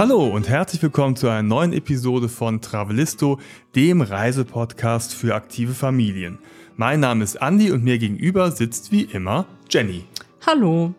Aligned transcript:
Hallo 0.00 0.28
und 0.28 0.48
herzlich 0.48 0.82
willkommen 0.82 1.14
zu 1.14 1.28
einer 1.28 1.42
neuen 1.42 1.74
Episode 1.74 2.30
von 2.30 2.62
Travelisto, 2.62 3.38
dem 3.76 4.00
Reisepodcast 4.00 5.12
für 5.14 5.34
aktive 5.34 5.74
Familien. 5.74 6.38
Mein 6.78 7.00
Name 7.00 7.22
ist 7.22 7.34
Andy 7.34 7.70
und 7.70 7.84
mir 7.84 7.98
gegenüber 7.98 8.50
sitzt 8.50 8.92
wie 8.92 9.02
immer 9.02 9.44
Jenny. 9.68 10.06
Hallo. 10.46 10.94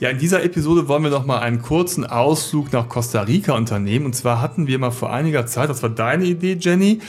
Ja, 0.00 0.08
in 0.08 0.16
dieser 0.16 0.42
Episode 0.44 0.88
wollen 0.88 1.02
wir 1.02 1.10
noch 1.10 1.26
mal 1.26 1.40
einen 1.40 1.60
kurzen 1.60 2.06
Ausflug 2.06 2.72
nach 2.72 2.88
Costa 2.88 3.20
Rica 3.20 3.52
unternehmen. 3.52 4.06
Und 4.06 4.14
zwar 4.14 4.40
hatten 4.40 4.66
wir 4.66 4.78
mal 4.78 4.92
vor 4.92 5.12
einiger 5.12 5.44
Zeit, 5.44 5.68
das 5.68 5.82
war 5.82 5.90
deine 5.90 6.24
Idee, 6.24 6.56
Jenny, 6.58 7.00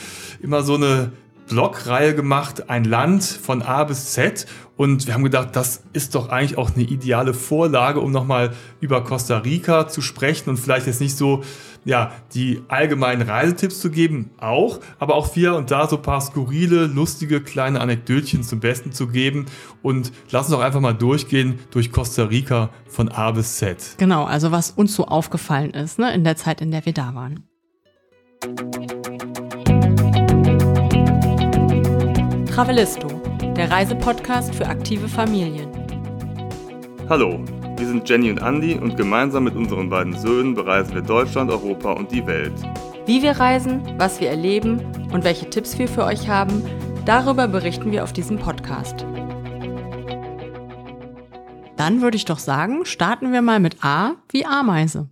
immer 0.42 0.62
so 0.62 0.76
eine 0.76 1.14
Blogreihe 1.48 2.16
gemacht, 2.16 2.70
ein 2.70 2.84
Land 2.84 3.24
von 3.24 3.62
A 3.62 3.84
bis 3.84 4.14
Z. 4.14 4.46
Und 4.76 5.06
wir 5.06 5.14
haben 5.14 5.24
gedacht, 5.24 5.50
das 5.54 5.84
ist 5.94 6.16
doch 6.16 6.30
eigentlich 6.30 6.58
auch 6.58 6.72
eine 6.76 6.84
ideale 6.84 7.34
Vorlage, 7.34 8.00
um 8.00 8.12
nochmal 8.12 8.54
über 8.80 9.04
Costa 9.04 9.40
Rica 9.40 9.88
zu 9.88 10.02
sprechen 10.02 10.50
und 10.50 10.58
vielleicht 10.58 10.88
jetzt 10.88 11.00
nicht 11.00 11.16
so, 11.16 11.44
ja, 11.86 12.12
die 12.34 12.62
allgemeinen 12.70 13.22
Reisetipps 13.22 13.80
zu 13.80 13.92
geben, 13.92 14.32
auch, 14.40 14.80
aber 15.00 15.16
auch 15.16 15.34
hier 15.34 15.56
und 15.56 15.70
da 15.70 15.88
so 15.88 15.98
ein 15.98 16.02
paar 16.02 16.22
skurrile, 16.22 16.88
lustige 16.88 17.42
kleine 17.42 17.82
Anekdötchen 17.82 18.44
zum 18.44 18.60
Besten 18.62 18.92
zu 18.92 19.08
geben. 19.08 19.46
Und 19.82 20.12
lass 20.32 20.48
uns 20.48 20.56
doch 20.56 20.64
einfach 20.64 20.80
mal 20.80 20.94
durchgehen 20.94 21.60
durch 21.72 21.92
Costa 21.92 22.24
Rica 22.24 22.70
von 22.88 23.10
A 23.10 23.32
bis 23.32 23.58
Z. 23.58 23.96
Genau, 23.98 24.24
also 24.24 24.52
was 24.52 24.72
uns 24.72 24.96
so 24.96 25.06
aufgefallen 25.06 25.72
ist, 25.72 26.00
ne, 26.00 26.14
in 26.14 26.24
der 26.24 26.36
Zeit, 26.36 26.62
in 26.62 26.72
der 26.72 26.86
wir 26.86 26.94
da 26.94 27.14
waren. 27.14 27.44
Travelisto, 32.54 33.08
der 33.58 33.72
Reisepodcast 33.72 34.54
für 34.54 34.68
aktive 34.68 35.08
Familien. 35.08 35.72
Hallo, 37.10 37.44
wir 37.78 37.88
sind 37.88 38.08
Jenny 38.08 38.30
und 38.30 38.44
Andy 38.44 38.76
und 38.76 38.96
gemeinsam 38.96 39.46
mit 39.46 39.56
unseren 39.56 39.90
beiden 39.90 40.16
Söhnen 40.16 40.54
bereisen 40.54 40.94
wir 40.94 41.02
Deutschland, 41.02 41.50
Europa 41.50 41.94
und 41.94 42.12
die 42.12 42.28
Welt. 42.28 42.54
Wie 43.08 43.24
wir 43.24 43.32
reisen, 43.32 43.82
was 43.98 44.22
wir 44.22 44.30
erleben 44.30 44.84
und 45.12 45.24
welche 45.24 45.50
Tipps 45.50 45.80
wir 45.80 45.88
für 45.88 46.06
euch 46.06 46.30
haben, 46.30 46.64
darüber 47.06 47.48
berichten 47.48 47.92
wir 47.92 48.04
auf 48.04 48.14
diesem 48.14 48.38
Podcast. 48.38 49.04
Dann 51.76 52.02
würde 52.02 52.18
ich 52.18 52.26
doch 52.26 52.38
sagen, 52.38 52.86
starten 52.86 53.34
wir 53.34 53.42
mal 53.42 53.60
mit 53.60 53.84
A 53.84 54.18
wie 54.32 54.46
Ameise. 54.46 55.10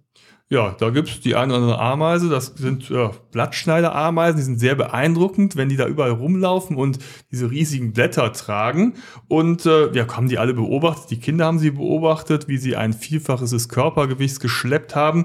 Ja, 0.52 0.75
da 0.77 0.89
gibt's 0.89 1.21
die 1.21 1.35
eine 1.35 1.53
oder 1.53 1.61
andere 1.61 1.80
Ameise. 1.80 2.27
Das 2.27 2.47
sind 2.47 2.89
ja, 2.89 3.11
Blattschneiderameisen, 3.31 4.35
die 4.35 4.44
sind 4.44 4.59
sehr 4.59 4.75
beeindruckend, 4.75 5.55
wenn 5.55 5.69
die 5.69 5.77
da 5.77 5.88
überall 5.88 6.11
rumlaufen 6.11 6.75
und 6.75 6.99
diese 7.31 7.49
riesigen 7.49 7.94
Blätter 7.94 8.33
tragen. 8.33 8.95
Und 9.29 9.66
äh, 9.66 9.94
ja, 9.94 10.05
haben 10.13 10.27
die 10.27 10.38
alle 10.38 10.53
beobachtet. 10.53 11.09
Die 11.09 11.22
Kinder 11.22 11.45
haben 11.45 11.57
sie 11.57 11.72
beobachtet, 11.72 12.49
wie 12.49 12.57
sie 12.57 12.75
ein 12.75 12.91
Vielfaches 12.91 13.52
des 13.52 13.69
Körpergewichts 13.69 14.41
geschleppt 14.41 14.94
haben. 14.94 15.23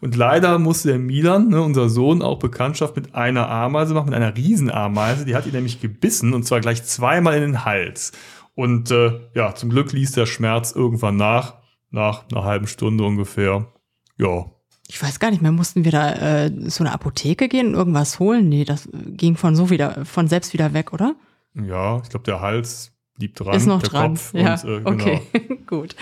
Und 0.00 0.14
leider 0.14 0.60
musste 0.60 0.90
der 0.90 1.00
Milan, 1.00 1.48
ne, 1.48 1.60
unser 1.60 1.88
Sohn, 1.88 2.22
auch 2.22 2.38
Bekanntschaft 2.38 2.94
mit 2.94 3.16
einer 3.16 3.50
Ameise 3.50 3.94
machen, 3.94 4.10
mit 4.10 4.14
einer 4.14 4.36
Riesenameise. 4.36 5.24
Die 5.24 5.34
hat 5.34 5.46
ihn 5.46 5.54
nämlich 5.54 5.80
gebissen 5.80 6.34
und 6.34 6.44
zwar 6.44 6.60
gleich 6.60 6.84
zweimal 6.84 7.34
in 7.34 7.40
den 7.40 7.64
Hals. 7.64 8.12
Und 8.54 8.92
äh, 8.92 9.18
ja, 9.34 9.56
zum 9.56 9.70
Glück 9.70 9.90
ließ 9.90 10.12
der 10.12 10.26
Schmerz 10.26 10.70
irgendwann 10.70 11.16
nach, 11.16 11.54
nach 11.90 12.30
einer 12.30 12.44
halben 12.44 12.68
Stunde 12.68 13.02
ungefähr. 13.02 13.72
Ja, 14.18 14.44
ich 14.88 15.00
weiß 15.02 15.20
gar 15.20 15.30
nicht 15.30 15.42
mehr, 15.42 15.52
mussten 15.52 15.84
wir 15.84 15.92
da 15.92 16.46
äh, 16.46 16.68
zu 16.68 16.82
einer 16.82 16.94
Apotheke 16.94 17.48
gehen 17.48 17.68
und 17.68 17.74
irgendwas 17.74 18.18
holen? 18.18 18.48
Nee, 18.48 18.64
das 18.64 18.88
ging 18.92 19.36
von 19.36 19.54
so 19.54 19.68
wieder, 19.68 20.04
von 20.06 20.28
selbst 20.28 20.54
wieder 20.54 20.72
weg, 20.72 20.94
oder? 20.94 21.14
Ja, 21.54 22.00
ich 22.02 22.08
glaube, 22.08 22.24
der 22.24 22.40
Hals 22.40 22.92
blieb 23.18 23.34
dran. 23.36 23.54
Ist 23.54 23.66
noch 23.66 23.82
dran. 23.82 24.14
Kopf 24.14 24.32
ja, 24.32 24.54
und, 24.54 24.64
äh, 24.64 24.78
genau. 24.78 24.90
okay, 24.90 25.20
gut. 25.66 25.94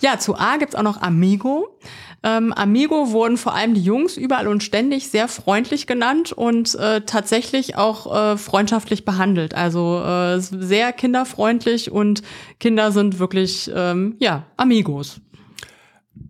Ja, 0.00 0.18
zu 0.18 0.36
A 0.36 0.56
gibt's 0.56 0.74
auch 0.74 0.82
noch 0.82 1.02
Amigo. 1.02 1.78
Ähm, 2.22 2.52
Amigo 2.52 3.12
wurden 3.12 3.36
vor 3.36 3.54
allem 3.54 3.74
die 3.74 3.82
Jungs 3.82 4.16
überall 4.16 4.46
und 4.46 4.62
ständig 4.62 5.08
sehr 5.08 5.28
freundlich 5.28 5.86
genannt 5.86 6.32
und 6.32 6.74
äh, 6.76 7.02
tatsächlich 7.02 7.76
auch 7.76 8.14
äh, 8.14 8.36
freundschaftlich 8.36 9.04
behandelt. 9.04 9.54
Also 9.54 10.02
äh, 10.02 10.38
sehr 10.38 10.92
kinderfreundlich 10.92 11.90
und 11.90 12.22
Kinder 12.58 12.92
sind 12.92 13.18
wirklich, 13.18 13.70
ähm, 13.74 14.16
ja, 14.18 14.44
Amigos. 14.56 15.20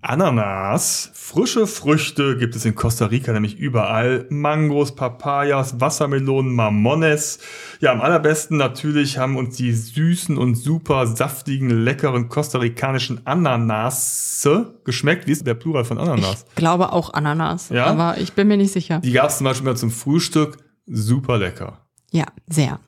Ananas, 0.03 1.11
frische 1.15 1.67
Früchte 1.67 2.37
gibt 2.39 2.57
es 2.57 2.65
in 2.65 2.75
Costa 2.75 3.07
Rica 3.07 3.33
nämlich 3.33 3.57
überall. 3.59 4.27
Mangos, 4.31 4.95
Papayas, 4.95 5.79
Wassermelonen, 5.81 6.55
Mamones. 6.55 7.39
Ja, 7.81 7.93
am 7.93 8.01
allerbesten 8.01 8.57
natürlich 8.57 9.19
haben 9.19 9.37
uns 9.37 9.57
die 9.57 9.73
süßen 9.73 10.39
und 10.39 10.55
super 10.55 11.07
saftigen, 11.07 11.69
leckeren 11.85 12.29
kostarikanischen 12.29 13.27
Ananasse 13.27 14.81
geschmeckt. 14.85 15.27
Wie 15.27 15.33
ist 15.33 15.47
der 15.47 15.55
Plural 15.55 15.85
von 15.85 15.99
Ananas? 15.99 16.45
Ich 16.49 16.55
glaube 16.57 16.93
auch 16.93 17.13
Ananas, 17.13 17.69
Ja? 17.69 17.87
aber 17.87 18.19
ich 18.19 18.33
bin 18.33 18.49
mir 18.49 18.57
nicht 18.57 18.73
sicher. 18.73 19.01
Die 19.01 19.13
gab 19.13 19.29
es 19.31 19.39
zum 19.39 19.45
Beispiel 19.45 19.67
mal 19.67 19.77
zum 19.77 19.91
Frühstück. 19.91 20.57
Super 20.87 21.39
lecker. 21.39 21.87
Ja, 22.11 22.25
sehr. 22.49 22.81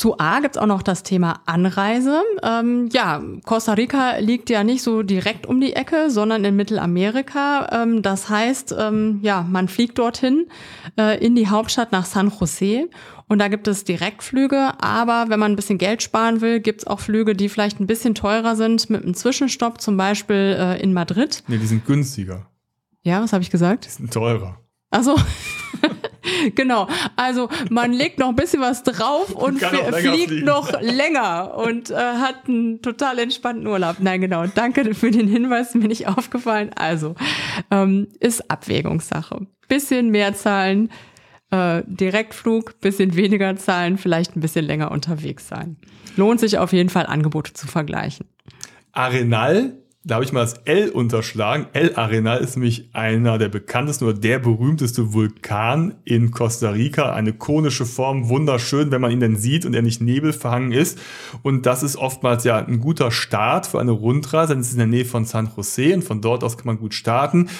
Zu 0.00 0.18
A 0.18 0.40
gibt's 0.40 0.56
auch 0.56 0.64
noch 0.64 0.80
das 0.80 1.02
Thema 1.02 1.42
Anreise. 1.44 2.22
Ähm, 2.42 2.88
ja, 2.90 3.22
Costa 3.44 3.74
Rica 3.74 4.16
liegt 4.16 4.48
ja 4.48 4.64
nicht 4.64 4.82
so 4.82 5.02
direkt 5.02 5.44
um 5.44 5.60
die 5.60 5.74
Ecke, 5.74 6.08
sondern 6.08 6.42
in 6.42 6.56
Mittelamerika. 6.56 7.68
Ähm, 7.70 8.00
das 8.00 8.30
heißt, 8.30 8.74
ähm, 8.78 9.18
ja, 9.20 9.42
man 9.42 9.68
fliegt 9.68 9.98
dorthin 9.98 10.46
äh, 10.98 11.22
in 11.22 11.36
die 11.36 11.48
Hauptstadt 11.48 11.92
nach 11.92 12.06
San 12.06 12.30
Jose. 12.30 12.88
Und 13.28 13.40
da 13.40 13.48
gibt 13.48 13.68
es 13.68 13.84
Direktflüge, 13.84 14.72
aber 14.80 15.26
wenn 15.28 15.38
man 15.38 15.52
ein 15.52 15.56
bisschen 15.56 15.76
Geld 15.76 16.02
sparen 16.02 16.40
will, 16.40 16.60
gibt's 16.60 16.86
auch 16.86 17.00
Flüge, 17.00 17.34
die 17.34 17.50
vielleicht 17.50 17.78
ein 17.78 17.86
bisschen 17.86 18.14
teurer 18.14 18.56
sind, 18.56 18.88
mit 18.88 19.02
einem 19.02 19.12
Zwischenstopp, 19.12 19.82
zum 19.82 19.98
Beispiel 19.98 20.56
äh, 20.58 20.82
in 20.82 20.94
Madrid. 20.94 21.44
Nee, 21.46 21.58
die 21.58 21.66
sind 21.66 21.84
günstiger. 21.84 22.46
Ja, 23.02 23.20
was 23.20 23.34
habe 23.34 23.42
ich 23.42 23.50
gesagt? 23.50 23.84
Die 23.84 23.90
sind 23.90 24.10
teurer. 24.10 24.58
Also 24.90 25.16
genau. 26.54 26.88
Also 27.16 27.48
man 27.70 27.92
legt 27.92 28.18
noch 28.18 28.28
ein 28.28 28.36
bisschen 28.36 28.60
was 28.60 28.82
drauf 28.82 29.30
und 29.30 29.60
fliegt 29.60 29.94
fliegen. 29.94 30.44
noch 30.44 30.80
länger 30.80 31.56
und 31.56 31.90
äh, 31.90 31.94
hat 31.94 32.48
einen 32.48 32.82
total 32.82 33.18
entspannten 33.18 33.66
Urlaub. 33.66 33.96
Nein, 34.00 34.20
genau. 34.20 34.46
Danke 34.46 34.94
für 34.94 35.10
den 35.10 35.28
Hinweis, 35.28 35.74
mir 35.74 35.88
nicht 35.88 36.08
aufgefallen. 36.08 36.70
Also 36.74 37.14
ähm, 37.70 38.08
ist 38.20 38.50
Abwägungssache. 38.50 39.46
Bisschen 39.68 40.10
mehr 40.10 40.34
zahlen, 40.34 40.90
äh, 41.50 41.82
Direktflug, 41.86 42.80
bisschen 42.80 43.14
weniger 43.14 43.56
zahlen, 43.56 43.98
vielleicht 43.98 44.36
ein 44.36 44.40
bisschen 44.40 44.64
länger 44.64 44.90
unterwegs 44.90 45.48
sein. 45.48 45.76
Lohnt 46.16 46.40
sich 46.40 46.58
auf 46.58 46.72
jeden 46.72 46.88
Fall, 46.88 47.06
Angebote 47.06 47.52
zu 47.52 47.68
vergleichen. 47.68 48.26
Arenal, 48.92 49.79
da 50.02 50.14
habe 50.14 50.24
ich 50.24 50.32
mal 50.32 50.40
das 50.40 50.54
L 50.64 50.88
unterschlagen. 50.88 51.66
El 51.74 51.94
Arenal 51.94 52.38
ist 52.38 52.56
nämlich 52.56 52.88
einer 52.94 53.36
der 53.36 53.50
bekanntesten 53.50 54.06
oder 54.06 54.18
der 54.18 54.38
berühmteste 54.38 55.12
Vulkan 55.12 55.96
in 56.04 56.30
Costa 56.30 56.70
Rica. 56.70 57.12
Eine 57.12 57.34
konische 57.34 57.84
Form, 57.84 58.30
wunderschön, 58.30 58.90
wenn 58.90 59.02
man 59.02 59.10
ihn 59.10 59.20
denn 59.20 59.36
sieht 59.36 59.66
und 59.66 59.74
er 59.74 59.82
nicht 59.82 60.00
nebelverhangen 60.00 60.72
ist. 60.72 60.98
Und 61.42 61.66
das 61.66 61.82
ist 61.82 61.96
oftmals 61.96 62.44
ja 62.44 62.56
ein 62.56 62.80
guter 62.80 63.10
Start 63.10 63.66
für 63.66 63.78
eine 63.78 63.90
Rundreise, 63.90 64.54
denn 64.54 64.60
es 64.60 64.68
ist 64.68 64.72
in 64.72 64.78
der 64.78 64.86
Nähe 64.86 65.04
von 65.04 65.26
San 65.26 65.50
Jose 65.54 65.92
und 65.92 66.02
von 66.02 66.22
dort 66.22 66.44
aus 66.44 66.56
kann 66.56 66.66
man 66.66 66.78
gut 66.78 66.94
starten. 66.94 67.50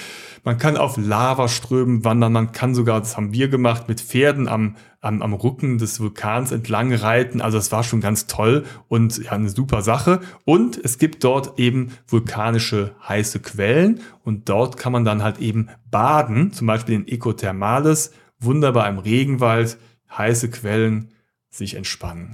Man 0.42 0.58
kann 0.58 0.76
auf 0.76 0.96
Lavaströmen 0.96 2.04
wandern, 2.04 2.32
man 2.32 2.52
kann 2.52 2.74
sogar, 2.74 3.00
das 3.00 3.16
haben 3.16 3.32
wir 3.32 3.48
gemacht, 3.48 3.88
mit 3.88 4.00
Pferden 4.00 4.48
am, 4.48 4.76
am, 5.00 5.20
am 5.22 5.34
Rücken 5.34 5.78
des 5.78 6.00
Vulkans 6.00 6.52
entlang 6.52 6.92
reiten. 6.94 7.40
Also 7.40 7.58
das 7.58 7.72
war 7.72 7.82
schon 7.82 8.00
ganz 8.00 8.26
toll 8.26 8.64
und 8.88 9.18
ja, 9.18 9.32
eine 9.32 9.50
super 9.50 9.82
Sache. 9.82 10.20
Und 10.44 10.78
es 10.82 10.98
gibt 10.98 11.24
dort 11.24 11.58
eben 11.58 11.92
vulkanische 12.06 12.94
heiße 13.06 13.40
Quellen 13.40 14.00
und 14.24 14.48
dort 14.48 14.76
kann 14.76 14.92
man 14.92 15.04
dann 15.04 15.22
halt 15.22 15.38
eben 15.38 15.68
baden, 15.90 16.52
zum 16.52 16.66
Beispiel 16.66 16.94
in 16.94 17.08
Ecothermales, 17.08 18.12
wunderbar 18.38 18.88
im 18.88 18.98
Regenwald, 18.98 19.78
heiße 20.16 20.50
Quellen, 20.50 21.12
sich 21.50 21.74
entspannen. 21.74 22.30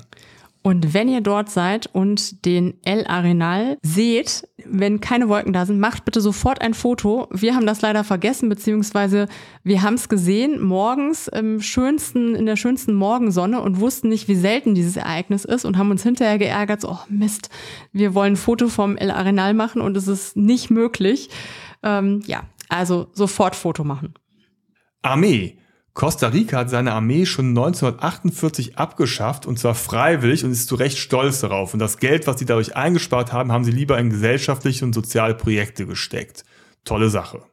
Und 0.67 0.95
wenn 0.95 1.09
ihr 1.09 1.21
dort 1.21 1.49
seid 1.49 1.87
und 1.93 2.45
den 2.45 2.75
El 2.85 3.07
Arenal 3.07 3.79
seht, 3.83 4.49
wenn 4.65 4.99
keine 4.99 5.29
Wolken 5.29 5.53
da 5.53 5.65
sind, 5.65 5.79
macht 5.79 6.05
bitte 6.05 6.21
sofort 6.21 6.61
ein 6.61 6.75
Foto. 6.75 7.29
Wir 7.31 7.55
haben 7.55 7.67
das 7.67 7.83
leider 7.83 8.03
vergessen, 8.03 8.49
beziehungsweise 8.49 9.29
wir 9.63 9.83
haben 9.83 9.95
es 9.95 10.09
gesehen 10.09 10.61
morgens 10.61 11.29
im 11.29 11.61
schönsten, 11.61 12.35
in 12.35 12.47
der 12.47 12.57
schönsten 12.57 12.95
Morgensonne 12.95 13.61
und 13.61 13.79
wussten 13.79 14.09
nicht, 14.09 14.27
wie 14.27 14.35
selten 14.35 14.75
dieses 14.75 14.97
Ereignis 14.97 15.45
ist 15.45 15.65
und 15.65 15.79
haben 15.79 15.93
uns 15.93 16.03
hinterher 16.03 16.37
geärgert, 16.37 16.81
so, 16.81 16.91
oh 16.91 16.99
Mist, 17.09 17.49
wir 17.93 18.17
wollen 18.17 18.33
ein 18.33 18.37
Foto 18.37 18.67
vom 18.67 18.97
El 18.97 19.13
Arenal 19.13 19.55
machen 19.55 19.81
und 19.81 19.97
es 19.97 20.09
ist 20.09 20.37
nicht 20.37 20.71
möglich. 20.71 21.31
Ähm, 21.85 22.25
ja, 22.27 22.43
also 22.69 23.07
sofort 23.13 23.55
Foto 23.55 23.85
machen. 23.85 24.15
Armee. 25.01 25.61
Costa 25.97 26.29
Rica 26.29 26.59
hat 26.59 26.69
seine 26.69 26.93
Armee 26.93 27.25
schon 27.25 27.49
1948 27.49 28.77
abgeschafft 28.77 29.47
und 29.47 29.59
zwar 29.59 29.75
freiwillig 29.75 30.45
und 30.45 30.51
ist 30.51 30.69
zu 30.69 30.75
Recht 30.75 30.99
stolz 30.99 31.41
darauf. 31.41 31.73
Und 31.73 31.81
das 31.81 31.97
Geld, 31.97 32.27
was 32.27 32.39
sie 32.39 32.45
dadurch 32.45 32.77
eingespart 32.77 33.33
haben, 33.33 33.51
haben 33.51 33.65
sie 33.65 33.71
lieber 33.71 33.99
in 33.99 34.11
gesellschaftliche 34.11 34.85
und 34.85 34.95
soziale 34.95 35.35
Projekte 35.35 35.87
gesteckt. 35.87 36.45
Tolle 36.85 37.09
Sache. 37.09 37.45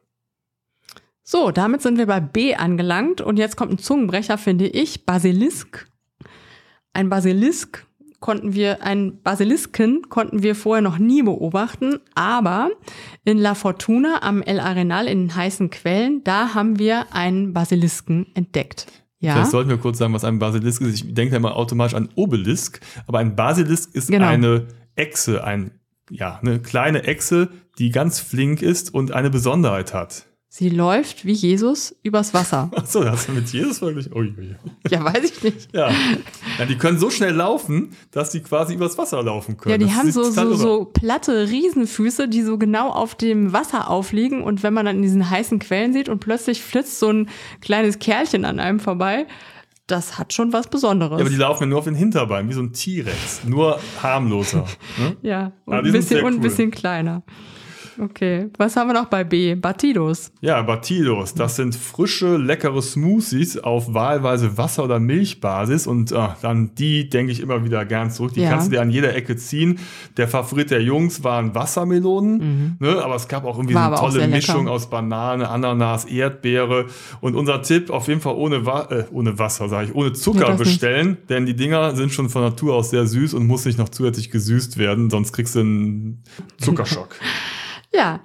So, 1.22 1.52
damit 1.52 1.80
sind 1.80 1.96
wir 1.96 2.04
bei 2.04 2.20
B 2.20 2.54
angelangt 2.54 3.22
und 3.22 3.38
jetzt 3.38 3.56
kommt 3.56 3.72
ein 3.72 3.78
Zungenbrecher, 3.78 4.36
finde 4.36 4.66
ich. 4.66 5.06
Basilisk. 5.06 5.88
Ein 6.92 7.08
Basilisk 7.08 7.86
konnten 8.24 8.54
wir, 8.54 8.82
einen 8.82 9.20
Basilisken 9.20 10.08
konnten 10.08 10.42
wir 10.42 10.54
vorher 10.54 10.80
noch 10.80 10.96
nie 10.96 11.22
beobachten, 11.22 12.00
aber 12.14 12.70
in 13.26 13.36
La 13.36 13.54
Fortuna 13.54 14.22
am 14.22 14.40
El 14.40 14.60
Arenal 14.60 15.08
in 15.08 15.24
den 15.28 15.36
heißen 15.36 15.68
Quellen, 15.68 16.24
da 16.24 16.54
haben 16.54 16.78
wir 16.78 17.12
einen 17.12 17.52
Basilisken 17.52 18.28
entdeckt. 18.32 18.86
Ja. 19.18 19.34
Vielleicht 19.34 19.50
sollten 19.50 19.68
wir 19.68 19.76
kurz 19.76 19.98
sagen, 19.98 20.14
was 20.14 20.24
ein 20.24 20.38
Basilisk 20.38 20.80
ist. 20.80 20.94
Ich 20.94 21.12
denke 21.12 21.36
immer 21.36 21.54
automatisch 21.54 21.92
an 21.92 22.08
Obelisk, 22.14 22.80
aber 23.06 23.18
ein 23.18 23.36
Basilisk 23.36 23.94
ist 23.94 24.08
Genau. 24.08 24.26
eine 24.26 24.68
Echse, 24.96 25.44
ein, 25.44 25.72
ja, 26.08 26.38
eine 26.40 26.60
kleine 26.60 27.02
Echse, 27.04 27.50
die 27.78 27.90
ganz 27.90 28.20
flink 28.20 28.62
ist 28.62 28.94
und 28.94 29.12
eine 29.12 29.28
Besonderheit 29.28 29.92
hat. 29.92 30.24
Sie 30.56 30.68
läuft 30.68 31.24
wie 31.24 31.32
Jesus 31.32 31.96
übers 32.04 32.32
Wasser. 32.32 32.70
Achso, 32.76 33.02
das 33.02 33.26
du 33.26 33.32
mit 33.32 33.52
Jesus 33.52 33.82
wirklich. 33.82 34.14
Ui, 34.14 34.32
ui. 34.38 34.54
Ja, 34.88 35.04
weiß 35.04 35.24
ich 35.24 35.42
nicht. 35.42 35.74
Ja. 35.74 35.90
ja, 36.60 36.64
die 36.64 36.78
können 36.78 36.96
so 36.96 37.10
schnell 37.10 37.34
laufen, 37.34 37.88
dass 38.12 38.30
die 38.30 38.38
quasi 38.38 38.74
übers 38.74 38.96
Wasser 38.96 39.20
laufen 39.20 39.56
können. 39.56 39.72
Ja, 39.72 39.78
die 39.78 39.86
Das 39.86 39.94
haben 39.96 40.08
ist 40.10 40.14
so, 40.14 40.22
so, 40.22 40.54
so 40.54 40.84
platte 40.84 41.48
Riesenfüße, 41.48 42.28
die 42.28 42.42
so 42.42 42.56
genau 42.56 42.90
auf 42.90 43.16
dem 43.16 43.52
Wasser 43.52 43.90
aufliegen. 43.90 44.44
Und 44.44 44.62
wenn 44.62 44.72
man 44.72 44.86
dann 44.86 44.94
in 44.94 45.02
diesen 45.02 45.28
heißen 45.28 45.58
Quellen 45.58 45.92
sieht 45.92 46.08
und 46.08 46.20
plötzlich 46.20 46.62
flitzt 46.62 47.00
so 47.00 47.10
ein 47.10 47.28
kleines 47.60 47.98
Kerlchen 47.98 48.44
an 48.44 48.60
einem 48.60 48.78
vorbei, 48.78 49.26
das 49.88 50.18
hat 50.18 50.32
schon 50.32 50.52
was 50.52 50.68
Besonderes. 50.68 51.18
Ja, 51.18 51.24
aber 51.24 51.30
die 51.30 51.36
laufen 51.36 51.64
ja 51.64 51.66
nur 51.70 51.78
auf 51.80 51.84
den 51.86 51.96
Hinterbeinen, 51.96 52.48
wie 52.48 52.54
so 52.54 52.62
ein 52.62 52.72
T-Rex. 52.72 53.42
Nur 53.44 53.80
harmloser. 54.00 54.66
Ne? 54.98 55.16
Ja, 55.22 55.50
und 55.64 55.74
ein 55.74 55.82
bisschen, 55.82 56.02
sehr 56.02 56.24
und 56.24 56.34
ein 56.34 56.36
cool. 56.36 56.42
bisschen 56.42 56.70
kleiner. 56.70 57.24
Okay, 58.00 58.48
was 58.58 58.76
haben 58.76 58.88
wir 58.88 58.94
noch 58.94 59.06
bei 59.06 59.22
B? 59.24 59.54
Batidos. 59.54 60.32
Ja, 60.40 60.60
Batidos, 60.62 61.34
das 61.34 61.56
sind 61.56 61.74
frische, 61.76 62.36
leckere 62.36 62.82
Smoothies 62.82 63.58
auf 63.58 63.94
wahlweise 63.94 64.58
Wasser- 64.58 64.84
oder 64.84 64.98
Milchbasis 64.98 65.86
und 65.86 66.12
ah, 66.12 66.36
dann 66.42 66.74
die 66.74 67.08
denke 67.08 67.30
ich 67.30 67.40
immer 67.40 67.64
wieder 67.64 67.84
gern 67.84 68.10
zurück. 68.10 68.32
Die 68.34 68.40
Ja. 68.40 68.50
kannst 68.50 68.66
du 68.66 68.70
dir 68.72 68.82
an 68.82 68.90
jeder 68.90 69.14
Ecke 69.14 69.36
ziehen. 69.36 69.78
Der 70.16 70.26
Favorit 70.28 70.70
der 70.70 70.82
Jungs 70.82 71.22
waren 71.22 71.54
Wassermelonen, 71.54 72.76
ne? 72.80 73.02
aber 73.04 73.14
es 73.14 73.28
gab 73.28 73.44
auch 73.44 73.56
irgendwie 73.58 73.74
Mhm. 73.74 73.78
War 73.78 73.96
so 73.98 74.04
eine 74.04 74.12
tolle. 74.18 74.28
Mischung 74.28 74.68
aus 74.68 74.90
Banane, 74.90 75.48
Ananas, 75.48 76.04
Erdbeere 76.04 76.86
und 77.20 77.34
unser 77.36 77.62
Tipp 77.62 77.90
auf 77.90 78.08
jeden 78.08 78.20
Fall 78.20 78.34
ohne, 78.34 78.66
Wa 78.66 78.88
äh, 78.90 79.04
ohne 79.12 79.38
Wasser, 79.38 79.68
sage 79.68 79.88
ich, 79.88 79.94
ohne 79.94 80.08
Nee, 80.08 80.14
Zucker 80.14 80.48
nicht. 80.50 80.58
bestellen, 80.58 81.16
denn 81.28 81.46
die 81.46 81.54
Dinger 81.54 81.94
sind 81.94 82.12
schon 82.12 82.28
von 82.28 82.42
Natur 82.42 82.74
aus 82.74 82.90
sehr 82.90 83.06
süß 83.06 83.34
und 83.34 83.46
muss 83.46 83.64
nicht 83.64 83.78
noch 83.78 83.88
zusätzlich 83.88 84.30
gesüßt 84.30 84.78
werden, 84.78 85.10
sonst 85.10 85.32
kriegst 85.32 85.54
du 85.54 85.60
einen 85.60 86.22
Zuckerschock. 86.58 87.14
Ja. 87.94 88.20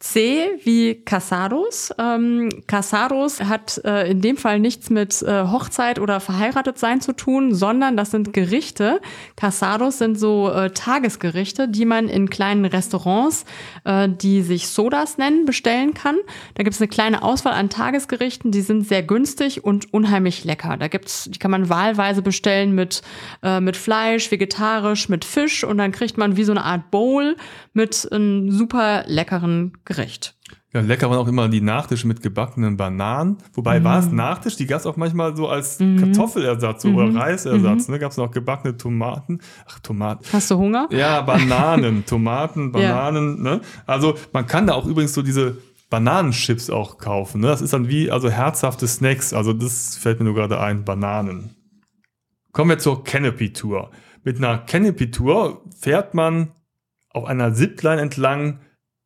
C 0.00 0.58
wie 0.64 0.94
Casados. 1.04 1.92
Ähm, 1.98 2.48
Casados 2.66 3.42
hat 3.42 3.82
äh, 3.84 4.10
in 4.10 4.22
dem 4.22 4.38
Fall 4.38 4.58
nichts 4.58 4.88
mit 4.88 5.20
äh, 5.20 5.44
Hochzeit 5.44 5.98
oder 5.98 6.20
verheiratet 6.20 6.78
sein 6.78 7.02
zu 7.02 7.12
tun, 7.12 7.54
sondern 7.54 7.98
das 7.98 8.10
sind 8.10 8.32
Gerichte. 8.32 9.00
Casados 9.36 9.98
sind 9.98 10.18
so 10.18 10.50
äh, 10.50 10.70
Tagesgerichte, 10.70 11.68
die 11.68 11.84
man 11.84 12.08
in 12.08 12.30
kleinen 12.30 12.64
Restaurants, 12.64 13.44
äh, 13.84 14.08
die 14.08 14.40
sich 14.40 14.68
Sodas 14.68 15.18
nennen, 15.18 15.44
bestellen 15.44 15.92
kann. 15.92 16.16
Da 16.54 16.62
gibt 16.62 16.74
es 16.74 16.80
eine 16.80 16.88
kleine 16.88 17.22
Auswahl 17.22 17.52
an 17.52 17.68
Tagesgerichten, 17.68 18.52
die 18.52 18.62
sind 18.62 18.88
sehr 18.88 19.02
günstig 19.02 19.64
und 19.64 19.92
unheimlich 19.92 20.44
lecker. 20.44 20.78
Da 20.78 20.88
gibt's, 20.88 21.28
die 21.30 21.38
kann 21.38 21.50
man 21.50 21.68
wahlweise 21.68 22.22
bestellen 22.22 22.74
mit, 22.74 23.02
äh, 23.42 23.60
mit 23.60 23.76
Fleisch, 23.76 24.30
vegetarisch, 24.30 25.10
mit 25.10 25.26
Fisch 25.26 25.62
und 25.62 25.76
dann 25.76 25.92
kriegt 25.92 26.16
man 26.16 26.38
wie 26.38 26.44
so 26.44 26.52
eine 26.52 26.64
Art 26.64 26.90
Bowl 26.90 27.36
mit 27.74 28.08
einem 28.10 28.50
super 28.50 29.04
leckeren 29.06 29.74
Gericht. 29.90 30.36
Ja, 30.72 30.82
lecker 30.82 31.10
waren 31.10 31.18
auch 31.18 31.26
immer 31.26 31.48
die 31.48 31.60
Nachtische 31.60 32.06
mit 32.06 32.22
gebackenen 32.22 32.76
Bananen. 32.76 33.38
Wobei 33.54 33.82
war 33.82 33.98
es 33.98 34.12
Nachtisch, 34.12 34.54
die 34.54 34.66
gab 34.66 34.78
es 34.78 34.86
auch 34.86 34.96
manchmal 34.96 35.36
so 35.36 35.48
als 35.48 35.78
Kartoffelersatz 35.78 36.82
so, 36.82 36.90
oder 36.90 37.12
Reisersatz. 37.12 37.88
Ne? 37.88 37.98
Gab 37.98 38.12
es 38.12 38.16
noch 38.16 38.30
gebackene 38.30 38.76
Tomaten. 38.76 39.40
Ach, 39.68 39.80
Tomaten. 39.80 40.24
Hast 40.32 40.48
du 40.48 40.58
Hunger? 40.58 40.86
Ja, 40.92 41.22
Bananen, 41.22 42.06
Tomaten, 42.06 42.70
Bananen. 42.70 43.42
Ne? 43.42 43.62
Also 43.84 44.14
man 44.32 44.46
kann 44.46 44.68
da 44.68 44.74
auch 44.74 44.86
übrigens 44.86 45.12
so 45.12 45.22
diese 45.22 45.56
Bananenchips 45.90 46.70
auch 46.70 46.98
kaufen. 46.98 47.40
Ne? 47.40 47.48
Das 47.48 47.62
ist 47.62 47.72
dann 47.72 47.88
wie 47.88 48.12
also 48.12 48.30
herzhafte 48.30 48.86
Snacks. 48.86 49.32
Also 49.32 49.52
das 49.52 49.96
fällt 49.96 50.20
mir 50.20 50.26
nur 50.26 50.36
gerade 50.36 50.60
ein, 50.60 50.84
Bananen. 50.84 51.56
Kommen 52.52 52.70
wir 52.70 52.78
zur 52.78 53.02
Canopy 53.02 53.52
Tour. 53.52 53.90
Mit 54.22 54.36
einer 54.36 54.58
Canopy 54.58 55.10
Tour 55.10 55.64
fährt 55.80 56.14
man 56.14 56.52
auf 57.08 57.24
einer 57.24 57.52
Zipline 57.54 58.00
entlang 58.00 58.60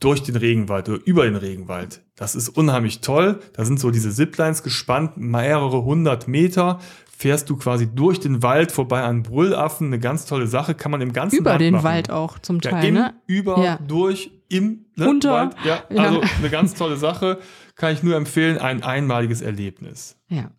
durch 0.05 0.23
den 0.23 0.37
Regenwald 0.37 0.89
oder 0.89 1.01
über 1.05 1.25
den 1.25 1.37
Regenwald. 1.37 2.03
Das 2.17 2.35
ist 2.35 2.49
unheimlich 2.51 3.01
toll. 3.01 3.41
Da 3.55 3.65
sind 3.65 3.81
so 3.81 3.91
diese 3.91 4.11
Ziplines 4.11 4.63
gespannt, 4.63 5.17
mehrere 5.17 5.85
hundert 5.85 6.29
Meter. 6.29 6.81
Fährst 7.17 7.49
du 7.49 7.57
quasi 7.57 7.87
durch 7.93 8.21
den 8.21 8.43
Wald 8.43 8.73
vorbei 8.73 9.03
an 9.03 9.23
Brüllaffen. 9.23 9.87
Eine 9.87 9.99
ganz 10.01 10.27
tolle 10.27 10.47
Sache. 10.47 10.75
Kann 10.75 10.91
man 10.91 11.01
im 11.01 11.13
ganzen 11.13 11.39
Über 11.39 11.51
Land 11.51 11.63
den 11.63 11.75
machen. 11.75 11.85
Wald 11.85 12.11
auch 12.11 12.39
zum 12.39 12.59
Ja, 12.63 12.71
Teil, 12.73 12.89
im, 12.89 12.95
ne? 12.95 13.15
über, 13.27 13.63
Ja. 13.63 13.79
durch, 13.87 14.31
im 14.49 14.85
ne, 14.97 15.09
Unter. 15.09 15.33
Wald. 15.33 15.57
Ja, 15.65 15.83
Ja. 15.91 16.03
also 16.03 16.21
eine 16.39 16.51
ganz 16.51 16.75
tolle 16.75 16.97
Sache. 16.97 17.39
Kann 17.77 17.93
ich 17.95 18.03
nur 18.03 18.17
empfehlen. 18.17 18.59
Ein 18.59 18.83
einmaliges 18.83 19.41
Erlebnis. 19.43 20.17
Ja. 20.29 20.51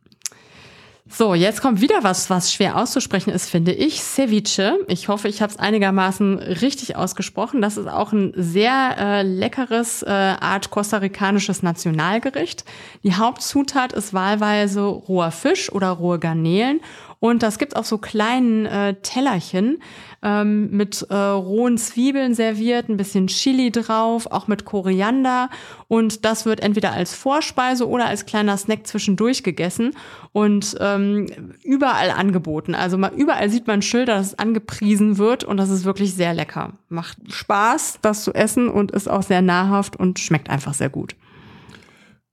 So, 1.07 1.35
jetzt 1.35 1.61
kommt 1.61 1.81
wieder 1.81 2.03
was, 2.03 2.31
was 2.31 2.51
schwer 2.51 2.77
auszusprechen 2.77 3.29
ist, 3.29 3.47
finde 3.47 3.71
ich. 3.71 4.01
Ceviche. 4.01 4.79
Ich 4.87 5.07
hoffe, 5.07 5.27
ich 5.27 5.39
habe 5.43 5.53
es 5.53 5.59
einigermaßen 5.59 6.39
richtig 6.39 6.95
ausgesprochen. 6.95 7.61
Das 7.61 7.77
ist 7.77 7.87
auch 7.87 8.11
ein 8.11 8.33
sehr 8.35 8.95
äh, 8.97 9.21
leckeres 9.21 10.01
äh, 10.01 10.09
Art 10.09 10.71
kostarikanisches 10.71 11.61
Nationalgericht. 11.61 12.65
Die 13.03 13.13
Hauptzutat 13.13 13.93
ist 13.93 14.15
wahlweise 14.15 14.81
roher 14.81 15.29
Fisch 15.29 15.71
oder 15.71 15.89
rohe 15.89 16.17
Garnelen. 16.17 16.81
Und 17.25 17.41
das 17.41 17.57
gibt 17.57 17.75
auf 17.75 17.87
so 17.87 17.97
kleinen 17.97 18.67
äh, 18.67 18.93
Tellerchen 19.01 19.79
ähm, 20.21 20.69
mit 20.69 21.07
äh, 21.09 21.15
rohen 21.15 21.79
Zwiebeln 21.79 22.35
serviert, 22.35 22.87
ein 22.87 22.97
bisschen 22.97 23.25
Chili 23.25 23.71
drauf, 23.71 24.27
auch 24.27 24.47
mit 24.47 24.63
Koriander. 24.63 25.49
Und 25.87 26.23
das 26.23 26.45
wird 26.45 26.59
entweder 26.59 26.91
als 26.91 27.15
Vorspeise 27.15 27.89
oder 27.89 28.05
als 28.05 28.27
kleiner 28.27 28.55
Snack 28.57 28.85
zwischendurch 28.85 29.41
gegessen 29.41 29.95
und 30.33 30.77
ähm, 30.79 31.25
überall 31.63 32.11
angeboten. 32.11 32.75
Also 32.75 32.95
mal, 32.95 33.11
überall 33.17 33.49
sieht 33.49 33.65
man 33.65 33.81
Schilder, 33.81 34.17
dass 34.17 34.27
es 34.27 34.37
angepriesen 34.37 35.17
wird 35.17 35.43
und 35.43 35.57
das 35.57 35.71
ist 35.71 35.83
wirklich 35.83 36.13
sehr 36.13 36.35
lecker. 36.35 36.73
Macht 36.89 37.17
Spaß, 37.27 38.01
das 38.03 38.23
zu 38.23 38.35
essen 38.35 38.69
und 38.69 38.91
ist 38.91 39.09
auch 39.09 39.23
sehr 39.23 39.41
nahrhaft 39.41 39.95
und 39.95 40.19
schmeckt 40.19 40.51
einfach 40.51 40.75
sehr 40.75 40.89
gut. 40.89 41.15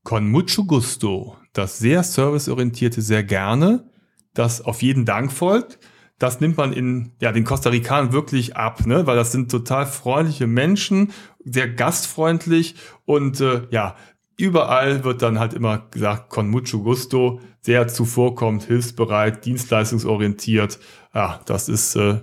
Con 0.05 0.31
mucho 0.31 0.65
gusto. 0.65 1.39
Das 1.55 1.79
sehr 1.79 2.03
serviceorientierte 2.03 3.01
sehr 3.01 3.25
gerne, 3.25 3.91
das 4.35 4.61
auf 4.61 4.83
jeden 4.83 5.05
Dank 5.05 5.33
folgt. 5.33 5.79
Das 6.19 6.41
nimmt 6.41 6.57
man 6.57 6.73
in 6.73 7.13
ja, 7.21 7.33
den 7.33 7.45
Costa 7.45 7.71
Ricanern 7.71 8.13
wirklich 8.13 8.57
ab, 8.57 8.87
ne? 8.87 9.07
weil 9.07 9.17
das 9.17 9.33
sind 9.33 9.51
total 9.51 9.87
freundliche 9.87 10.47
Menschen, 10.47 11.13
sehr 11.45 11.69
gastfreundlich 11.69 12.77
und 13.05 13.41
äh, 13.41 13.63
ja, 13.71 13.97
überall 14.37 15.05
wird 15.05 15.23
dann 15.23 15.39
halt 15.39 15.55
immer 15.55 15.89
gesagt, 15.91 16.31
con 16.31 16.49
mucho 16.49 16.81
gusto, 16.81 17.41
sehr 17.61 17.89
zuvorkommend, 17.89 18.65
hilfsbereit, 18.65 19.45
dienstleistungsorientiert. 19.45 20.79
Ja, 21.15 21.41
das 21.47 21.69
ist 21.69 21.97
äh, 21.97 22.21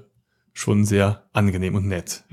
schon 0.53 0.85
sehr 0.85 1.23
angenehm 1.33 1.75
und 1.75 1.87
nett. 1.87 2.23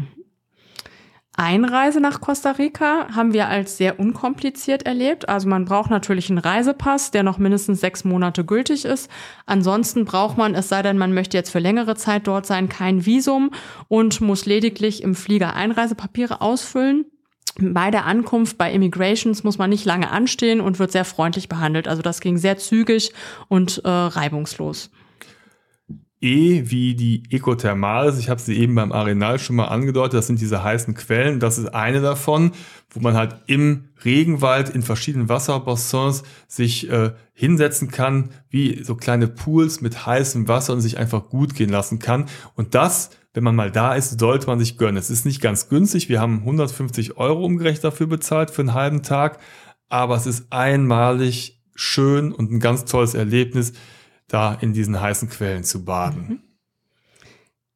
Einreise 1.37 2.01
nach 2.01 2.21
Costa 2.23 2.53
Rica 2.53 3.09
haben 3.15 3.35
wir 3.35 3.49
als 3.49 3.77
sehr 3.77 4.01
unkompliziert 4.01 4.85
erlebt. 4.85 5.29
Also 5.29 5.49
man 5.49 5.67
braucht 5.67 5.91
natürlich 5.91 6.31
einen 6.31 6.39
Reisepass, 6.39 7.11
der 7.11 7.23
noch 7.23 7.37
mindestens 7.37 7.81
sechs 7.81 8.05
Monate 8.05 8.45
gültig 8.45 8.87
ist. 8.87 9.11
Ansonsten 9.45 10.07
braucht 10.07 10.39
man, 10.39 10.55
es 10.55 10.71
sei 10.71 10.83
denn, 10.83 10.97
man 10.97 11.13
möchte 11.13 11.37
jetzt 11.37 11.51
für 11.51 11.59
längere 11.59 11.95
Zeit 11.95 12.27
dort 12.27 12.47
sein, 12.47 12.69
kein 12.71 13.05
Visum 13.05 13.51
und 13.89 14.21
muss 14.23 14.47
lediglich 14.47 15.03
im 15.03 15.15
Flieger 15.15 15.55
Einreisepapiere 15.55 16.41
ausfüllen. 16.41 17.05
Bei 17.59 17.91
der 17.91 18.07
Ankunft 18.07 18.59
bei 18.59 18.73
Immigrations 18.73 19.45
muss 19.45 19.59
man 19.59 19.71
nicht 19.71 19.85
lange 19.85 20.11
anstehen 20.11 20.61
und 20.61 20.79
wird 20.79 20.93
sehr 20.93 21.05
freundlich 21.05 21.49
behandelt. 21.49 21.89
Also 21.89 22.03
das 22.03 22.21
ging 22.21 22.39
sehr 22.39 22.59
zügig 22.59 23.13
und 23.49 23.83
äh, 23.85 23.89
reibungslos. 23.89 24.91
E 26.27 26.71
wie 26.71 26.97
die 26.97 27.23
Ekothermales. 27.31 28.19
Ich 28.19 28.29
habe 28.29 28.41
sie 28.41 28.57
eben 28.57 28.75
beim 28.75 28.91
Arenal 28.91 29.39
schon 29.39 29.57
mal 29.57 29.67
angedeutet. 29.67 30.15
Das 30.15 30.27
sind 30.27 30.41
diese 30.41 30.65
heißen 30.65 30.95
Quellen. 30.95 31.39
Das 31.39 31.57
ist 31.57 31.69
eine 31.69 32.01
davon, 32.01 32.51
wo 32.91 33.01
man 33.01 33.15
halt 33.15 33.37
im 33.47 33.91
Regenwald 34.05 34.69
in 34.69 34.83
verschiedenen 34.83 35.29
Wasserbassins 35.29 36.25
sich 36.49 36.91
äh, 36.91 37.13
hinsetzen 37.33 37.89
kann, 37.89 38.31
wie 38.51 38.83
so 38.83 38.97
kleine 38.97 39.29
Pools 39.29 39.81
mit 39.81 40.05
heißem 40.05 40.49
Wasser 40.49 40.73
und 40.73 40.81
sich 40.81 40.99
einfach 40.99 41.29
gut 41.29 41.55
gehen 41.55 41.71
lassen 41.71 42.01
kann. 42.01 42.27
Und 42.55 42.75
das, 42.75 43.11
wenn 43.33 43.45
man 43.45 43.55
mal 43.55 43.71
da 43.71 43.95
ist, 43.95 44.19
sollte 44.19 44.49
man 44.49 44.59
sich 44.59 44.79
gönnen. 44.79 44.97
Es 44.97 45.11
ist 45.11 45.27
nicht 45.27 45.41
ganz 45.41 45.69
günstig. 45.69 46.09
Wir 46.09 46.21
haben 46.21 46.41
150 46.41 47.19
Euro 47.19 47.45
umgerechnet 47.45 47.85
dafür 47.85 48.09
bezahlt 48.09 48.51
für 48.51 48.63
einen 48.63 48.75
halben 48.75 49.03
Tag. 49.03 49.39
Aber 49.89 50.17
es 50.17 50.27
ist 50.27 50.47
einmalig 50.51 51.63
schön 51.77 52.33
und 52.33 52.51
ein 52.51 52.59
ganz 52.59 52.85
tolles 52.85 53.15
Erlebnis 53.15 53.75
da 54.29 54.55
in 54.55 54.73
diesen 54.73 55.01
heißen 55.01 55.29
Quellen 55.29 55.65
zu 55.65 55.85
baden. 55.85 56.43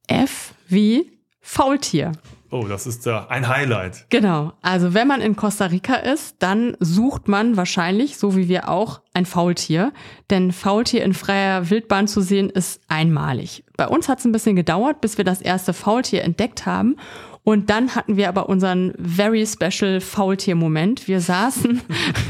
F 0.07 0.55
wie 0.69 1.11
Faultier. 1.41 2.13
Oh, 2.53 2.67
das 2.67 2.87
ist 2.89 3.07
da 3.07 3.27
ein 3.29 3.47
Highlight. 3.47 4.07
Genau. 4.11 4.53
Also 4.61 4.93
wenn 4.93 5.07
man 5.07 5.21
in 5.21 5.37
Costa 5.37 5.67
Rica 5.67 5.95
ist, 5.95 6.37
dann 6.41 6.77
sucht 6.81 7.29
man 7.29 7.57
wahrscheinlich, 7.57 8.19
so 8.19 8.35
wie 8.37 8.49
wir 8.49 8.69
auch, 8.69 9.03
ein 9.15 9.25
Faultier. 9.25 9.93
Denn 10.31 10.51
Faultier 10.51 11.05
in 11.05 11.15
freier 11.15 11.71
Wildbahn 11.71 12.09
zu 12.09 12.21
sehen, 12.21 12.51
ist 12.51 12.81
einmalig. 12.89 13.65
Bei 13.77 13.87
uns 13.87 14.09
hat 14.09 14.19
es 14.19 14.25
ein 14.25 14.33
bisschen 14.33 14.57
gedauert, 14.57 15.01
bis 15.01 15.17
wir 15.17 15.25
das 15.25 15.41
erste 15.41 15.73
Faultier 15.73 16.25
entdeckt 16.25 16.67
haben. 16.67 16.97
Und 17.43 17.71
dann 17.71 17.95
hatten 17.95 18.17
wir 18.17 18.29
aber 18.29 18.49
unseren 18.49 18.93
very 18.99 19.47
special 19.47 20.01
Faultier-Moment. 20.01 21.09
Wir 21.09 21.21
saßen 21.21 21.81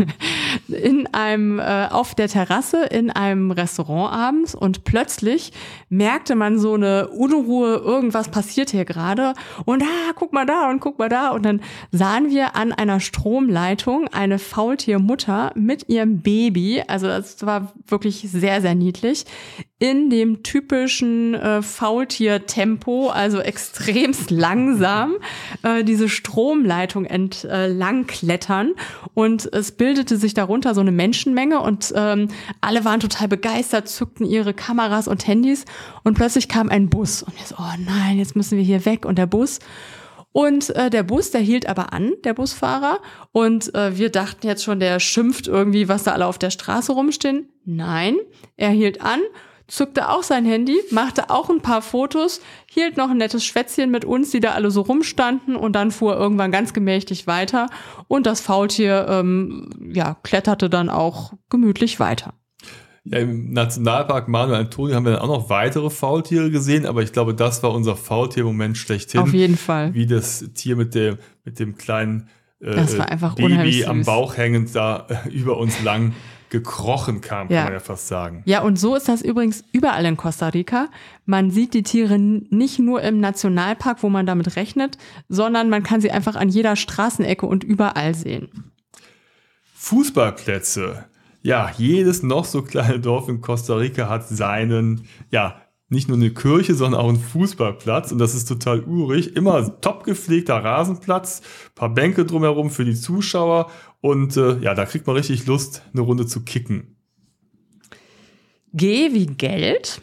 in 0.69 1.09
einem, 1.13 1.59
äh, 1.59 1.89
auf 1.91 2.15
der 2.15 2.29
Terrasse 2.29 2.85
in 2.85 3.11
einem 3.11 3.51
Restaurant 3.51 4.13
abends 4.13 4.55
und 4.55 4.85
plötzlich 4.85 5.53
merkte 5.89 6.37
man 6.37 6.59
so 6.59 6.75
eine 6.75 7.09
Unruhe, 7.09 7.77
irgendwas 7.77 8.29
passiert 8.29 8.71
hier 8.71 8.85
gerade. 8.85 9.35
Und 9.65 9.83
ah, 9.83 10.13
guck 10.15 10.33
mal 10.33 10.47
da 10.47 10.71
und 10.71 10.81
guck 10.81 10.99
mal 10.99 11.09
da. 11.09 11.31
Und 11.31 11.45
dann 11.45 11.61
sahen 11.91 12.31
wir 12.31 12.55
an 12.55 12.73
einer 12.73 13.01
Stromleitung 13.01 14.07
eine 14.09 14.39
Faultiermutter 14.39 15.53
mit 15.57 15.89
ihrem 15.89 16.21
Baby. 16.21 16.85
Also 16.87 17.09
das 17.09 17.45
war 17.45 17.73
wirklich 17.89 18.21
sehr, 18.31 18.61
sehr 18.61 18.77
niedlich 18.77 19.25
in 19.81 20.11
dem 20.11 20.43
typischen 20.43 21.35
äh, 21.35 21.63
Faultier-Tempo, 21.63 23.09
also 23.09 23.41
extremst 23.41 24.31
langsam, 24.31 25.15
äh, 25.63 25.83
diese 25.83 26.11
Stromleitung 26.11 27.07
entlang 27.07 28.07
klettern. 28.07 28.75
Und 29.15 29.53
es 29.53 29.73
bildete 29.73 30.19
sich 30.19 30.35
darunter 30.35 30.75
so 30.75 30.83
eine 30.83 30.93
Menschenmenge 30.93 31.61
und 31.61 31.93
ähm, 31.97 32.29
alle 32.61 32.85
waren 32.85 33.01
total 33.01 33.27
begeistert, 33.27 33.89
zückten 33.89 34.27
ihre 34.27 34.53
Kameras 34.53 35.09
und 35.09 35.27
Handys 35.27 35.65
und 36.05 36.15
plötzlich 36.15 36.49
kam 36.49 36.69
ein 36.69 36.91
Bus. 36.91 37.23
Und 37.23 37.35
wir 37.39 37.47
so, 37.47 37.57
oh 37.59 37.75
nein, 37.79 38.19
jetzt 38.19 38.37
müssen 38.37 38.59
wir 38.59 38.65
hier 38.65 38.85
weg. 38.85 39.07
Und 39.07 39.17
der 39.17 39.27
Bus 39.27 39.61
und 40.33 40.71
äh, 40.77 40.91
der 40.91 41.03
Bus, 41.03 41.31
der 41.31 41.41
hielt 41.41 41.67
aber 41.67 41.95
an, 41.95 42.13
der 42.25 42.35
Busfahrer. 42.35 43.01
Und 43.33 43.75
äh, 43.75 43.97
wir 43.97 44.11
dachten 44.11 44.47
jetzt 44.47 44.63
schon, 44.63 44.79
der 44.79 45.01
schimpft 45.01 45.49
irgendwie, 45.49 45.89
was 45.89 46.05
da 46.05 46.13
alle 46.13 46.27
auf 46.27 46.39
der 46.39 46.51
Straße 46.51 46.93
rumstehen. 46.93 47.49
Nein, 47.65 48.17
er 48.57 48.71
hielt 48.71 49.01
an 49.01 49.21
zückte 49.71 50.09
auch 50.09 50.23
sein 50.23 50.45
Handy, 50.45 50.79
machte 50.91 51.31
auch 51.31 51.49
ein 51.49 51.61
paar 51.61 51.81
Fotos, 51.83 52.41
hielt 52.67 52.97
noch 52.97 53.11
ein 53.11 53.19
nettes 53.19 53.45
Schwätzchen 53.45 53.91
mit 53.91 54.05
uns, 54.05 54.31
die 54.31 54.41
da 54.41 54.51
alle 54.51 54.71
so 54.71 54.83
rumstanden 54.83 55.57
und 55.57 55.75
dann 55.75 55.91
fuhr 55.91 56.17
irgendwann 56.17 56.51
ganz 56.51 56.73
gemächlich 56.73 57.27
weiter 57.27 57.69
und 58.09 58.27
das 58.27 58.41
Faultier 58.41 59.07
ähm, 59.09 59.71
ja, 59.93 60.17
kletterte 60.23 60.69
dann 60.69 60.91
auch 60.91 61.33
gemütlich 61.49 62.01
weiter. 62.01 62.35
Ja, 63.05 63.19
Im 63.21 63.53
Nationalpark 63.53 64.29
Manuel 64.29 64.61
Antonio 64.61 64.95
haben 64.95 65.05
wir 65.05 65.13
dann 65.13 65.23
auch 65.23 65.29
noch 65.29 65.49
weitere 65.49 65.89
Faultiere 65.89 66.51
gesehen, 66.51 66.85
aber 66.85 67.03
ich 67.03 67.13
glaube, 67.13 67.35
das 67.35 67.63
war 67.63 67.73
unser 67.73 67.97
Faultier-Moment 67.97 68.77
schlechthin. 68.77 69.21
Auf 69.21 69.33
jeden 69.33 69.57
Fall. 69.57 69.95
Wie 69.95 70.07
das 70.07 70.45
Tier 70.55 70.77
mit 70.77 70.95
dem, 70.95 71.17
mit 71.45 71.59
dem 71.59 71.77
kleinen 71.77 72.29
äh, 72.61 72.75
das 72.75 72.99
war 72.99 73.11
einfach 73.11 73.35
Baby 73.37 73.85
am 73.87 74.05
Bauch 74.05 74.37
hängend 74.37 74.75
da 74.75 75.07
äh, 75.09 75.29
über 75.31 75.57
uns 75.57 75.83
lang 75.83 76.13
gekrochen 76.51 77.21
kam, 77.21 77.49
kann 77.49 77.65
man 77.65 77.73
ja 77.73 77.81
fast 77.81 78.09
sagen. 78.09 78.43
Ja, 78.45 78.63
und 78.63 78.79
so 78.79 78.97
ist 78.97 79.09
das 79.09 79.23
übrigens 79.23 79.65
überall 79.73 80.05
in 80.05 80.17
Costa 80.17 80.49
Rica. 80.49 80.89
Man 81.25 81.51
sieht 81.51 81.75
die 81.75 81.83
Tiere 81.83 82.19
nicht 82.19 82.79
nur 82.79 83.03
im 83.03 83.21
Nationalpark, 83.21 84.03
wo 84.03 84.09
man 84.09 84.27
damit 84.27 84.57
rechnet, 84.57 84.99
sondern 85.29 85.71
man 85.71 85.83
kann 85.83 86.01
sie 86.01 86.11
einfach 86.11 86.37
an 86.37 86.49
jeder 86.49 86.77
Straßenecke 86.77 87.47
und 87.47 87.65
überall 87.65 88.15
sehen. 88.15 88.73
Fußballplätze. 89.75 91.07
Ja, 91.43 91.71
jedes 91.79 92.23
noch 92.23 92.45
so 92.45 92.63
kleine 92.63 93.01
Dorf 93.01 93.29
in 93.29 93.41
Costa 93.41 93.77
Rica 93.77 94.09
hat 94.09 94.29
seinen, 94.29 95.07
ja, 95.31 95.63
nicht 95.91 96.07
nur 96.09 96.17
eine 96.17 96.31
Kirche, 96.31 96.75
sondern 96.75 97.01
auch 97.01 97.09
einen 97.09 97.19
Fußballplatz. 97.19 98.13
Und 98.13 98.19
das 98.19 98.35
ist 98.35 98.47
total 98.47 98.85
urig. 98.85 99.35
Immer 99.37 99.81
top 99.81 100.05
gepflegter 100.05 100.63
Rasenplatz, 100.63 101.43
paar 101.75 101.89
Bänke 101.89 102.25
drumherum 102.25 102.71
für 102.71 102.85
die 102.85 102.95
Zuschauer 102.95 103.71
und 104.01 104.37
äh, 104.37 104.59
ja, 104.59 104.75
da 104.75 104.87
kriegt 104.87 105.07
man 105.07 105.17
richtig 105.17 105.47
Lust, 105.47 105.83
eine 105.93 106.03
Runde 106.03 106.27
zu 106.27 106.45
kicken. 106.45 106.97
G 108.73 109.13
wie 109.13 109.27
Geld. 109.27 110.01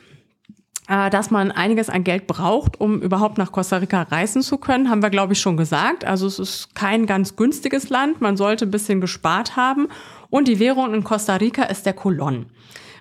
Äh, 0.90 1.10
dass 1.10 1.32
man 1.32 1.52
einiges 1.52 1.90
an 1.90 2.06
Geld 2.06 2.28
braucht, 2.28 2.80
um 2.80 3.02
überhaupt 3.02 3.38
nach 3.38 3.52
Costa 3.52 3.78
Rica 3.78 4.04
reisen 4.04 4.42
zu 4.42 4.58
können, 4.58 4.90
haben 4.90 5.02
wir, 5.02 5.10
glaube 5.10 5.34
ich, 5.34 5.42
schon 5.42 5.58
gesagt. 5.58 6.06
Also 6.06 6.28
es 6.28 6.40
ist 6.40 6.76
kein 6.76 7.06
ganz 7.06 7.36
günstiges 7.36 7.90
Land. 7.90 8.22
Man 8.22 8.38
sollte 8.38 8.66
ein 8.66 8.72
bisschen 8.72 9.02
gespart 9.02 9.58
haben. 9.58 9.90
Und 10.30 10.48
die 10.48 10.60
Währung 10.60 10.94
in 10.94 11.04
Costa 11.04 11.36
Rica 11.36 11.64
ist 11.64 11.86
der 11.86 11.92
Colon. 11.92 12.46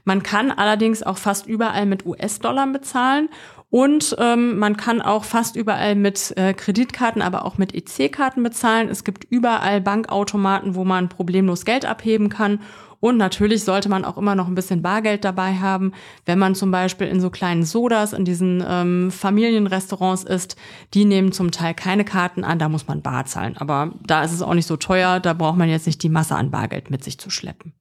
Man 0.05 0.23
kann 0.23 0.51
allerdings 0.51 1.03
auch 1.03 1.19
fast 1.19 1.47
überall 1.47 1.87
mit 1.87 2.07
US-Dollar 2.07 2.67
bezahlen 2.73 3.29
und 3.69 4.15
ähm, 4.19 4.59
man 4.59 4.77
kann 4.77 5.03
auch 5.03 5.25
fast 5.25 5.57
überall 5.57 5.97
mit 5.97 6.33
äh, 6.37 6.55
Kreditkarten, 6.55 7.21
aber 7.21 7.45
auch 7.45 7.59
mit 7.59 7.75
EC-Karten 7.75 8.43
bezahlen. 8.43 8.89
Es 8.89 9.03
gibt 9.03 9.25
überall 9.25 9.81
Bankautomaten, 9.81 10.77
wo 10.77 10.85
man 10.85 11.09
problemlos 11.09 11.65
Geld 11.65 11.85
abheben 11.85 12.29
kann. 12.29 12.61
Und 13.01 13.19
natürlich 13.19 13.65
sollte 13.65 13.89
man 13.89 14.05
auch 14.05 14.17
immer 14.17 14.35
noch 14.35 14.47
ein 14.47 14.55
bisschen 14.55 14.83
Bargeld 14.83 15.25
dabei 15.25 15.57
haben, 15.57 15.93
wenn 16.25 16.39
man 16.39 16.55
zum 16.55 16.71
Beispiel 16.71 17.07
in 17.09 17.21
so 17.21 17.29
kleinen 17.29 17.65
Sodas, 17.65 18.13
in 18.13 18.25
diesen 18.25 18.65
ähm, 18.67 19.11
Familienrestaurants 19.11 20.25
ist. 20.25 20.57
Die 20.95 21.05
nehmen 21.05 21.33
zum 21.33 21.51
Teil 21.51 21.75
keine 21.75 22.05
Karten 22.05 22.45
an, 22.45 22.59
da 22.59 22.69
muss 22.69 22.87
man 22.87 23.03
bar 23.03 23.27
zahlen. 23.27 23.57
Aber 23.59 23.93
da 24.07 24.23
ist 24.23 24.33
es 24.33 24.43
auch 24.43 24.55
nicht 24.55 24.67
so 24.67 24.77
teuer, 24.77 25.21
da 25.21 25.35
braucht 25.35 25.59
man 25.59 25.69
jetzt 25.69 25.87
nicht 25.87 26.03
die 26.03 26.09
Masse 26.09 26.37
an 26.37 26.51
Bargeld 26.51 26.91
mit 26.91 27.05
sich 27.05 27.19
zu 27.19 27.31
schleppen. 27.31 27.75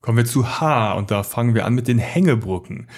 Kommen 0.00 0.18
wir 0.18 0.24
zu 0.24 0.48
H 0.48 0.94
und 0.94 1.10
da 1.10 1.22
fangen 1.22 1.54
wir 1.54 1.66
an 1.66 1.74
mit 1.74 1.86
den 1.86 1.98
Hängebrücken. 1.98 2.88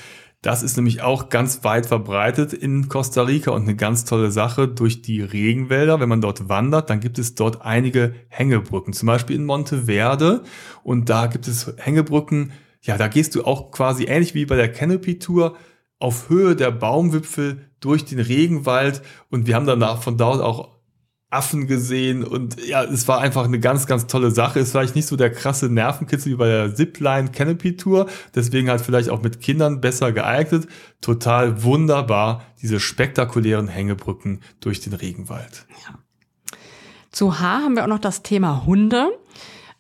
Das 0.45 0.63
ist 0.63 0.77
nämlich 0.77 1.01
auch 1.01 1.31
ganz 1.31 1.65
weit 1.65 1.87
verbreitet 1.87 2.53
in 2.53 2.91
Costa 2.91 3.23
Rica 3.23 3.53
und 3.53 3.63
eine 3.63 3.77
ganz 3.77 4.05
tolle 4.05 4.31
Sache 4.31 4.69
durch 4.69 5.01
die 5.01 5.23
Regenwälder. 5.23 6.01
Wenn 6.01 6.11
man 6.11 6.21
dort 6.21 6.51
wandert, 6.51 6.91
dann 6.91 7.01
gibt 7.01 7.19
es 7.19 7.35
dort 7.35 7.63
einige 7.63 8.15
Hängebrücken, 8.29 8.93
zum 8.93 9.07
Beispiel 9.07 9.37
in 9.37 9.47
Monteverde. 9.47 10.43
Und 10.83 11.09
da 11.09 11.29
gibt 11.29 11.49
es 11.49 11.73
Hängebrücken, 11.79 12.53
ja, 12.83 12.99
da 12.99 13.09
gehst 13.09 13.35
du 13.35 13.45
auch 13.45 13.71
quasi 13.71 14.05
ähnlich 14.05 14.35
wie 14.35 14.45
bei 14.45 14.57
der 14.57 14.71
Canopy 14.71 15.19
Tour 15.19 15.57
auf 15.99 16.29
Höhe 16.29 16.55
der 16.55 16.73
Baumwipfel 16.73 17.71
durch 17.81 18.05
den 18.05 18.21
Regenwald. 18.21 19.01
Und 19.31 19.47
wir 19.47 19.55
haben 19.55 19.65
danach 19.65 20.03
von 20.03 20.19
dort 20.19 20.43
auch 20.43 20.77
Affen 21.35 21.67
gesehen 21.67 22.23
und 22.23 22.65
ja, 22.65 22.85
es 22.85 23.09
war 23.09 23.21
einfach 23.21 23.45
eine 23.45 23.59
ganz, 23.59 23.87
ganz 23.87 24.07
tolle 24.07 24.31
Sache. 24.31 24.61
Es 24.61 24.73
war 24.73 24.85
vielleicht 24.85 24.97
nicht 24.97 25.07
so 25.07 25.17
der 25.17 25.31
krasse 25.31 25.71
Nervenkitzel 25.71 26.33
wie 26.33 26.37
bei 26.37 26.49
der 26.49 26.75
Zipline 26.75 27.31
Canopy 27.31 27.77
Tour, 27.77 28.07
deswegen 28.35 28.69
halt 28.69 28.83
vielleicht 28.83 29.09
auch 29.09 29.23
mit 29.23 29.41
Kindern 29.41 29.81
besser 29.81 30.13
geeignet. 30.13 30.69
Total 31.01 31.63
wunderbar, 31.63 32.43
diese 32.61 32.81
spektakulären 32.81 33.69
Hängebrücken 33.69 34.41
durch 34.61 34.81
den 34.81 34.93
Regenwald. 34.93 35.67
Ja. 35.87 35.99
Zu 37.11 37.41
H 37.41 37.63
haben 37.63 37.77
wir 37.77 37.85
auch 37.85 37.89
noch 37.89 37.99
das 37.99 38.23
Thema 38.23 38.67
Hunde. 38.67 39.11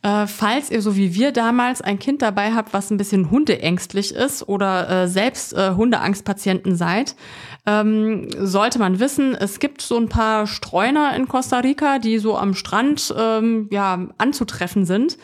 Äh, 0.04 0.26
falls 0.26 0.70
ihr 0.70 0.82
so 0.82 0.96
wie 0.96 1.14
wir 1.14 1.32
damals 1.32 1.80
ein 1.80 1.98
Kind 1.98 2.20
dabei 2.20 2.52
habt, 2.52 2.74
was 2.74 2.90
ein 2.90 2.98
bisschen 2.98 3.30
hundeängstlich 3.30 4.14
ist 4.14 4.46
oder 4.46 4.90
äh, 4.90 5.08
selbst 5.08 5.54
äh, 5.54 5.70
Hundeangstpatienten 5.70 6.76
seid, 6.76 7.16
ähm, 7.64 8.28
sollte 8.38 8.78
man 8.78 9.00
wissen, 9.00 9.34
es 9.34 9.60
gibt 9.60 9.80
so 9.80 9.96
ein 9.96 10.10
paar 10.10 10.46
Streuner 10.46 11.16
in 11.16 11.26
Costa 11.26 11.60
Rica, 11.60 11.98
die 11.98 12.18
so 12.18 12.36
am 12.36 12.52
Strand 12.52 13.14
ähm, 13.16 13.68
ja 13.72 14.06
anzutreffen 14.18 14.84
sind. 14.84 15.16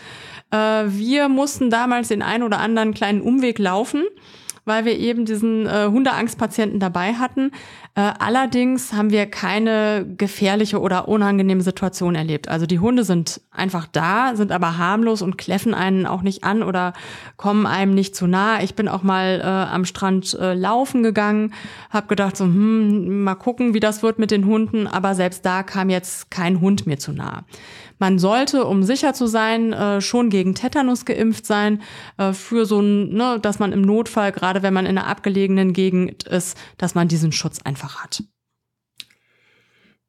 Äh, 0.50 0.84
wir 0.87 1.28
mussten 1.28 1.68
damals 1.68 2.08
den 2.08 2.22
einen 2.22 2.42
oder 2.42 2.58
anderen 2.60 2.94
kleinen 2.94 3.20
Umweg 3.20 3.58
laufen 3.58 4.04
weil 4.71 4.85
wir 4.85 4.97
eben 4.97 5.25
diesen 5.25 5.67
äh, 5.67 5.89
Hundeangstpatienten 5.91 6.79
dabei 6.79 7.15
hatten. 7.15 7.50
Äh, 7.97 8.12
allerdings 8.21 8.93
haben 8.93 9.11
wir 9.11 9.27
keine 9.27 10.07
gefährliche 10.17 10.81
oder 10.81 11.09
unangenehme 11.09 11.61
Situation 11.61 12.15
erlebt. 12.15 12.47
Also 12.49 12.67
die 12.67 12.79
Hunde 12.79 13.03
sind 13.03 13.41
einfach 13.50 13.89
da, 13.89 14.37
sind 14.37 14.53
aber 14.53 14.79
harmlos 14.79 15.23
und 15.23 15.39
kläffen 15.39 15.75
einen 15.75 16.07
auch 16.07 16.23
nicht 16.23 16.45
an 16.45 16.62
oder 16.62 16.93
kommen 17.37 17.67
einem 17.67 17.95
nicht 17.95 18.15
zu 18.15 18.29
nah. 18.29 18.62
Ich 18.62 18.77
bin 18.77 18.87
auch 18.87 19.03
mal 19.03 19.41
äh, 19.41 19.45
am 19.45 19.85
Strand 19.85 20.39
äh, 20.41 20.55
laufen 20.55 21.03
gegangen, 21.03 21.53
habe 21.91 22.07
gedacht 22.07 22.37
so, 22.37 22.45
hm, 22.45 23.25
mal 23.25 23.35
gucken, 23.35 23.75
wie 23.75 23.81
das 23.81 24.05
wird 24.05 24.21
mit 24.21 24.31
den 24.31 24.47
Hunden, 24.47 24.87
aber 24.87 25.17
selbst 25.17 25.45
da 25.45 25.65
kam 25.65 25.91
jetzt 25.91 26.31
kein 26.31 26.61
Hund 26.61 26.87
mir 26.87 27.00
zu 27.00 27.11
nah. 27.11 27.43
Man 28.00 28.19
sollte, 28.19 28.65
um 28.65 28.83
sicher 28.83 29.12
zu 29.12 29.27
sein, 29.27 29.75
äh, 29.75 30.00
schon 30.00 30.31
gegen 30.31 30.55
Tetanus 30.55 31.05
geimpft 31.05 31.45
sein, 31.45 31.83
äh, 32.17 32.33
für 32.33 32.65
so 32.65 32.81
ein, 32.81 33.11
ne, 33.11 33.39
dass 33.41 33.59
man 33.59 33.73
im 33.73 33.83
Notfall, 33.83 34.33
gerade 34.33 34.60
wenn 34.62 34.75
man 34.75 34.87
in 34.87 34.99
einer 34.99 35.07
abgelegenen 35.07 35.73
Gegend 35.73 36.25
ist, 36.25 36.57
dass 36.79 36.95
man 36.95 37.09
diesen 37.09 37.33
Schutz 37.33 37.61
einfach 37.62 38.02
hat. 38.02 38.23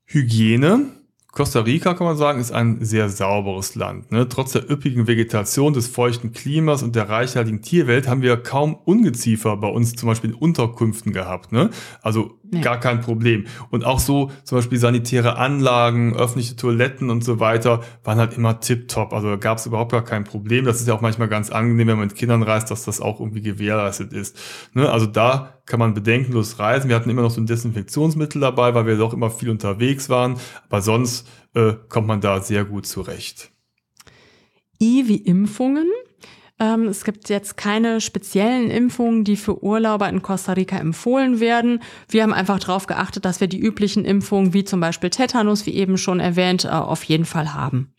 Hygiene 0.05 0.91
Costa 1.31 1.61
Rica, 1.61 1.93
kann 1.93 2.07
man 2.07 2.17
sagen, 2.17 2.41
ist 2.41 2.51
ein 2.51 2.83
sehr 2.83 3.07
sauberes 3.07 3.75
Land. 3.75 4.11
Ne? 4.11 4.27
Trotz 4.27 4.51
der 4.51 4.69
üppigen 4.69 5.07
Vegetation, 5.07 5.71
des 5.71 5.87
feuchten 5.87 6.33
Klimas 6.33 6.83
und 6.83 6.93
der 6.93 7.07
reichhaltigen 7.07 7.61
Tierwelt 7.61 8.09
haben 8.09 8.21
wir 8.21 8.35
kaum 8.35 8.75
Ungeziefer 8.75 9.55
bei 9.55 9.69
uns 9.69 9.95
zum 9.95 10.07
Beispiel 10.07 10.31
in 10.31 10.35
Unterkünften 10.35 11.13
gehabt. 11.13 11.53
Ne? 11.53 11.69
Also 12.01 12.37
nee. 12.51 12.61
gar 12.61 12.79
kein 12.79 13.01
Problem. 13.01 13.45
Und 13.69 13.85
auch 13.85 13.99
so 13.99 14.31
zum 14.43 14.57
Beispiel 14.57 14.77
sanitäre 14.77 15.37
Anlagen, 15.37 16.15
öffentliche 16.15 16.55
Toiletten 16.55 17.09
und 17.09 17.23
so 17.23 17.39
weiter 17.39 17.81
waren 18.03 18.19
halt 18.19 18.37
immer 18.37 18.59
tipptopp. 18.59 19.13
Also 19.13 19.29
da 19.29 19.35
gab 19.37 19.57
es 19.57 19.65
überhaupt 19.65 19.91
gar 19.91 20.03
kein 20.03 20.23
Problem. 20.23 20.65
Das 20.65 20.79
ist 20.79 20.87
ja 20.87 20.93
auch 20.93 21.01
manchmal 21.01 21.27
ganz 21.27 21.49
angenehm, 21.49 21.87
wenn 21.87 21.97
man 21.97 22.07
mit 22.07 22.15
Kindern 22.15 22.43
reist, 22.43 22.69
dass 22.69 22.83
das 22.83 23.01
auch 23.01 23.19
irgendwie 23.19 23.41
gewährleistet 23.41 24.13
ist. 24.13 24.37
Ne? 24.73 24.89
Also 24.89 25.05
da 25.05 25.61
kann 25.65 25.79
man 25.79 25.93
bedenkenlos 25.93 26.59
reisen. 26.59 26.89
Wir 26.89 26.95
hatten 26.95 27.09
immer 27.09 27.21
noch 27.21 27.31
so 27.31 27.41
ein 27.41 27.45
Desinfektionsmittel 27.45 28.41
dabei, 28.41 28.73
weil 28.75 28.85
wir 28.85 28.97
doch 28.97 29.13
immer 29.13 29.31
viel 29.31 29.49
unterwegs 29.49 30.09
waren. 30.09 30.35
Aber 30.69 30.81
sonst 30.81 31.27
äh, 31.55 31.73
kommt 31.89 32.07
man 32.07 32.21
da 32.21 32.41
sehr 32.41 32.65
gut 32.65 32.85
zurecht. 32.85 33.51
I 34.81 35.07
wie 35.07 35.17
Impfungen. 35.17 35.87
Ähm, 36.61 36.83
es 36.83 37.03
gibt 37.03 37.29
jetzt 37.29 37.57
keine 37.57 37.99
speziellen 38.01 38.69
Impfungen, 38.69 39.23
die 39.23 39.35
für 39.35 39.63
Urlauber 39.63 40.07
in 40.07 40.21
Costa 40.21 40.53
Rica 40.53 40.77
empfohlen 40.77 41.39
werden. 41.39 41.81
Wir 42.07 42.21
haben 42.21 42.33
einfach 42.33 42.59
darauf 42.59 42.85
geachtet, 42.85 43.25
dass 43.25 43.41
wir 43.41 43.47
die 43.47 43.59
üblichen 43.59 44.05
Impfungen, 44.05 44.53
wie 44.53 44.63
zum 44.63 44.79
Beispiel 44.79 45.09
Tetanus, 45.09 45.65
wie 45.65 45.73
eben 45.73 45.97
schon 45.97 46.19
erwähnt, 46.19 46.65
äh, 46.65 46.69
auf 46.69 47.03
jeden 47.03 47.25
Fall 47.25 47.55
haben. 47.55 47.91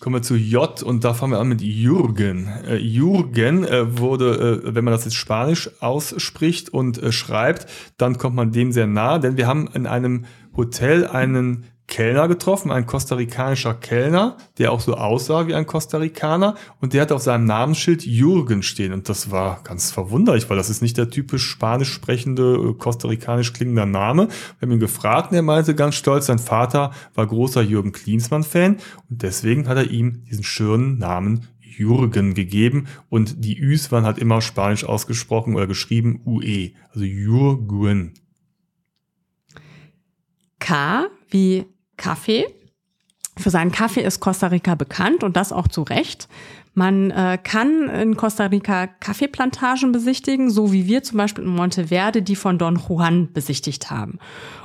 Kommen 0.00 0.16
wir 0.16 0.22
zu 0.22 0.36
J 0.36 0.82
und 0.82 1.02
da 1.02 1.14
fangen 1.14 1.32
wir 1.32 1.40
an 1.40 1.48
mit 1.48 1.62
Jürgen. 1.62 2.46
Äh, 2.68 2.76
Jürgen 2.76 3.64
äh, 3.64 3.98
wurde, 3.98 4.62
äh, 4.62 4.74
wenn 4.74 4.84
man 4.84 4.92
das 4.92 5.06
jetzt 5.06 5.14
Spanisch 5.14 5.70
ausspricht 5.80 6.68
und 6.68 7.02
äh, 7.02 7.10
schreibt, 7.10 7.66
dann 7.96 8.18
kommt 8.18 8.36
man 8.36 8.52
dem 8.52 8.70
sehr 8.70 8.86
nah, 8.86 9.18
denn 9.18 9.38
wir 9.38 9.46
haben 9.46 9.66
in 9.72 9.86
einem 9.86 10.26
Hotel 10.54 11.06
einen 11.06 11.64
Kellner 11.86 12.28
getroffen, 12.28 12.72
ein 12.72 12.86
kostarikanischer 12.86 13.74
Kellner, 13.74 14.36
der 14.58 14.72
auch 14.72 14.80
so 14.80 14.94
aussah 14.94 15.46
wie 15.46 15.54
ein 15.54 15.66
Kostarikaner 15.66 16.56
und 16.80 16.92
der 16.92 17.02
hat 17.02 17.12
auf 17.12 17.22
seinem 17.22 17.44
Namensschild 17.44 18.06
Jürgen 18.06 18.62
stehen 18.62 18.92
und 18.92 19.08
das 19.08 19.30
war 19.30 19.60
ganz 19.64 19.92
verwunderlich, 19.92 20.48
weil 20.48 20.56
das 20.56 20.70
ist 20.70 20.82
nicht 20.82 20.96
der 20.96 21.10
typisch 21.10 21.44
spanisch 21.44 21.92
sprechende, 21.92 22.54
äh, 22.54 22.74
kostarikanisch 22.74 23.52
klingender 23.52 23.86
Name. 23.86 24.28
Wir 24.58 24.66
haben 24.66 24.72
ihn 24.72 24.80
gefragt 24.80 25.30
und 25.30 25.36
er 25.36 25.42
meinte 25.42 25.74
ganz 25.74 25.94
stolz, 25.94 26.26
sein 26.26 26.38
Vater 26.38 26.90
war 27.14 27.26
großer 27.26 27.62
Jürgen 27.62 27.92
Klinsmann-Fan 27.92 28.78
und 29.10 29.22
deswegen 29.22 29.68
hat 29.68 29.76
er 29.76 29.90
ihm 29.90 30.24
diesen 30.24 30.44
schönen 30.44 30.98
Namen 30.98 31.48
Jürgen 31.60 32.34
gegeben 32.34 32.86
und 33.10 33.44
die 33.44 33.58
Üs 33.58 33.92
waren 33.92 34.04
halt 34.04 34.18
immer 34.18 34.40
spanisch 34.40 34.84
ausgesprochen 34.84 35.54
oder 35.54 35.66
geschrieben 35.66 36.22
UE, 36.24 36.70
also 36.92 37.04
Jürgen. 37.04 38.14
K 40.58 41.08
wie 41.28 41.66
Kaffee. 41.96 42.46
Für 43.36 43.50
seinen 43.50 43.72
Kaffee 43.72 44.02
ist 44.02 44.20
Costa 44.20 44.48
Rica 44.48 44.74
bekannt 44.74 45.24
und 45.24 45.36
das 45.36 45.52
auch 45.52 45.68
zu 45.68 45.82
Recht. 45.82 46.28
Man 46.74 47.12
äh, 47.12 47.38
kann 47.42 47.88
in 47.88 48.16
Costa 48.16 48.46
Rica 48.46 48.88
Kaffeeplantagen 48.88 49.92
besichtigen, 49.92 50.50
so 50.50 50.72
wie 50.72 50.86
wir 50.86 51.04
zum 51.04 51.18
Beispiel 51.18 51.44
in 51.44 51.50
Monteverde 51.50 52.20
die 52.20 52.34
von 52.34 52.58
Don 52.58 52.80
Juan 52.88 53.32
besichtigt 53.32 53.92
haben. 53.92 54.18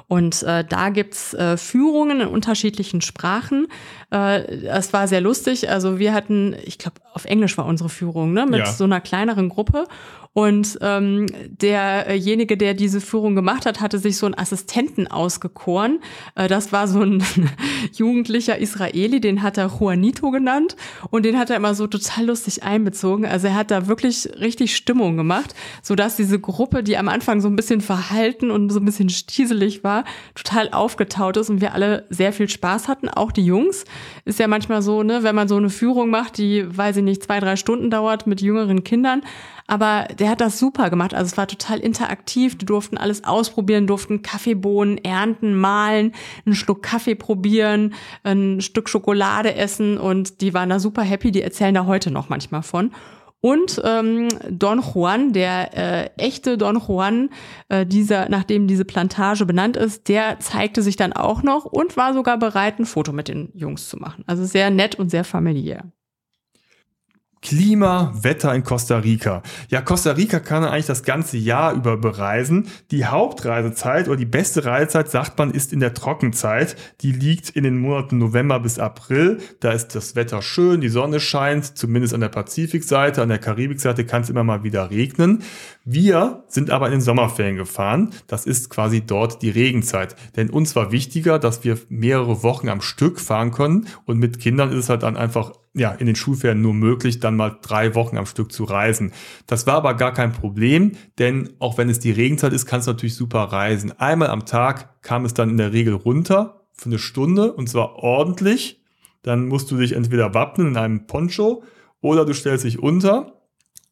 Und 0.08 0.42
äh, 0.42 0.66
da 0.66 0.90
gibt's 0.90 1.36
äh, 1.36 1.56
Führungen 1.56 2.22
in 2.22 2.28
unterschiedlichen 2.28 3.02
Sprachen. 3.02 3.68
Äh, 4.12 4.42
es 4.66 4.92
war 4.92 5.08
sehr 5.08 5.22
lustig. 5.22 5.70
Also 5.70 6.00
wir 6.00 6.14
hatten, 6.16 6.56
ich 6.64 6.80
glaube, 6.80 7.00
auf 7.14 7.26
Englisch 7.26 7.56
war 7.60 7.66
unsere 7.66 7.90
Führung, 7.90 8.34
ne, 8.34 8.48
mit 8.48 8.62
ja. 8.62 8.66
so 8.66 8.86
einer 8.86 9.02
kleineren 9.02 9.50
Gruppe. 9.50 9.86
Und 10.34 10.78
ähm, 10.82 11.26
derjenige, 11.60 12.56
der 12.56 12.76
diese 12.76 13.02
Führung 13.02 13.36
gemacht 13.36 13.66
hat, 13.66 13.82
hatte 13.82 13.98
sich 13.98 14.18
so 14.18 14.28
einen 14.28 14.38
Assistenten 14.38 15.08
ausgekoren. 15.08 16.00
Äh, 16.36 16.48
das 16.48 16.72
war 16.72 16.88
so 16.88 17.02
ein 17.02 17.24
jugendlicher 17.94 18.60
Israeli, 18.60 19.22
den 19.22 19.42
hat 19.42 19.58
er 19.58 19.72
Juanito 19.80 20.30
genannt. 20.30 20.76
Und 21.10 21.26
den 21.26 21.38
hat 21.38 21.50
er 21.50 21.56
immer 21.56 21.74
so 21.74 21.88
total 21.88 22.28
lustig 22.28 22.62
einbezogen. 22.62 23.26
Also 23.26 23.48
er 23.48 23.56
hat 23.56 23.72
da 23.72 23.88
wirklich 23.88 24.30
richtig 24.40 24.76
Stimmung 24.76 25.18
gemacht, 25.18 25.56
sodass 25.82 26.16
diese 26.16 26.40
Gruppe, 26.40 26.84
die 26.84 26.98
am 26.98 27.10
Anfang 27.10 27.42
so 27.42 27.48
ein 27.48 27.56
bisschen 27.56 27.82
verhalten 27.82 28.52
und 28.52 28.70
so 28.70 28.80
ein 28.80 28.86
bisschen 28.86 29.10
stieselig 29.10 29.84
war, 29.84 30.06
total 30.36 30.70
aufgetaut 30.72 31.38
ist 31.38 31.50
und 31.50 31.60
wir 31.60 31.74
alle 31.74 32.06
sehr 32.12 32.34
viel 32.34 32.48
Spaß 32.48 32.88
hatten. 32.88 33.10
Auch 33.10 33.32
die 33.32 33.46
Jungs. 33.46 33.84
Ist 34.26 34.38
ja 34.38 34.48
manchmal 34.48 34.84
so, 34.84 35.02
ne, 35.02 35.24
wenn 35.24 35.34
man 35.34 35.48
so 35.48 35.58
eine 35.58 35.72
Führung 35.72 36.12
macht, 36.12 36.38
die, 36.38 36.66
weiß 36.78 36.98
ich 36.98 37.04
nicht, 37.04 37.24
zwei, 37.24 37.40
drei 37.40 37.56
Stunden 37.56 37.90
dauert 37.90 38.28
mit 38.28 38.42
jüngeren 38.42 38.84
Kindern 38.84 39.24
aber 39.70 40.08
der 40.20 40.30
hat 40.30 40.42
das 40.42 40.60
super 40.60 40.90
gemacht. 40.90 41.14
Also 41.14 41.28
es 41.28 41.38
war 41.38 41.48
total 41.48 41.80
interaktiv. 41.80 42.58
Die 42.58 42.66
durften 42.66 42.98
alles 42.98 43.24
ausprobieren, 43.24 43.88
durften 43.88 44.22
Kaffeebohnen 44.22 44.98
ernten, 44.98 45.56
mahlen, 45.56 46.14
einen 46.46 46.56
Schluck 46.56 46.84
Kaffee 46.84 47.16
probieren, 47.16 47.94
ein 48.24 48.62
Stück 48.62 48.90
Schokolade 48.90 49.56
essen 49.56 49.98
und 49.98 50.42
die 50.42 50.54
waren 50.54 50.70
da 50.70 50.80
super 50.80 51.04
happy. 51.04 51.32
Die 51.32 51.42
erzählen 51.42 51.74
da 51.74 51.86
heute 51.86 52.12
noch 52.12 52.30
manchmal 52.30 52.64
von. 52.64 52.92
Und 53.42 53.82
ähm, 53.86 54.28
Don 54.50 54.82
Juan, 54.82 55.32
der 55.32 55.78
äh, 55.78 56.10
echte 56.18 56.58
Don 56.58 56.82
Juan, 56.86 57.30
äh, 57.70 57.86
dieser, 57.86 58.28
nachdem 58.28 58.68
diese 58.68 58.84
Plantage 58.84 59.46
benannt 59.46 59.78
ist, 59.78 60.10
der 60.10 60.40
zeigte 60.40 60.82
sich 60.82 60.98
dann 60.98 61.14
auch 61.14 61.42
noch 61.42 61.64
und 61.64 61.96
war 61.96 62.14
sogar 62.14 62.38
bereit, 62.38 62.80
ein 62.80 62.86
Foto 62.86 63.14
mit 63.14 63.30
den 63.30 63.50
Jungs 63.54 63.88
zu 63.88 63.96
machen. 63.96 64.26
Also 64.28 64.44
sehr 64.44 64.72
nett 64.72 64.96
und 64.96 65.10
sehr 65.10 65.24
familiär. 65.24 65.86
Klima, 67.42 68.14
Wetter 68.22 68.54
in 68.54 68.64
Costa 68.64 68.98
Rica. 68.98 69.42
Ja, 69.70 69.82
Costa 69.82 70.12
Rica 70.12 70.40
kann 70.40 70.62
man 70.62 70.72
eigentlich 70.72 70.88
das 70.88 71.04
ganze 71.04 71.38
Jahr 71.38 71.74
über 71.74 71.96
bereisen. 71.96 72.68
Die 72.92 73.06
Hauptreisezeit 73.06 74.08
oder 74.08 74.18
die 74.18 74.26
beste 74.26 74.66
Reisezeit, 74.66 75.10
sagt 75.10 75.38
man, 75.38 75.52
ist 75.52 75.72
in 75.72 75.80
der 75.80 75.94
Trockenzeit. 75.94 76.76
Die 77.02 77.14
liegt 77.14 77.50
in 77.50 77.64
den 77.64 77.78
Monaten 77.78 78.18
November 78.18 78.60
bis 78.60 78.78
April. 78.78 79.40
Da 79.62 79.72
ist 79.72 79.96
das 79.96 80.16
Wetter 80.16 80.42
schön, 80.42 80.82
die 80.82 80.90
Sonne 80.90 81.22
scheint, 81.22 81.78
zumindest 81.78 82.14
an 82.14 82.22
der 82.22 82.30
Pazifikseite. 82.30 83.22
An 83.22 83.30
der 83.30 83.40
Karibikseite 83.40 84.06
kann 84.06 84.24
es 84.24 84.30
immer 84.30 84.44
mal 84.44 84.64
wieder 84.64 84.90
regnen. 84.90 85.44
Wir 85.86 86.44
sind 86.48 86.70
aber 86.70 86.88
in 86.88 86.94
den 86.94 87.02
Sommerferien 87.02 87.56
gefahren. 87.56 88.12
Das 88.28 88.46
ist 88.46 88.70
quasi 88.70 89.02
dort 89.02 89.42
die 89.42 89.50
Regenzeit. 89.50 90.16
Denn 90.36 90.50
uns 90.50 90.76
war 90.76 90.92
wichtiger, 90.92 91.40
dass 91.40 91.64
wir 91.64 91.78
mehrere 91.88 92.44
Wochen 92.44 92.68
am 92.68 92.82
Stück 92.82 93.20
fahren 93.20 93.52
können. 93.52 93.88
Und 94.06 94.20
mit 94.20 94.40
Kindern 94.40 94.72
ist 94.72 94.78
es 94.78 94.90
halt 94.90 95.04
dann 95.04 95.16
einfach 95.16 95.54
ja, 95.74 95.92
in 95.92 96.08
den 96.08 96.16
Schulferien 96.16 96.62
nur 96.62 96.74
möglich, 96.74 97.20
dann 97.20 97.36
mal 97.36 97.58
drei 97.62 97.96
Wochen 97.96 98.18
am 98.18 98.26
Stück 98.26 98.52
zu 98.52 98.64
reisen. 98.64 99.14
Das 99.48 99.68
war 99.68 99.76
aber 99.76 99.94
gar 99.94 100.14
kein 100.14 100.32
Problem, 100.32 100.94
denn 101.20 101.52
auch 101.60 101.78
wenn 101.78 101.90
es 101.90 102.00
die 102.00 102.12
Regenzeit 102.12 102.54
ist, 102.54 102.66
kannst 102.66 102.88
du 102.88 102.92
natürlich 102.92 103.16
super 103.16 103.44
reisen. 103.44 103.92
Einmal 104.00 104.30
am 104.30 104.46
Tag 104.46 105.02
kam 105.02 105.26
es 105.26 105.34
dann 105.34 105.50
in 105.50 105.58
der 105.58 105.74
Regel 105.74 105.94
runter 105.94 106.66
für 106.74 106.88
eine 106.88 107.00
Stunde 107.00 107.54
und 107.54 107.70
zwar 107.70 107.98
ordentlich. 107.98 108.84
Dann 109.22 109.48
musst 109.48 109.70
du 109.70 109.78
dich 109.78 109.94
entweder 109.94 110.34
wappnen 110.34 110.70
in 110.70 110.78
einem 110.78 111.08
Poncho 111.08 111.64
oder 112.02 112.26
du 112.26 112.34
stellst 112.34 112.64
dich 112.64 112.80
unter 112.80 113.44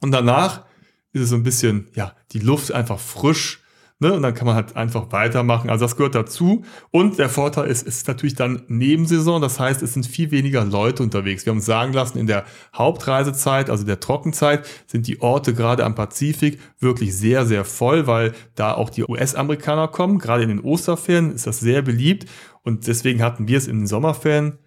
und 0.01 0.11
danach 0.11 0.65
ist 1.11 1.21
es 1.21 1.29
so 1.29 1.35
ein 1.35 1.43
bisschen, 1.43 1.89
ja, 1.95 2.15
die 2.31 2.39
Luft 2.39 2.71
einfach 2.71 2.99
frisch 2.99 3.61
Ne? 3.99 4.13
Und 4.13 4.21
dann 4.21 4.35
kann 4.35 4.45
man 4.45 4.55
halt 4.55 4.75
einfach 4.75 5.11
weitermachen. 5.11 5.71
Also 5.71 5.85
das 5.85 5.95
gehört 5.95 6.13
dazu. 6.13 6.63
Und 6.91 7.17
der 7.17 7.29
Vorteil 7.29 7.67
ist, 7.67 7.87
es 7.87 7.97
ist 7.97 8.07
natürlich 8.07 8.35
dann 8.35 8.61
Nebensaison. 8.67 9.41
Das 9.41 9.59
heißt, 9.59 9.81
es 9.81 9.93
sind 9.93 10.05
viel 10.05 10.29
weniger 10.29 10.63
Leute 10.63 11.01
unterwegs. 11.01 11.45
Wir 11.45 11.51
haben 11.51 11.57
uns 11.57 11.65
sagen 11.65 11.93
lassen, 11.93 12.19
in 12.19 12.27
der 12.27 12.45
Hauptreisezeit, 12.75 13.71
also 13.71 13.83
der 13.85 13.99
Trockenzeit, 13.99 14.67
sind 14.85 15.07
die 15.07 15.21
Orte 15.21 15.55
gerade 15.55 15.83
am 15.83 15.95
Pazifik 15.95 16.59
wirklich 16.79 17.15
sehr, 17.15 17.47
sehr 17.47 17.65
voll, 17.65 18.05
weil 18.05 18.33
da 18.53 18.73
auch 18.73 18.91
die 18.91 19.03
US-Amerikaner 19.03 19.87
kommen. 19.87 20.19
Gerade 20.19 20.43
in 20.43 20.49
den 20.49 20.59
Osterferien 20.59 21.33
ist 21.33 21.47
das 21.47 21.59
sehr 21.59 21.81
beliebt. 21.81 22.29
Und 22.61 22.85
deswegen 22.85 23.23
hatten 23.23 23.47
wir 23.47 23.57
es 23.57 23.67
in 23.67 23.79
den 23.79 23.87
Sommerferien 23.87 24.59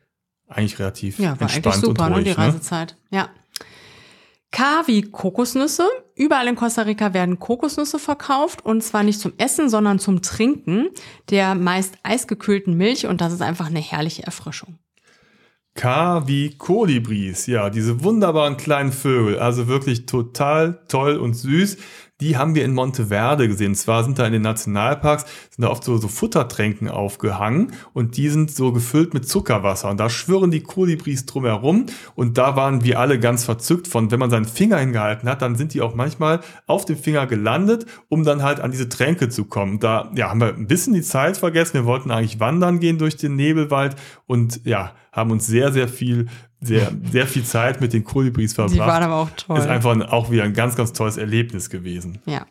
eigentlich 0.49 0.81
relativ 0.81 1.21
ja, 1.21 1.39
war 1.39 1.43
entspannt 1.43 1.67
eigentlich 1.67 1.85
super, 1.85 2.07
und 2.07 2.13
ruhig, 2.15 2.25
ne, 2.27 2.35
die 2.35 2.41
Reisezeit. 2.41 2.97
Ne? 3.11 3.19
Ja. 3.19 3.29
K 4.51 4.83
wie 4.87 5.03
Kokosnüsse. 5.03 5.87
Überall 6.17 6.49
in 6.49 6.57
Costa 6.57 6.83
Rica 6.83 7.15
werden 7.15 7.39
Kokosnüsse 7.39 7.99
verkauft 7.99 8.65
und 8.65 8.83
zwar 8.83 9.03
nicht 9.03 9.21
zum 9.21 9.33
Essen, 9.39 9.69
sondern 9.69 9.99
zum 9.99 10.23
Trinken 10.23 10.89
der 11.31 11.55
meist 11.55 11.95
eisgekühlten 12.03 12.77
Milch 12.77 13.07
und 13.07 13.21
das 13.21 13.33
ist 13.33 13.43
einfach 13.43 13.67
eine 13.67 13.81
herrliche 13.81 14.25
Erfrischung. 14.25 14.79
K 15.75 16.27
wie 16.27 16.57
Kolibris, 16.57 17.47
ja, 17.47 17.71
diese 17.71 18.03
wunderbaren 18.03 18.57
kleinen 18.57 18.93
Vögel, 18.93 19.39
also 19.39 19.69
wirklich 19.69 20.05
total 20.05 20.83
toll 20.89 21.17
und 21.17 21.35
süß 21.35 21.79
die 22.21 22.37
haben 22.37 22.55
wir 22.55 22.65
in 22.65 22.75
Monteverde 22.75 23.49
gesehen. 23.49 23.69
Und 23.69 23.77
zwar 23.77 24.05
sind 24.05 24.19
da 24.19 24.27
in 24.27 24.33
den 24.33 24.43
Nationalparks, 24.43 25.25
sind 25.51 25.63
da 25.63 25.69
oft 25.69 25.85
so, 25.85 25.97
so 25.97 26.09
Futtertränken 26.09 26.89
aufgehangen 26.89 27.73
und 27.93 28.17
die 28.17 28.29
sind 28.29 28.51
so 28.51 28.73
gefüllt 28.73 29.15
mit 29.15 29.29
Zuckerwasser. 29.29 29.91
Und 29.91 29.99
da 29.99 30.11
schwirren 30.11 30.51
die 30.51 30.63
Kolibris 30.63 31.27
drumherum 31.27 31.87
und 32.15 32.39
da 32.39 32.57
waren 32.57 32.85
wir 32.85 32.99
alle 32.99 33.19
ganz 33.19 33.45
verzückt 33.45 33.89
von, 33.89 34.11
wenn 34.11 34.19
man 34.19 34.31
seinen 34.31 34.45
Finger 34.45 34.79
hingehalten 34.79 35.29
hat, 35.29 35.43
dann 35.43 35.57
sind 35.57 35.75
die 35.75 35.81
auch 35.81 35.95
manchmal 35.95 36.41
auf 36.67 36.85
dem 36.85 36.97
Finger 36.97 37.27
gelandet, 37.27 37.87
um 38.09 38.25
dann 38.25 38.43
halt 38.43 38.61
an 38.61 38.71
diese 38.71 38.89
Tränke 38.89 39.29
zu 39.29 39.45
kommen. 39.45 39.81
Da 39.81 40.11
ja, 40.15 40.31
haben 40.31 40.41
wir 40.41 40.55
ein 40.55 40.67
bisschen 40.67 40.95
die 40.95 41.03
Zeit 41.03 41.37
vergessen. 41.37 41.75
Wir 41.75 41.85
wollten 41.85 42.11
eigentlich 42.11 42.41
wandern 42.41 42.81
gehen 42.81 42.99
durch 42.99 43.17
den 43.17 43.37
Nebelwald 43.37 43.97
und 44.27 44.65
ja, 44.65 44.93
haben 45.13 45.31
uns 45.31 45.47
sehr, 45.47 45.73
sehr 45.73 45.89
viel 45.89 46.27
sehr, 46.61 46.93
sehr 47.11 47.27
viel 47.27 47.45
Zeit 47.45 47.81
mit 47.81 47.93
den 47.93 48.05
Kolibris 48.05 48.53
verbracht. 48.55 48.75
Die 48.75 48.81
waren 48.81 49.03
aber 49.03 49.17
auch 49.17 49.31
toll. 49.37 49.59
Ist 49.59 49.67
einfach 49.67 50.13
auch 50.13 50.31
wieder 50.31 50.45
ein 50.45 50.55
ganz, 50.55 50.77
ganz 50.77 50.93
tolles 50.93 51.17
Erlebnis 51.17 51.71
gewesen. 51.71 52.19
Ja. 52.27 52.47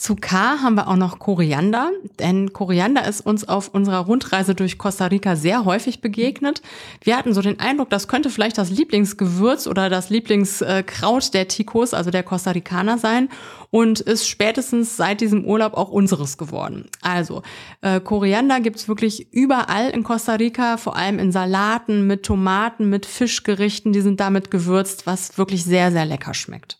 Zu 0.00 0.16
K 0.16 0.62
haben 0.62 0.76
wir 0.76 0.88
auch 0.88 0.96
noch 0.96 1.18
Koriander, 1.18 1.90
denn 2.18 2.54
Koriander 2.54 3.06
ist 3.06 3.20
uns 3.20 3.46
auf 3.46 3.68
unserer 3.68 3.98
Rundreise 3.98 4.54
durch 4.54 4.78
Costa 4.78 5.04
Rica 5.04 5.36
sehr 5.36 5.66
häufig 5.66 6.00
begegnet. 6.00 6.62
Wir 7.02 7.18
hatten 7.18 7.34
so 7.34 7.42
den 7.42 7.60
Eindruck, 7.60 7.90
das 7.90 8.08
könnte 8.08 8.30
vielleicht 8.30 8.56
das 8.56 8.70
Lieblingsgewürz 8.70 9.66
oder 9.66 9.90
das 9.90 10.08
Lieblingskraut 10.08 11.34
der 11.34 11.48
Ticos, 11.48 11.92
also 11.92 12.10
der 12.10 12.22
Costa 12.22 12.52
Ricaner 12.52 12.96
sein 12.96 13.28
und 13.68 14.00
ist 14.00 14.26
spätestens 14.26 14.96
seit 14.96 15.20
diesem 15.20 15.44
Urlaub 15.44 15.74
auch 15.74 15.90
unseres 15.90 16.38
geworden. 16.38 16.86
Also 17.02 17.42
äh, 17.82 18.00
Koriander 18.00 18.60
gibt's 18.60 18.88
wirklich 18.88 19.30
überall 19.34 19.90
in 19.90 20.02
Costa 20.02 20.36
Rica, 20.36 20.78
vor 20.78 20.96
allem 20.96 21.18
in 21.18 21.30
Salaten 21.30 22.06
mit 22.06 22.22
Tomaten, 22.22 22.88
mit 22.88 23.04
Fischgerichten, 23.04 23.92
die 23.92 24.00
sind 24.00 24.18
damit 24.18 24.50
gewürzt, 24.50 25.06
was 25.06 25.36
wirklich 25.36 25.62
sehr, 25.62 25.92
sehr 25.92 26.06
lecker 26.06 26.32
schmeckt. 26.32 26.79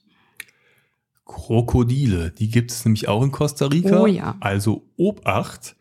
Krokodile, 1.31 2.33
die 2.33 2.51
gibt 2.51 2.73
es 2.73 2.85
nämlich 2.85 3.09
auch 3.09 3.23
in 3.23 3.31
Costa 3.31 3.67
Rica. 3.67 4.01
Oh 4.01 4.07
ja. 4.07 4.35
Also 4.41 4.83
Obacht. 4.97 5.77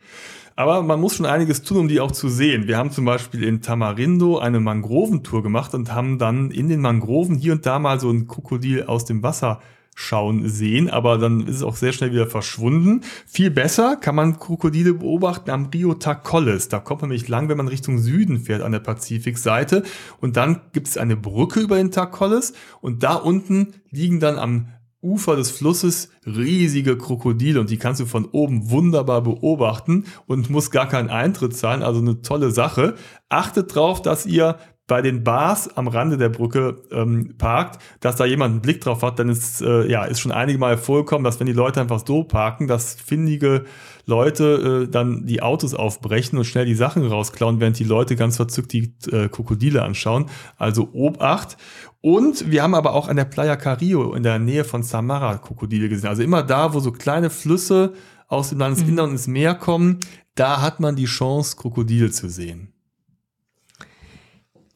Aber 0.56 0.84
man 0.84 1.00
muss 1.00 1.16
schon 1.16 1.26
einiges 1.26 1.64
tun, 1.64 1.78
um 1.78 1.88
die 1.88 2.00
auch 2.00 2.12
zu 2.12 2.30
sehen. 2.30 2.68
Wir 2.68 2.78
haben 2.78 2.92
zum 2.92 3.06
Beispiel 3.06 3.44
in 3.44 3.62
Tamarindo 3.62 4.38
eine 4.38 4.60
Mangroventour 4.60 5.42
gemacht 5.42 5.74
und 5.74 5.94
haben 5.94 6.20
dann 6.20 6.52
in 6.52 6.68
den 6.70 6.82
Mangroven 6.82 7.38
hier 7.38 7.54
und 7.54 7.66
da 7.66 7.80
mal 7.80 8.00
so 8.00 8.12
ein 8.12 8.28
Krokodil 8.28 8.84
aus 8.84 9.06
dem 9.06 9.24
Wasser 9.24 9.60
schauen 9.96 10.48
sehen, 10.48 10.90
aber 10.90 11.18
dann 11.18 11.46
ist 11.46 11.58
es 11.58 11.64
auch 11.64 11.76
sehr 11.76 11.92
schnell 11.92 12.14
wieder 12.14 12.28
verschwunden. 12.28 13.02
Viel 13.26 13.52
besser 13.52 13.98
kann 13.98 14.16
man 14.16 14.40
Krokodile 14.40 14.94
beobachten 14.94 15.50
am 15.50 15.66
Rio 15.66 15.94
Tacoles. 15.96 16.70
Da 16.70 16.80
kommt 16.80 17.02
man 17.02 17.10
nämlich 17.10 17.28
lang, 17.28 17.50
wenn 17.50 17.58
man 17.58 17.68
Richtung 17.68 17.98
Süden 17.98 18.40
fährt 18.40 18.62
an 18.62 18.72
der 18.72 18.80
Pazifikseite. 18.80 19.84
Und 20.22 20.38
dann 20.38 20.62
gibt 20.72 20.88
es 20.88 20.98
eine 20.98 21.18
Brücke 21.18 21.60
über 21.60 21.76
den 21.76 21.92
Tacoles 21.92 22.54
und 22.80 23.04
da 23.04 23.16
unten 23.16 23.74
liegen 23.92 24.22
dann 24.22 24.38
am 24.38 24.68
Ufer 25.02 25.36
des 25.36 25.52
Flusses 25.52 26.10
riesige 26.26 26.98
Krokodile 26.98 27.60
und 27.60 27.70
die 27.70 27.78
kannst 27.78 28.02
du 28.02 28.06
von 28.06 28.26
oben 28.26 28.70
wunderbar 28.70 29.22
beobachten 29.22 30.06
und 30.28 30.50
musst 30.50 30.72
gar 30.72 30.90
keinen 30.90 31.10
Eintritt 31.10 31.56
zahlen, 31.56 31.84
also 31.84 32.02
eine 32.02 32.22
tolle 32.22 32.52
Sache. 32.52 32.96
Achtet 33.30 33.74
drauf, 33.74 34.02
dass 34.02 34.26
ihr 34.26 34.58
bei 34.90 35.02
den 35.04 35.24
Bars 35.24 35.78
am 35.78 35.88
Rande 35.88 36.18
der 36.18 36.30
Brücke 36.30 36.82
ähm, 36.92 37.36
parkt, 37.38 37.80
dass 38.00 38.16
da 38.16 38.26
jemand 38.26 38.54
einen 38.54 38.62
Blick 38.62 38.82
drauf 38.82 39.04
hat, 39.04 39.20
denn 39.20 39.30
es 39.30 39.62
äh, 39.62 39.90
ja, 39.90 40.04
ist 40.04 40.20
schon 40.20 40.32
einige 40.32 40.58
Mal 40.58 40.78
vorgekommen, 40.78 41.24
dass 41.24 41.40
wenn 41.40 41.46
die 41.46 41.54
Leute 41.54 41.80
einfach 41.80 42.04
so 42.06 42.24
parken, 42.24 42.68
dass 42.68 42.96
findige 42.96 43.66
Leute 44.06 44.88
äh, 44.88 44.92
dann 44.92 45.28
die 45.28 45.44
Autos 45.44 45.76
aufbrechen 45.76 46.40
und 46.40 46.46
schnell 46.46 46.66
die 46.66 46.74
Sachen 46.74 47.06
rausklauen, 47.06 47.60
während 47.60 47.78
die 47.78 47.84
Leute 47.84 48.16
ganz 48.16 48.38
verzückt 48.38 48.74
die 48.74 48.96
äh, 49.12 49.30
Krokodile 49.30 49.84
anschauen. 49.84 50.26
Also 50.58 50.90
Obacht. 50.92 51.58
Und 52.02 52.50
wir 52.50 52.64
haben 52.64 52.74
aber 52.74 52.94
auch 52.94 53.08
an 53.08 53.16
der 53.16 53.26
Playa 53.26 53.56
Carillo 53.58 54.16
in 54.16 54.24
der 54.24 54.40
Nähe 54.40 54.64
von 54.64 54.82
Samara 54.82 55.38
Krokodile 55.38 55.88
gesehen. 55.88 56.10
Also 56.10 56.24
immer 56.24 56.42
da, 56.42 56.74
wo 56.74 56.80
so 56.80 56.92
kleine 56.92 57.30
Flüsse 57.30 57.94
aus 58.28 58.50
dem 58.50 58.58
Landesinneren 58.58 59.12
mhm. 59.12 59.16
ins 59.16 59.28
Meer 59.28 59.54
kommen, 59.54 60.00
da 60.34 60.62
hat 60.62 60.80
man 60.80 60.96
die 60.96 61.06
Chance, 61.06 61.56
Krokodile 61.58 62.10
zu 62.10 62.28
sehen. 62.28 62.74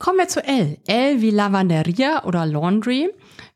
Kommen 0.04 0.18
wir 0.18 0.28
zu 0.28 0.44
L. 0.44 0.80
L 0.86 1.22
wie 1.22 1.30
Lavanderia 1.30 2.26
oder 2.26 2.46
Laundry. 2.46 3.10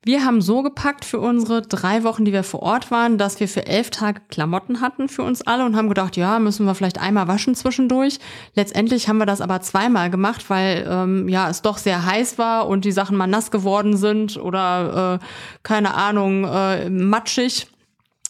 Wir 0.06 0.24
haben 0.24 0.42
so 0.42 0.64
gepackt 0.64 1.04
für 1.04 1.20
unsere 1.20 1.62
drei 1.62 2.06
Wochen, 2.06 2.24
die 2.24 2.32
wir 2.32 2.44
vor 2.44 2.62
Ort 2.62 2.90
waren, 2.90 3.18
dass 3.18 3.42
wir 3.42 3.50
für 3.50 3.68
elf 3.68 3.90
Tage 3.90 4.22
Klamotten 4.30 4.80
hatten 4.80 5.10
für 5.10 5.24
uns 5.24 5.42
alle 5.42 5.66
und 5.66 5.76
haben 5.76 5.90
gedacht, 5.90 6.16
ja, 6.16 6.40
müssen 6.40 6.66
wir 6.66 6.74
vielleicht 6.74 7.02
einmal 7.02 7.28
waschen 7.28 7.54
zwischendurch. 7.54 8.20
Letztendlich 8.56 9.10
haben 9.10 9.18
wir 9.18 9.26
das 9.26 9.42
aber 9.42 9.60
zweimal 9.60 10.10
gemacht, 10.10 10.50
weil 10.50 10.88
ähm, 10.90 11.28
ja 11.28 11.50
es 11.50 11.64
doch 11.64 11.78
sehr 11.78 12.06
heiß 12.06 12.38
war 12.38 12.70
und 12.70 12.86
die 12.86 12.94
Sachen 12.94 13.18
mal 13.18 13.28
nass 13.28 13.52
geworden 13.52 13.98
sind 13.98 14.38
oder 14.38 15.20
äh, 15.22 15.26
keine 15.64 15.96
Ahnung 15.96 16.46
äh, 16.46 16.90
matschig. 16.90 17.68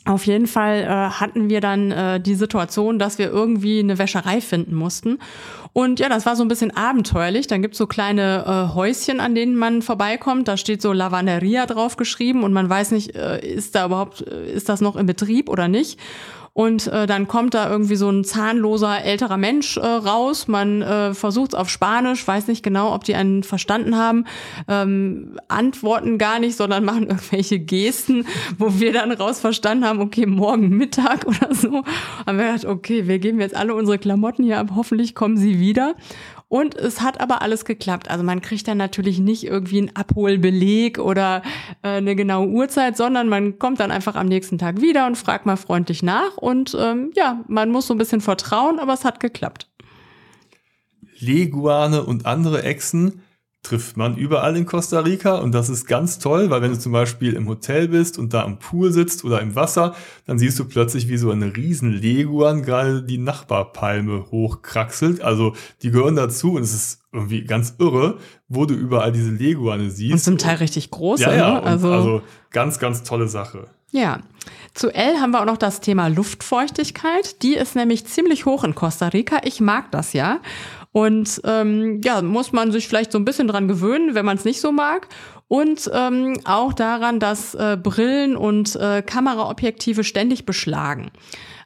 Auf 0.07 0.25
jeden 0.25 0.47
Fall 0.47 0.83
äh, 0.83 0.87
hatten 0.87 1.49
wir 1.49 1.59
dann 1.59 1.91
äh, 1.91 2.19
die 2.21 2.35
Situation, 2.35 2.97
dass 2.97 3.17
wir 3.17 3.29
irgendwie 3.29 3.79
eine 3.79 3.97
Wäscherei 3.97 4.39
finden 4.39 4.73
mussten. 4.73 5.19
Und 5.73 5.99
ja, 5.99 6.07
das 6.07 6.25
war 6.25 6.35
so 6.35 6.43
ein 6.43 6.47
bisschen 6.47 6.75
abenteuerlich. 6.75 7.47
Dann 7.47 7.61
gibt's 7.61 7.77
so 7.77 7.87
kleine 7.87 8.45
äh, 8.47 8.73
Häuschen, 8.73 9.19
an 9.19 9.35
denen 9.35 9.55
man 9.55 9.81
vorbeikommt. 9.81 10.47
Da 10.47 10.55
steht 10.55 10.81
so 10.81 10.93
Lavanderia 10.93 11.65
drauf 11.65 11.97
geschrieben 11.97 12.43
und 12.43 12.53
man 12.53 12.69
weiß 12.69 12.91
nicht, 12.91 13.15
äh, 13.15 13.45
ist 13.45 13.75
da 13.75 13.85
überhaupt, 13.85 14.25
äh, 14.25 14.51
ist 14.53 14.69
das 14.69 14.81
noch 14.81 14.95
in 14.95 15.05
Betrieb 15.05 15.49
oder 15.49 15.67
nicht. 15.67 15.99
Und 16.57 16.87
äh, 16.87 17.05
dann 17.05 17.27
kommt 17.27 17.53
da 17.53 17.69
irgendwie 17.69 17.95
so 17.95 18.09
ein 18.09 18.23
zahnloser 18.23 19.03
älterer 19.03 19.37
Mensch 19.37 19.77
äh, 19.77 19.85
raus. 19.85 20.47
Man 20.47 20.81
äh, 20.81 21.13
versucht 21.13 21.53
es 21.53 21.59
auf 21.59 21.69
Spanisch, 21.69 22.27
weiß 22.27 22.47
nicht 22.47 22.63
genau, 22.63 22.95
ob 22.95 23.03
die 23.03 23.13
einen 23.13 23.43
verstanden 23.43 23.95
haben, 23.95 24.25
ähm, 24.67 25.37
antworten 25.49 26.17
gar 26.17 26.39
nicht, 26.39 26.57
sondern 26.57 26.83
machen 26.83 27.03
irgendwelche 27.09 27.59
Gesten, 27.59 28.25
wo 28.57 28.79
wir 28.79 28.91
dann 28.91 29.11
raus 29.11 29.39
verstanden 29.39 29.85
haben, 29.85 29.99
okay, 29.99 30.25
morgen 30.25 30.69
Mittag 30.69 31.27
oder 31.27 31.53
so. 31.53 31.83
Haben 32.25 32.39
wir 32.39 32.47
gedacht, 32.47 32.65
okay, 32.65 33.07
wir 33.07 33.19
geben 33.19 33.39
jetzt 33.39 33.55
alle 33.55 33.75
unsere 33.75 33.99
Klamotten 33.99 34.43
hier 34.43 34.57
ab, 34.57 34.71
hoffentlich 34.75 35.13
kommen 35.13 35.37
sie 35.37 35.59
wieder. 35.59 35.93
Und 36.49 36.75
es 36.75 37.01
hat 37.01 37.19
aber 37.19 37.41
alles 37.41 37.65
geklappt. 37.65 38.09
Also 38.09 38.23
man 38.23 38.41
kriegt 38.41 38.67
dann 38.67 38.77
natürlich 38.77 39.19
nicht 39.19 39.43
irgendwie 39.43 39.79
einen 39.79 39.95
Abholbeleg 39.95 40.97
oder 40.97 41.41
äh, 41.83 41.89
eine 41.89 42.15
genaue 42.15 42.47
Uhrzeit, 42.47 42.95
sondern 42.95 43.27
man 43.27 43.59
kommt 43.59 43.81
dann 43.81 43.91
einfach 43.91 44.15
am 44.15 44.27
nächsten 44.27 44.57
Tag 44.57 44.79
wieder 44.79 45.07
und 45.07 45.17
fragt 45.17 45.45
mal 45.45 45.57
freundlich 45.57 46.03
nach. 46.03 46.37
Und 46.37 46.75
ähm, 46.79 47.11
ja, 47.15 47.43
man 47.47 47.69
muss 47.69 47.87
so 47.87 47.93
ein 47.93 47.97
bisschen 47.97 48.21
vertrauen, 48.21 48.79
aber 48.79 48.93
es 48.93 49.03
hat 49.03 49.19
geklappt. 49.19 49.67
Leguane 51.19 52.03
und 52.03 52.25
andere 52.25 52.63
Echsen 52.63 53.21
trifft 53.67 53.97
man 53.97 54.15
überall 54.15 54.55
in 54.55 54.65
Costa 54.65 55.01
Rica 55.01 55.35
und 55.35 55.51
das 55.51 55.67
ist 55.67 55.87
ganz 55.87 56.19
toll, 56.19 56.49
weil 56.49 56.61
wenn 56.61 56.71
du 56.71 56.79
zum 56.79 56.93
Beispiel 56.93 57.33
im 57.33 57.47
Hotel 57.49 57.89
bist 57.89 58.17
und 58.17 58.33
da 58.33 58.43
am 58.43 58.59
Pool 58.59 58.93
sitzt 58.93 59.25
oder 59.25 59.41
im 59.41 59.55
Wasser, 59.55 59.93
dann 60.25 60.39
siehst 60.39 60.57
du 60.57 60.65
plötzlich, 60.65 61.09
wie 61.09 61.17
so 61.17 61.31
eine 61.31 61.55
riesen 61.55 61.91
Leguan 61.91 62.63
gerade 62.63 63.03
die 63.03 63.17
Nachbarpalme 63.17 64.31
hochkraxelt. 64.31 65.21
Also 65.21 65.53
die 65.81 65.91
gehören 65.91 66.15
dazu 66.15 66.53
und 66.53 66.61
es 66.61 66.73
ist 66.73 67.01
irgendwie 67.11 67.43
ganz 67.43 67.75
irre, 67.77 68.19
wo 68.47 68.65
du 68.65 68.73
überall 68.73 69.11
diese 69.11 69.31
Leguane 69.31 69.89
siehst. 69.89 70.13
Und 70.13 70.19
zum 70.19 70.37
Teil 70.37 70.57
richtig 70.57 70.89
große. 70.89 71.23
Ja, 71.23 71.35
ja, 71.35 71.51
ne? 71.55 71.63
also, 71.63 71.91
also 71.91 72.21
ganz, 72.51 72.79
ganz 72.79 73.03
tolle 73.03 73.27
Sache. 73.27 73.67
Ja, 73.91 74.21
zu 74.77 74.93
L 74.93 75.19
haben 75.19 75.31
wir 75.31 75.41
auch 75.41 75.45
noch 75.45 75.57
das 75.57 75.81
Thema 75.81 76.07
Luftfeuchtigkeit. 76.07 77.41
Die 77.41 77.55
ist 77.55 77.75
nämlich 77.75 78.05
ziemlich 78.05 78.45
hoch 78.45 78.63
in 78.63 78.75
Costa 78.75 79.07
Rica. 79.07 79.39
Ich 79.43 79.59
mag 79.59 79.91
das 79.91 80.13
ja. 80.13 80.39
Und 80.91 81.41
ähm, 81.43 82.01
ja, 82.03 82.21
muss 82.21 82.51
man 82.51 82.71
sich 82.71 82.87
vielleicht 82.87 83.11
so 83.11 83.17
ein 83.17 83.25
bisschen 83.25 83.47
dran 83.47 83.67
gewöhnen, 83.67 84.15
wenn 84.15 84.25
man 84.25 84.37
es 84.37 84.45
nicht 84.45 84.61
so 84.61 84.71
mag. 84.71 85.07
Und 85.47 85.89
ähm, 85.93 86.39
auch 86.45 86.73
daran, 86.73 87.19
dass 87.19 87.55
äh, 87.55 87.77
Brillen 87.81 88.35
und 88.35 88.75
äh, 88.75 89.01
Kameraobjektive 89.01 90.03
ständig 90.03 90.45
beschlagen. 90.45 91.11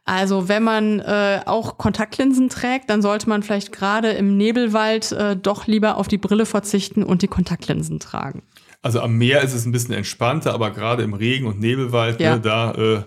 Also 0.06 0.48
wenn 0.48 0.64
man 0.64 1.00
äh, 1.00 1.42
auch 1.46 1.78
Kontaktlinsen 1.78 2.50
trägt, 2.50 2.90
dann 2.90 3.02
sollte 3.02 3.30
man 3.30 3.44
vielleicht 3.44 3.72
gerade 3.72 4.12
im 4.12 4.36
Nebelwald 4.38 5.12
äh, 5.12 5.36
doch 5.36 5.68
lieber 5.68 5.98
auf 5.98 6.08
die 6.08 6.18
Brille 6.18 6.46
verzichten 6.46 7.04
und 7.04 7.22
die 7.22 7.28
Kontaktlinsen 7.28 8.00
tragen. 8.00 8.44
Also 8.82 9.00
am 9.02 9.18
Meer 9.18 9.42
ist 9.42 9.54
es 9.54 9.66
ein 9.66 9.72
bisschen 9.72 9.94
entspannter, 9.94 10.54
aber 10.54 10.72
gerade 10.72 11.04
im 11.04 11.14
Regen- 11.14 11.46
und 11.46 11.60
Nebelwald, 11.60 12.20
ja. 12.20 12.36
ne, 12.36 12.42
da 12.42 12.74
äh, 12.74 13.04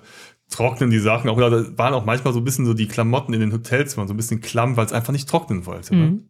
trocknen 0.48 0.90
die 0.90 0.98
Sachen 0.98 1.28
auch. 1.28 1.38
Da 1.38 1.78
waren 1.78 1.94
auch 1.94 2.04
manchmal 2.04 2.32
so 2.32 2.40
ein 2.40 2.44
bisschen 2.44 2.64
so 2.64 2.74
die 2.74 2.86
Klamotten 2.86 3.32
in 3.34 3.40
den 3.40 3.52
Hotels, 3.52 3.96
waren 3.96 4.06
so 4.06 4.14
ein 4.14 4.16
bisschen 4.16 4.40
klamm, 4.40 4.76
weil 4.76 4.86
es 4.86 4.92
einfach 4.92 5.12
nicht 5.12 5.28
trocknen 5.28 5.66
wollte. 5.66 5.94
Ne? 5.94 6.06
Mhm. 6.06 6.12
Ne? 6.12 6.20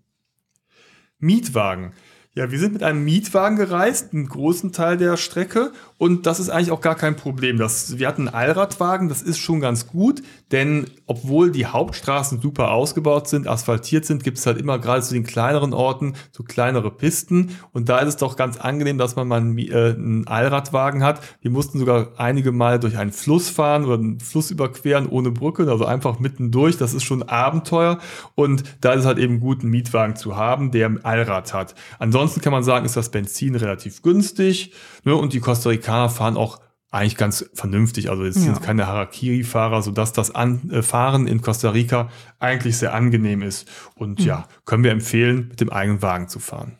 Mietwagen. 1.18 1.92
Ja, 2.36 2.50
wir 2.50 2.58
sind 2.58 2.72
mit 2.72 2.82
einem 2.82 3.04
Mietwagen 3.04 3.56
gereist, 3.56 4.12
einen 4.12 4.26
großen 4.26 4.72
Teil 4.72 4.96
der 4.96 5.16
Strecke. 5.16 5.70
Und 5.98 6.26
das 6.26 6.40
ist 6.40 6.50
eigentlich 6.50 6.72
auch 6.72 6.80
gar 6.80 6.96
kein 6.96 7.14
Problem. 7.14 7.58
Das, 7.58 7.96
wir 7.98 8.08
hatten 8.08 8.26
einen 8.26 8.34
Allradwagen, 8.34 9.08
das 9.08 9.22
ist 9.22 9.38
schon 9.38 9.60
ganz 9.60 9.86
gut, 9.86 10.20
denn 10.50 10.86
obwohl 11.06 11.52
die 11.52 11.66
Hauptstraßen 11.66 12.40
super 12.40 12.72
ausgebaut 12.72 13.28
sind, 13.28 13.46
asphaltiert 13.46 14.04
sind, 14.04 14.24
gibt 14.24 14.38
es 14.38 14.46
halt 14.46 14.58
immer 14.58 14.80
gerade 14.80 15.02
zu 15.02 15.14
den 15.14 15.22
kleineren 15.22 15.72
Orten 15.72 16.14
so 16.32 16.42
kleinere 16.42 16.90
Pisten. 16.90 17.56
Und 17.70 17.88
da 17.88 17.98
ist 18.00 18.08
es 18.08 18.16
doch 18.16 18.34
ganz 18.34 18.56
angenehm, 18.56 18.98
dass 18.98 19.14
man 19.14 19.28
mal 19.28 19.40
einen, 19.40 19.56
äh, 19.56 19.94
einen 19.96 20.26
Allradwagen 20.26 21.04
hat. 21.04 21.20
Wir 21.40 21.52
mussten 21.52 21.78
sogar 21.78 22.08
einige 22.16 22.50
Mal 22.50 22.80
durch 22.80 22.98
einen 22.98 23.12
Fluss 23.12 23.48
fahren 23.48 23.84
oder 23.84 23.94
einen 23.94 24.18
Fluss 24.18 24.50
überqueren 24.50 25.06
ohne 25.06 25.30
Brücke, 25.30 25.70
also 25.70 25.84
einfach 25.84 26.18
mittendurch. 26.18 26.78
Das 26.78 26.94
ist 26.94 27.04
schon 27.04 27.22
Abenteuer. 27.22 27.98
Und 28.34 28.64
da 28.80 28.94
ist 28.94 29.00
es 29.00 29.06
halt 29.06 29.18
eben 29.18 29.38
gut, 29.38 29.60
einen 29.60 29.70
Mietwagen 29.70 30.16
zu 30.16 30.36
haben, 30.36 30.72
der 30.72 30.96
Allrad 31.04 31.54
hat. 31.54 31.76
Ansonsten 32.00 32.23
kann 32.40 32.52
man 32.52 32.62
sagen, 32.62 32.84
ist 32.86 32.96
das 32.96 33.10
Benzin 33.10 33.54
relativ 33.54 34.02
günstig. 34.02 34.72
Ne? 35.04 35.14
Und 35.14 35.32
die 35.32 35.40
Costa 35.40 35.70
Ricaner 35.70 36.08
fahren 36.08 36.36
auch 36.36 36.60
eigentlich 36.90 37.16
ganz 37.16 37.50
vernünftig. 37.54 38.08
Also 38.08 38.24
es 38.24 38.36
ja. 38.36 38.42
sind 38.42 38.62
keine 38.62 38.86
Harakiri-Fahrer, 38.86 39.82
sodass 39.82 40.12
das 40.12 40.34
An 40.34 40.70
äh, 40.70 40.82
Fahren 40.82 41.26
in 41.26 41.42
Costa 41.42 41.70
Rica 41.70 42.08
eigentlich 42.38 42.78
sehr 42.78 42.94
angenehm 42.94 43.42
ist. 43.42 43.68
Und 43.96 44.20
mhm. 44.20 44.26
ja, 44.26 44.48
können 44.64 44.84
wir 44.84 44.92
empfehlen, 44.92 45.48
mit 45.48 45.60
dem 45.60 45.70
eigenen 45.70 46.02
Wagen 46.02 46.28
zu 46.28 46.38
fahren. 46.38 46.78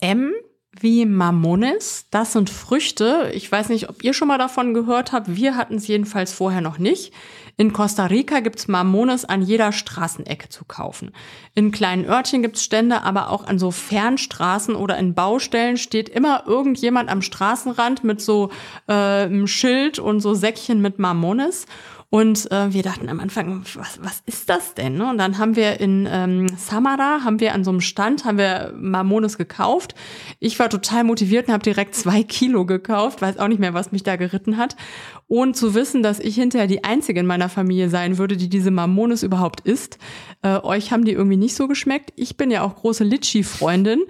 M 0.00 0.32
wie 0.80 1.06
Mamones. 1.06 2.06
Das 2.10 2.32
sind 2.32 2.50
Früchte. 2.50 3.30
Ich 3.34 3.50
weiß 3.50 3.68
nicht, 3.68 3.88
ob 3.88 4.02
ihr 4.02 4.14
schon 4.14 4.28
mal 4.28 4.38
davon 4.38 4.74
gehört 4.74 5.12
habt. 5.12 5.34
Wir 5.36 5.56
hatten 5.56 5.76
es 5.76 5.86
jedenfalls 5.86 6.32
vorher 6.32 6.60
noch 6.60 6.78
nicht. 6.78 7.12
In 7.56 7.72
Costa 7.72 8.06
Rica 8.06 8.40
gibt's 8.40 8.66
Mamones 8.66 9.24
an 9.24 9.40
jeder 9.40 9.70
Straßenecke 9.70 10.48
zu 10.48 10.64
kaufen. 10.64 11.12
In 11.54 11.70
kleinen 11.70 12.04
Örtchen 12.04 12.42
gibt's 12.42 12.64
Stände, 12.64 13.02
aber 13.02 13.30
auch 13.30 13.46
an 13.46 13.60
so 13.60 13.70
Fernstraßen 13.70 14.74
oder 14.74 14.98
in 14.98 15.14
Baustellen 15.14 15.76
steht 15.76 16.08
immer 16.08 16.44
irgendjemand 16.46 17.08
am 17.10 17.22
Straßenrand 17.22 18.02
mit 18.02 18.20
so 18.20 18.50
äh, 18.88 18.92
einem 18.92 19.46
Schild 19.46 20.00
und 20.00 20.20
so 20.20 20.34
Säckchen 20.34 20.82
mit 20.82 20.98
Mamones. 20.98 21.66
Und 22.10 22.50
äh, 22.52 22.72
wir 22.72 22.82
dachten 22.82 23.08
am 23.08 23.18
Anfang, 23.18 23.64
was, 23.74 23.98
was 24.02 24.22
ist 24.26 24.48
das 24.48 24.74
denn? 24.74 24.96
Ne? 24.96 25.10
Und 25.10 25.18
dann 25.18 25.38
haben 25.38 25.56
wir 25.56 25.80
in 25.80 26.08
ähm, 26.10 26.46
Samara, 26.56 27.24
haben 27.24 27.40
wir 27.40 27.54
an 27.54 27.64
so 27.64 27.70
einem 27.70 27.80
Stand, 27.80 28.24
haben 28.24 28.38
wir 28.38 28.72
Mamones 28.76 29.36
gekauft. 29.36 29.94
Ich 30.38 30.58
war 30.58 30.70
total 30.70 31.04
motiviert 31.04 31.48
und 31.48 31.54
habe 31.54 31.64
direkt 31.64 31.94
zwei 31.94 32.22
Kilo 32.22 32.66
gekauft, 32.66 33.20
weiß 33.20 33.38
auch 33.38 33.48
nicht 33.48 33.58
mehr, 33.58 33.74
was 33.74 33.90
mich 33.90 34.04
da 34.04 34.16
geritten 34.16 34.56
hat. 34.56 34.76
Und 35.26 35.56
zu 35.56 35.74
wissen, 35.74 36.02
dass 36.02 36.20
ich 36.20 36.34
hinterher 36.34 36.68
die 36.68 36.84
Einzige 36.84 37.18
in 37.18 37.26
meiner 37.26 37.48
Familie 37.48 37.88
sein 37.88 38.18
würde, 38.18 38.36
die 38.36 38.48
diese 38.48 38.70
Mamones 38.70 39.22
überhaupt 39.22 39.60
isst. 39.62 39.98
Äh, 40.42 40.58
euch 40.62 40.92
haben 40.92 41.04
die 41.04 41.12
irgendwie 41.12 41.38
nicht 41.38 41.56
so 41.56 41.66
geschmeckt. 41.66 42.12
Ich 42.14 42.36
bin 42.36 42.50
ja 42.50 42.62
auch 42.62 42.76
große 42.76 43.04
Litschi-Freundin. 43.04 44.02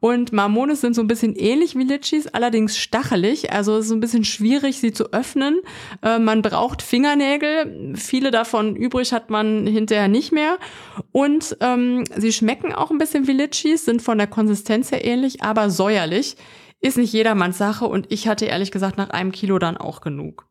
Und 0.00 0.32
Mamones 0.32 0.80
sind 0.80 0.94
so 0.94 1.02
ein 1.02 1.06
bisschen 1.06 1.36
ähnlich 1.36 1.76
wie 1.76 1.84
Litschis, 1.84 2.26
allerdings 2.26 2.78
stachelig. 2.78 3.52
Also 3.52 3.76
es 3.76 3.82
ist 3.82 3.88
so 3.90 3.94
ein 3.94 4.00
bisschen 4.00 4.24
schwierig, 4.24 4.80
sie 4.80 4.92
zu 4.92 5.12
öffnen. 5.12 5.60
Äh, 6.02 6.18
man 6.18 6.40
braucht 6.40 6.80
Fingernägel. 6.80 7.51
Viele 7.94 8.30
davon 8.30 8.76
übrig 8.76 9.12
hat 9.12 9.30
man 9.30 9.66
hinterher 9.66 10.08
nicht 10.08 10.32
mehr. 10.32 10.58
Und 11.12 11.56
ähm, 11.60 12.04
sie 12.16 12.32
schmecken 12.32 12.72
auch 12.72 12.90
ein 12.90 12.98
bisschen 12.98 13.26
wie 13.26 13.32
Litschis, 13.32 13.84
sind 13.84 14.02
von 14.02 14.18
der 14.18 14.26
Konsistenz 14.26 14.90
her 14.90 15.04
ähnlich, 15.04 15.42
aber 15.42 15.70
säuerlich. 15.70 16.36
Ist 16.80 16.98
nicht 16.98 17.12
jedermanns 17.12 17.58
Sache 17.58 17.84
und 17.84 18.10
ich 18.10 18.26
hatte 18.26 18.44
ehrlich 18.46 18.72
gesagt 18.72 18.98
nach 18.98 19.10
einem 19.10 19.30
Kilo 19.30 19.60
dann 19.60 19.76
auch 19.76 20.00
genug. 20.00 20.48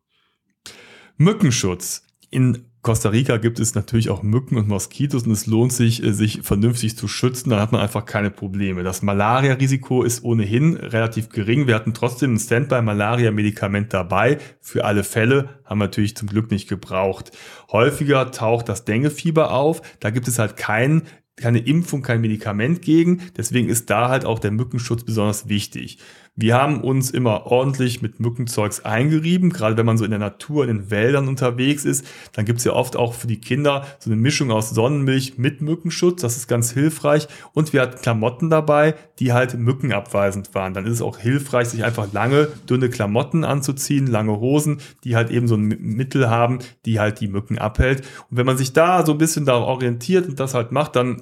Mückenschutz. 1.18 2.06
In 2.30 2.71
Costa 2.82 3.10
Rica 3.10 3.36
gibt 3.36 3.60
es 3.60 3.76
natürlich 3.76 4.10
auch 4.10 4.24
Mücken 4.24 4.56
und 4.56 4.66
Moskitos 4.66 5.24
und 5.24 5.30
es 5.30 5.46
lohnt 5.46 5.72
sich, 5.72 6.02
äh, 6.02 6.12
sich 6.12 6.40
vernünftig 6.42 6.96
zu 6.96 7.06
schützen. 7.06 7.50
Dann 7.50 7.60
hat 7.60 7.70
man 7.70 7.80
einfach 7.80 8.04
keine 8.04 8.30
Probleme. 8.30 8.82
Das 8.82 9.02
Malaria-Risiko 9.02 10.02
ist 10.02 10.24
ohnehin 10.24 10.76
relativ 10.76 11.28
gering. 11.28 11.68
Wir 11.68 11.76
hatten 11.76 11.94
trotzdem 11.94 12.34
ein 12.34 12.38
Standby-Malaria-Medikament 12.40 13.94
dabei. 13.94 14.38
Für 14.60 14.84
alle 14.84 15.04
Fälle 15.04 15.60
haben 15.64 15.78
wir 15.78 15.84
natürlich 15.84 16.16
zum 16.16 16.28
Glück 16.28 16.50
nicht 16.50 16.68
gebraucht. 16.68 17.30
Häufiger 17.70 18.32
taucht 18.32 18.68
das 18.68 18.84
Dengefieber 18.84 19.52
auf. 19.52 19.80
Da 20.00 20.10
gibt 20.10 20.26
es 20.26 20.40
halt 20.40 20.56
kein 20.56 21.02
keine 21.36 21.60
Impfung, 21.60 22.02
kein 22.02 22.20
Medikament 22.20 22.82
gegen. 22.82 23.22
Deswegen 23.36 23.68
ist 23.68 23.90
da 23.90 24.08
halt 24.08 24.24
auch 24.24 24.38
der 24.38 24.50
Mückenschutz 24.50 25.04
besonders 25.04 25.48
wichtig. 25.48 25.98
Wir 26.34 26.54
haben 26.54 26.80
uns 26.80 27.10
immer 27.10 27.44
ordentlich 27.44 28.00
mit 28.00 28.18
Mückenzeugs 28.18 28.86
eingerieben, 28.86 29.50
gerade 29.50 29.76
wenn 29.76 29.84
man 29.84 29.98
so 29.98 30.04
in 30.06 30.10
der 30.12 30.18
Natur, 30.18 30.66
in 30.66 30.78
den 30.78 30.90
Wäldern 30.90 31.28
unterwegs 31.28 31.84
ist. 31.84 32.06
Dann 32.32 32.46
gibt's 32.46 32.64
ja 32.64 32.72
oft 32.72 32.96
auch 32.96 33.12
für 33.12 33.26
die 33.26 33.38
Kinder 33.38 33.86
so 33.98 34.10
eine 34.10 34.18
Mischung 34.18 34.50
aus 34.50 34.70
Sonnenmilch 34.70 35.36
mit 35.36 35.60
Mückenschutz. 35.60 36.22
Das 36.22 36.38
ist 36.38 36.48
ganz 36.48 36.72
hilfreich. 36.72 37.28
Und 37.52 37.74
wir 37.74 37.82
hatten 37.82 38.00
Klamotten 38.00 38.48
dabei, 38.48 38.94
die 39.18 39.34
halt 39.34 39.58
mückenabweisend 39.58 40.54
waren. 40.54 40.72
Dann 40.72 40.86
ist 40.86 40.92
es 40.92 41.02
auch 41.02 41.18
hilfreich, 41.18 41.68
sich 41.68 41.84
einfach 41.84 42.10
lange, 42.14 42.48
dünne 42.68 42.88
Klamotten 42.88 43.44
anzuziehen, 43.44 44.06
lange 44.06 44.40
Hosen, 44.40 44.80
die 45.04 45.16
halt 45.16 45.30
eben 45.30 45.46
so 45.46 45.56
ein 45.56 45.68
Mittel 45.68 46.30
haben, 46.30 46.60
die 46.86 46.98
halt 46.98 47.20
die 47.20 47.28
Mücken 47.28 47.58
abhält. 47.58 48.06
Und 48.30 48.38
wenn 48.38 48.46
man 48.46 48.56
sich 48.56 48.72
da 48.72 49.04
so 49.04 49.12
ein 49.12 49.18
bisschen 49.18 49.44
darauf 49.44 49.68
orientiert 49.68 50.26
und 50.28 50.40
das 50.40 50.54
halt 50.54 50.72
macht, 50.72 50.96
dann 50.96 51.20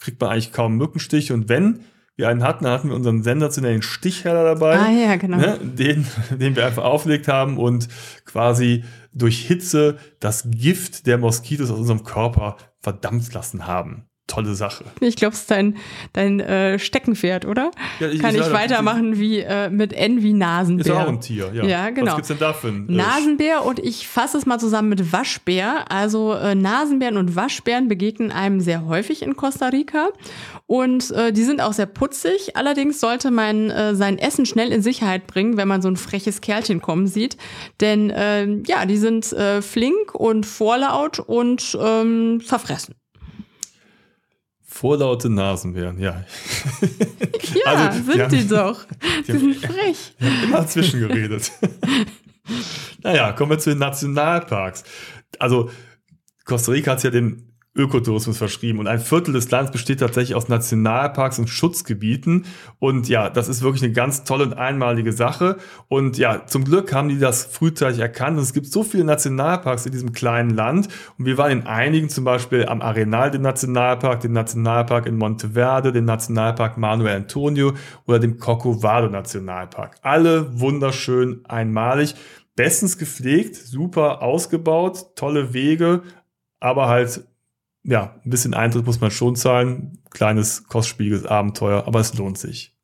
kriegt 0.00 0.20
man 0.20 0.30
eigentlich 0.30 0.52
kaum 0.52 0.76
Mückenstich. 0.76 1.32
Und 1.32 1.48
wenn 1.48 1.80
wir 2.16 2.28
einen 2.28 2.42
hatten, 2.42 2.64
dann 2.64 2.72
hatten 2.72 2.88
wir 2.88 2.96
unseren 2.96 3.22
sensationellen 3.22 3.82
Stichheller 3.82 4.44
dabei, 4.44 4.78
ah, 4.78 4.90
ja, 4.90 5.16
genau. 5.16 5.38
ne, 5.38 5.58
den, 5.62 6.06
den 6.30 6.56
wir 6.56 6.66
einfach 6.66 6.84
aufgelegt 6.84 7.28
haben 7.28 7.56
und 7.56 7.88
quasi 8.26 8.84
durch 9.14 9.46
Hitze 9.46 9.96
das 10.18 10.48
Gift 10.50 11.06
der 11.06 11.18
Moskitos 11.18 11.70
aus 11.70 11.78
unserem 11.78 12.04
Körper 12.04 12.56
verdampft 12.80 13.32
lassen 13.34 13.66
haben 13.66 14.09
tolle 14.30 14.54
Sache. 14.54 14.84
Ich 15.00 15.16
glaube, 15.16 15.34
es 15.34 15.40
ist 15.40 15.50
dein, 15.50 15.76
dein 16.12 16.40
äh, 16.40 16.78
Steckenpferd, 16.78 17.44
oder? 17.44 17.70
Ja, 17.98 18.08
ich, 18.08 18.20
Kann 18.20 18.34
ich, 18.34 18.40
ich 18.40 18.52
weitermachen 18.52 19.18
wie 19.18 19.40
äh, 19.40 19.68
mit 19.70 19.92
N 19.92 20.22
wie 20.22 20.32
Nasenbär. 20.32 20.86
Ist 20.86 20.92
auch 20.92 21.08
ein 21.08 21.20
Tier, 21.20 21.50
ja. 21.52 21.64
Ja, 21.64 21.90
genau. 21.90 22.12
Was 22.12 22.16
gibt's 22.16 22.28
denn 22.28 22.38
da 22.38 22.52
für 22.52 22.68
ein, 22.68 22.88
äh, 22.88 22.92
Nasenbär 22.92 23.64
und 23.64 23.78
ich 23.78 24.06
fasse 24.08 24.38
es 24.38 24.46
mal 24.46 24.58
zusammen 24.58 24.88
mit 24.88 25.12
Waschbär. 25.12 25.90
Also 25.90 26.34
äh, 26.34 26.54
Nasenbären 26.54 27.16
und 27.16 27.36
Waschbären 27.36 27.88
begegnen 27.88 28.30
einem 28.30 28.60
sehr 28.60 28.86
häufig 28.86 29.22
in 29.22 29.36
Costa 29.36 29.68
Rica 29.68 30.08
und 30.66 31.10
äh, 31.10 31.32
die 31.32 31.42
sind 31.42 31.60
auch 31.60 31.72
sehr 31.72 31.86
putzig. 31.86 32.56
Allerdings 32.56 33.00
sollte 33.00 33.30
man 33.30 33.70
äh, 33.70 33.94
sein 33.94 34.18
Essen 34.18 34.46
schnell 34.46 34.72
in 34.72 34.82
Sicherheit 34.82 35.26
bringen, 35.26 35.56
wenn 35.56 35.68
man 35.68 35.82
so 35.82 35.88
ein 35.88 35.96
freches 35.96 36.40
Kerlchen 36.40 36.80
kommen 36.80 37.06
sieht. 37.06 37.36
Denn 37.80 38.10
äh, 38.10 38.46
ja, 38.66 38.86
die 38.86 38.96
sind 38.96 39.34
flink 39.60 40.14
und 40.14 40.46
vorlaut 40.46 41.18
und 41.18 41.76
ähm, 41.80 42.40
verfressen. 42.40 42.94
Vorlaute 44.80 45.28
Nasenbären, 45.28 45.98
ja. 45.98 46.24
ja, 47.54 47.66
also, 47.66 48.02
sind 48.02 48.14
die, 48.14 48.22
haben, 48.22 48.30
die 48.30 48.48
doch. 48.48 48.86
Die, 49.26 49.32
die 49.32 49.38
sind 49.38 49.56
frech. 49.56 50.14
Die 50.18 50.24
haben 50.24 50.44
immer 50.44 50.66
zwischengeredet. 50.66 51.52
naja, 53.02 53.32
kommen 53.32 53.50
wir 53.50 53.58
zu 53.58 53.68
den 53.68 53.78
Nationalparks. 53.78 54.84
Also, 55.38 55.70
Costa 56.46 56.72
Rica 56.72 56.92
hat 56.92 57.02
ja 57.02 57.10
den 57.10 57.49
Ökotourismus 57.76 58.36
verschrieben. 58.36 58.80
Und 58.80 58.88
ein 58.88 58.98
Viertel 58.98 59.32
des 59.32 59.50
Landes 59.50 59.70
besteht 59.70 60.00
tatsächlich 60.00 60.34
aus 60.34 60.48
Nationalparks 60.48 61.38
und 61.38 61.48
Schutzgebieten. 61.48 62.46
Und 62.80 63.08
ja, 63.08 63.30
das 63.30 63.48
ist 63.48 63.62
wirklich 63.62 63.82
eine 63.84 63.92
ganz 63.92 64.24
tolle 64.24 64.44
und 64.44 64.54
einmalige 64.54 65.12
Sache. 65.12 65.56
Und 65.86 66.18
ja, 66.18 66.46
zum 66.46 66.64
Glück 66.64 66.92
haben 66.92 67.08
die 67.08 67.18
das 67.20 67.44
frühzeitig 67.44 68.00
erkannt. 68.00 68.38
Und 68.38 68.42
es 68.42 68.52
gibt 68.52 68.66
so 68.66 68.82
viele 68.82 69.04
Nationalparks 69.04 69.86
in 69.86 69.92
diesem 69.92 70.12
kleinen 70.12 70.50
Land. 70.50 70.88
Und 71.16 71.26
wir 71.26 71.38
waren 71.38 71.52
in 71.52 71.66
einigen, 71.66 72.08
zum 72.08 72.24
Beispiel 72.24 72.66
am 72.66 72.82
Arenal, 72.82 73.30
den 73.30 73.42
Nationalpark, 73.42 74.20
den 74.20 74.32
Nationalpark 74.32 75.06
in 75.06 75.16
Monteverde, 75.16 75.92
den 75.92 76.06
Nationalpark 76.06 76.76
Manuel 76.76 77.14
Antonio 77.14 77.72
oder 78.04 78.18
dem 78.18 78.38
Corcovado 78.38 79.08
Nationalpark. 79.08 79.98
Alle 80.02 80.58
wunderschön 80.58 81.44
einmalig 81.44 82.16
bestens 82.56 82.98
gepflegt, 82.98 83.56
super 83.56 84.22
ausgebaut, 84.22 85.16
tolle 85.16 85.54
Wege, 85.54 86.02
aber 86.58 86.88
halt 86.88 87.24
ja, 87.82 88.20
ein 88.24 88.30
bisschen 88.30 88.54
Eintritt 88.54 88.86
muss 88.86 89.00
man 89.00 89.10
schon 89.10 89.36
zahlen. 89.36 89.98
Kleines, 90.10 90.64
kostspieliges 90.64 91.26
Abenteuer, 91.26 91.86
aber 91.86 92.00
es 92.00 92.14
lohnt 92.14 92.38
sich. 92.38 92.76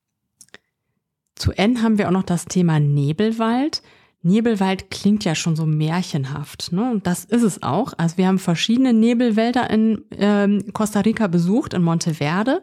Zu 1.35 1.53
N 1.53 1.83
haben 1.83 1.99
wir 1.99 2.09
auch 2.09 2.13
noch 2.13 2.23
das 2.23 2.47
Thema 2.47 2.81
Nebelwald. 2.81 3.83
Nebelwald 4.27 4.91
klingt 4.91 5.25
ja 5.25 5.35
schon 5.35 5.57
so 5.57 5.65
märchenhaft, 5.67 6.73
ne? 6.73 6.91
Und 6.91 7.07
das 7.07 7.25
ist 7.25 7.43
es 7.43 7.63
auch. 7.63 7.93
Also 7.97 8.19
wir 8.19 8.27
haben 8.27 8.39
verschiedene 8.39 8.93
Nebelwälder 8.93 9.71
in 9.71 10.05
ähm, 10.19 10.65
Costa 10.73 11.01
Rica 11.01 11.29
besucht, 11.29 11.75
in 11.75 11.83
Monteverde. 11.83 12.63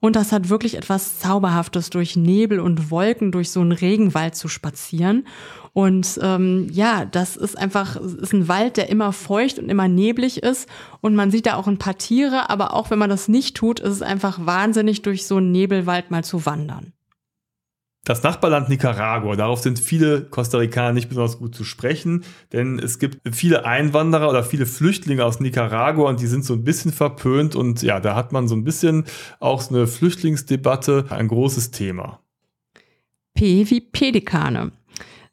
Und 0.00 0.16
das 0.16 0.32
hat 0.32 0.48
wirklich 0.48 0.76
etwas 0.76 1.18
Zauberhaftes, 1.18 1.90
durch 1.90 2.16
Nebel 2.16 2.58
und 2.58 2.90
Wolken 2.90 3.32
durch 3.32 3.50
so 3.50 3.60
einen 3.60 3.72
Regenwald 3.72 4.34
zu 4.34 4.48
spazieren. 4.48 5.26
Und 5.72 6.18
ähm, 6.22 6.68
ja, 6.72 7.04
das 7.04 7.36
ist 7.36 7.56
einfach, 7.56 7.96
ist 7.96 8.32
ein 8.32 8.48
Wald, 8.48 8.76
der 8.76 8.88
immer 8.88 9.12
feucht 9.12 9.58
und 9.58 9.68
immer 9.68 9.88
neblig 9.88 10.42
ist. 10.42 10.68
Und 11.00 11.14
man 11.14 11.30
sieht 11.30 11.46
da 11.46 11.56
auch 11.56 11.66
ein 11.68 11.78
paar 11.78 11.98
Tiere, 11.98 12.48
aber 12.48 12.72
auch 12.74 12.90
wenn 12.90 12.98
man 12.98 13.10
das 13.10 13.28
nicht 13.28 13.56
tut, 13.56 13.78
ist 13.78 13.92
es 13.92 14.02
einfach 14.02 14.44
wahnsinnig, 14.46 15.02
durch 15.02 15.26
so 15.26 15.36
einen 15.36 15.52
Nebelwald 15.52 16.10
mal 16.10 16.24
zu 16.24 16.46
wandern. 16.46 16.92
Das 18.04 18.22
Nachbarland 18.22 18.70
Nicaragua, 18.70 19.36
darauf 19.36 19.60
sind 19.60 19.78
viele 19.78 20.22
Costa 20.22 20.56
Ricaner 20.56 20.94
nicht 20.94 21.10
besonders 21.10 21.38
gut 21.38 21.54
zu 21.54 21.64
sprechen, 21.64 22.24
denn 22.50 22.78
es 22.78 22.98
gibt 22.98 23.20
viele 23.30 23.66
Einwanderer 23.66 24.30
oder 24.30 24.42
viele 24.42 24.64
Flüchtlinge 24.64 25.24
aus 25.24 25.38
Nicaragua 25.38 26.08
und 26.08 26.20
die 26.20 26.26
sind 26.26 26.44
so 26.44 26.54
ein 26.54 26.64
bisschen 26.64 26.92
verpönt 26.92 27.54
und 27.54 27.82
ja, 27.82 28.00
da 28.00 28.16
hat 28.16 28.32
man 28.32 28.48
so 28.48 28.56
ein 28.56 28.64
bisschen 28.64 29.04
auch 29.38 29.60
so 29.60 29.74
eine 29.74 29.86
Flüchtlingsdebatte, 29.86 31.06
ein 31.10 31.28
großes 31.28 31.72
Thema. 31.72 32.20
P 33.34 33.68
wie 33.68 33.82
Pelikane. 33.82 34.72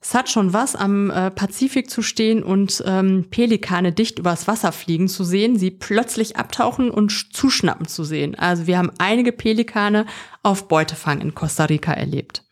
Es 0.01 0.13
hat 0.13 0.29
schon 0.29 0.53
was, 0.53 0.75
am 0.75 1.09
äh, 1.09 1.31
Pazifik 1.31 1.89
zu 1.89 2.01
stehen 2.01 2.43
und 2.43 2.83
ähm, 2.85 3.27
Pelikane 3.29 3.93
dicht 3.93 4.19
übers 4.19 4.47
Wasser 4.47 4.71
fliegen 4.71 5.07
zu 5.07 5.23
sehen, 5.23 5.57
sie 5.57 5.71
plötzlich 5.71 6.37
abtauchen 6.37 6.91
und 6.91 7.33
zuschnappen 7.33 7.87
zu 7.87 8.03
sehen. 8.03 8.35
Also 8.35 8.67
wir 8.67 8.77
haben 8.77 8.91
einige 8.99 9.31
Pelikane 9.31 10.05
auf 10.43 10.67
Beutefang 10.67 11.21
in 11.21 11.33
Costa 11.33 11.65
Rica 11.65 11.93
erlebt. 11.93 12.46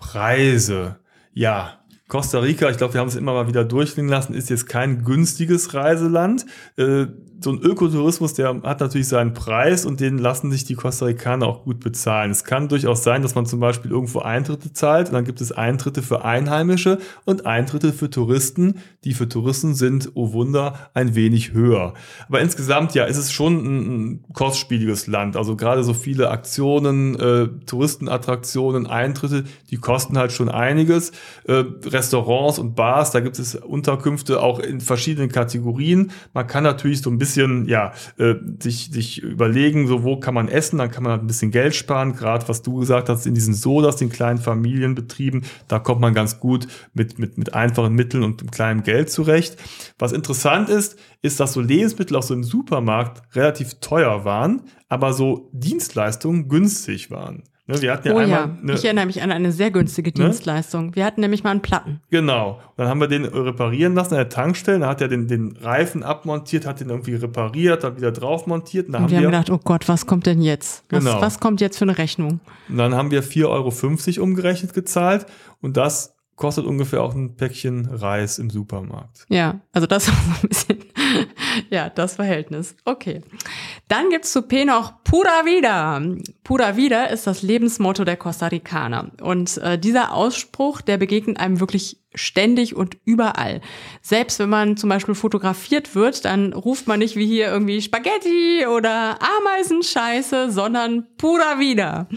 Preise. 0.00 0.98
Ja, 1.32 1.80
Costa 2.08 2.40
Rica, 2.40 2.68
ich 2.68 2.76
glaube, 2.76 2.94
wir 2.94 3.00
haben 3.00 3.08
es 3.08 3.14
immer 3.14 3.32
mal 3.32 3.46
wieder 3.46 3.64
durchklingen 3.64 4.10
lassen, 4.10 4.34
ist 4.34 4.50
jetzt 4.50 4.68
kein 4.68 5.04
günstiges 5.04 5.74
Reiseland. 5.74 6.44
Äh, 6.76 7.06
so 7.42 7.50
ein 7.50 7.58
Ökotourismus, 7.58 8.34
der 8.34 8.60
hat 8.62 8.80
natürlich 8.80 9.08
seinen 9.08 9.32
Preis 9.32 9.86
und 9.86 10.00
den 10.00 10.18
lassen 10.18 10.50
sich 10.50 10.64
die 10.64 10.74
Costa 10.74 11.06
Ricaner 11.06 11.46
auch 11.46 11.64
gut 11.64 11.80
bezahlen. 11.80 12.30
Es 12.30 12.44
kann 12.44 12.68
durchaus 12.68 13.02
sein, 13.02 13.22
dass 13.22 13.34
man 13.34 13.46
zum 13.46 13.60
Beispiel 13.60 13.90
irgendwo 13.90 14.20
Eintritte 14.20 14.72
zahlt 14.72 15.08
und 15.08 15.14
dann 15.14 15.24
gibt 15.24 15.40
es 15.40 15.52
Eintritte 15.52 16.02
für 16.02 16.24
Einheimische 16.24 16.98
und 17.24 17.46
Eintritte 17.46 17.92
für 17.92 18.10
Touristen, 18.10 18.80
die 19.04 19.14
für 19.14 19.28
Touristen 19.28 19.74
sind, 19.74 20.10
oh 20.14 20.32
Wunder, 20.32 20.90
ein 20.92 21.14
wenig 21.14 21.52
höher. 21.52 21.94
Aber 22.28 22.40
insgesamt, 22.40 22.94
ja, 22.94 23.04
ist 23.04 23.16
es 23.16 23.32
schon 23.32 23.54
ein, 23.54 24.24
kostspieliges 24.32 25.06
Land. 25.06 25.36
Also 25.36 25.56
gerade 25.56 25.82
so 25.82 25.94
viele 25.94 26.30
Aktionen, 26.30 27.18
äh, 27.18 27.48
Touristenattraktionen, 27.66 28.86
Eintritte, 28.86 29.44
die 29.70 29.76
kosten 29.76 30.18
halt 30.18 30.32
schon 30.32 30.48
einiges. 30.48 31.12
Äh, 31.44 31.64
Restaurants 31.84 32.58
und 32.58 32.74
Bars, 32.74 33.10
da 33.10 33.20
gibt 33.20 33.38
es 33.38 33.54
Unterkünfte 33.54 34.42
auch 34.42 34.58
in 34.58 34.80
verschiedenen 34.80 35.30
Kategorien. 35.30 36.10
Man 36.32 36.46
kann 36.46 36.64
natürlich 36.64 37.00
so 37.00 37.10
ein 37.10 37.18
bisschen 37.18 37.29
bisschen, 37.30 37.68
ja, 37.68 37.92
äh, 38.18 38.34
sich, 38.60 38.90
sich 38.90 39.22
überlegen, 39.22 39.86
so 39.86 40.02
wo 40.02 40.18
kann 40.18 40.34
man 40.34 40.48
essen, 40.48 40.78
dann 40.78 40.90
kann 40.90 41.04
man 41.04 41.12
halt 41.12 41.22
ein 41.22 41.26
bisschen 41.26 41.50
Geld 41.50 41.74
sparen. 41.74 42.14
Gerade 42.14 42.48
was 42.48 42.62
du 42.62 42.80
gesagt 42.80 43.08
hast, 43.08 43.26
in 43.26 43.34
diesen 43.34 43.54
Sodas, 43.54 43.96
den 43.96 44.10
kleinen 44.10 44.38
Familienbetrieben, 44.38 45.44
da 45.68 45.78
kommt 45.78 46.00
man 46.00 46.14
ganz 46.14 46.40
gut 46.40 46.66
mit, 46.94 47.18
mit, 47.18 47.38
mit 47.38 47.54
einfachen 47.54 47.94
Mitteln 47.94 48.24
und 48.24 48.50
kleinem 48.50 48.82
Geld 48.82 49.10
zurecht. 49.10 49.56
Was 49.98 50.12
interessant 50.12 50.68
ist, 50.68 50.98
ist, 51.22 51.40
dass 51.40 51.52
so 51.52 51.60
Lebensmittel 51.60 52.16
auch 52.16 52.22
so 52.22 52.34
im 52.34 52.44
Supermarkt 52.44 53.22
relativ 53.36 53.74
teuer 53.80 54.24
waren, 54.24 54.62
aber 54.88 55.12
so 55.12 55.48
Dienstleistungen 55.52 56.48
günstig 56.48 57.10
waren. 57.10 57.44
Ne, 57.70 57.82
wir 57.82 57.92
hatten 57.92 58.08
ja 58.08 58.14
oh 58.14 58.18
einmal 58.18 58.40
ja, 58.40 58.50
eine, 58.62 58.72
ich 58.74 58.84
erinnere 58.84 59.06
mich 59.06 59.22
an 59.22 59.30
eine 59.30 59.52
sehr 59.52 59.70
günstige 59.70 60.10
ne? 60.10 60.24
Dienstleistung. 60.26 60.94
Wir 60.94 61.04
hatten 61.04 61.20
nämlich 61.20 61.44
mal 61.44 61.50
einen 61.50 61.62
Platten. 61.62 62.00
Genau. 62.10 62.52
Und 62.52 62.78
dann 62.78 62.88
haben 62.88 63.00
wir 63.00 63.08
den 63.08 63.24
reparieren 63.24 63.94
lassen 63.94 64.14
an 64.14 64.18
der 64.18 64.28
Tankstelle. 64.28 64.80
Da 64.80 64.88
hat 64.88 65.00
er 65.00 65.08
den, 65.08 65.28
den 65.28 65.56
Reifen 65.56 66.02
abmontiert, 66.02 66.66
hat 66.66 66.80
den 66.80 66.90
irgendwie 66.90 67.14
repariert, 67.14 67.84
hat 67.84 67.96
wieder 67.96 68.12
drauf 68.12 68.46
montiert. 68.46 68.88
Und, 68.88 68.94
und 68.94 69.02
haben 69.02 69.10
wir 69.10 69.18
haben 69.18 69.24
gedacht, 69.26 69.50
oh 69.50 69.60
Gott, 69.62 69.88
was 69.88 70.06
kommt 70.06 70.26
denn 70.26 70.42
jetzt? 70.42 70.84
Was, 70.90 71.04
genau. 71.04 71.20
was 71.20 71.40
kommt 71.40 71.60
jetzt 71.60 71.78
für 71.78 71.84
eine 71.84 71.98
Rechnung? 71.98 72.40
Und 72.68 72.76
dann 72.76 72.94
haben 72.94 73.10
wir 73.10 73.22
4,50 73.22 73.46
Euro 74.18 74.24
umgerechnet 74.24 74.74
gezahlt. 74.74 75.26
Und 75.60 75.76
das 75.76 76.14
kostet 76.40 76.64
ungefähr 76.64 77.02
auch 77.02 77.14
ein 77.14 77.36
Päckchen 77.36 77.84
Reis 77.84 78.38
im 78.38 78.48
Supermarkt. 78.48 79.26
Ja, 79.28 79.60
also 79.72 79.86
das 79.86 80.08
war 80.08 80.14
so 80.14 80.40
ein 80.42 80.48
bisschen, 80.48 80.84
ja, 81.68 81.90
das 81.90 82.16
Verhältnis. 82.16 82.74
Okay. 82.84 83.20
Dann 83.88 84.08
gibt's 84.08 84.32
zu 84.32 84.42
P 84.42 84.64
noch 84.64 85.04
Pura 85.04 85.44
Vida. 85.44 86.00
Pura 86.42 86.76
Vida 86.76 87.04
ist 87.04 87.26
das 87.26 87.42
Lebensmotto 87.42 88.04
der 88.04 88.16
Costa 88.16 88.46
Ricaner. 88.46 89.10
Und 89.20 89.58
äh, 89.58 89.78
dieser 89.78 90.14
Ausspruch, 90.14 90.80
der 90.80 90.96
begegnet 90.96 91.38
einem 91.38 91.60
wirklich 91.60 92.00
ständig 92.14 92.74
und 92.74 92.96
überall. 93.04 93.60
Selbst 94.00 94.38
wenn 94.38 94.48
man 94.48 94.76
zum 94.78 94.88
Beispiel 94.88 95.14
fotografiert 95.14 95.94
wird, 95.94 96.24
dann 96.24 96.54
ruft 96.54 96.88
man 96.88 97.00
nicht 97.00 97.16
wie 97.16 97.26
hier 97.26 97.48
irgendwie 97.48 97.82
Spaghetti 97.82 98.66
oder 98.66 99.18
Ameisenscheiße, 99.38 100.50
sondern 100.50 101.06
Pura 101.18 101.58
Vida. 101.58 102.08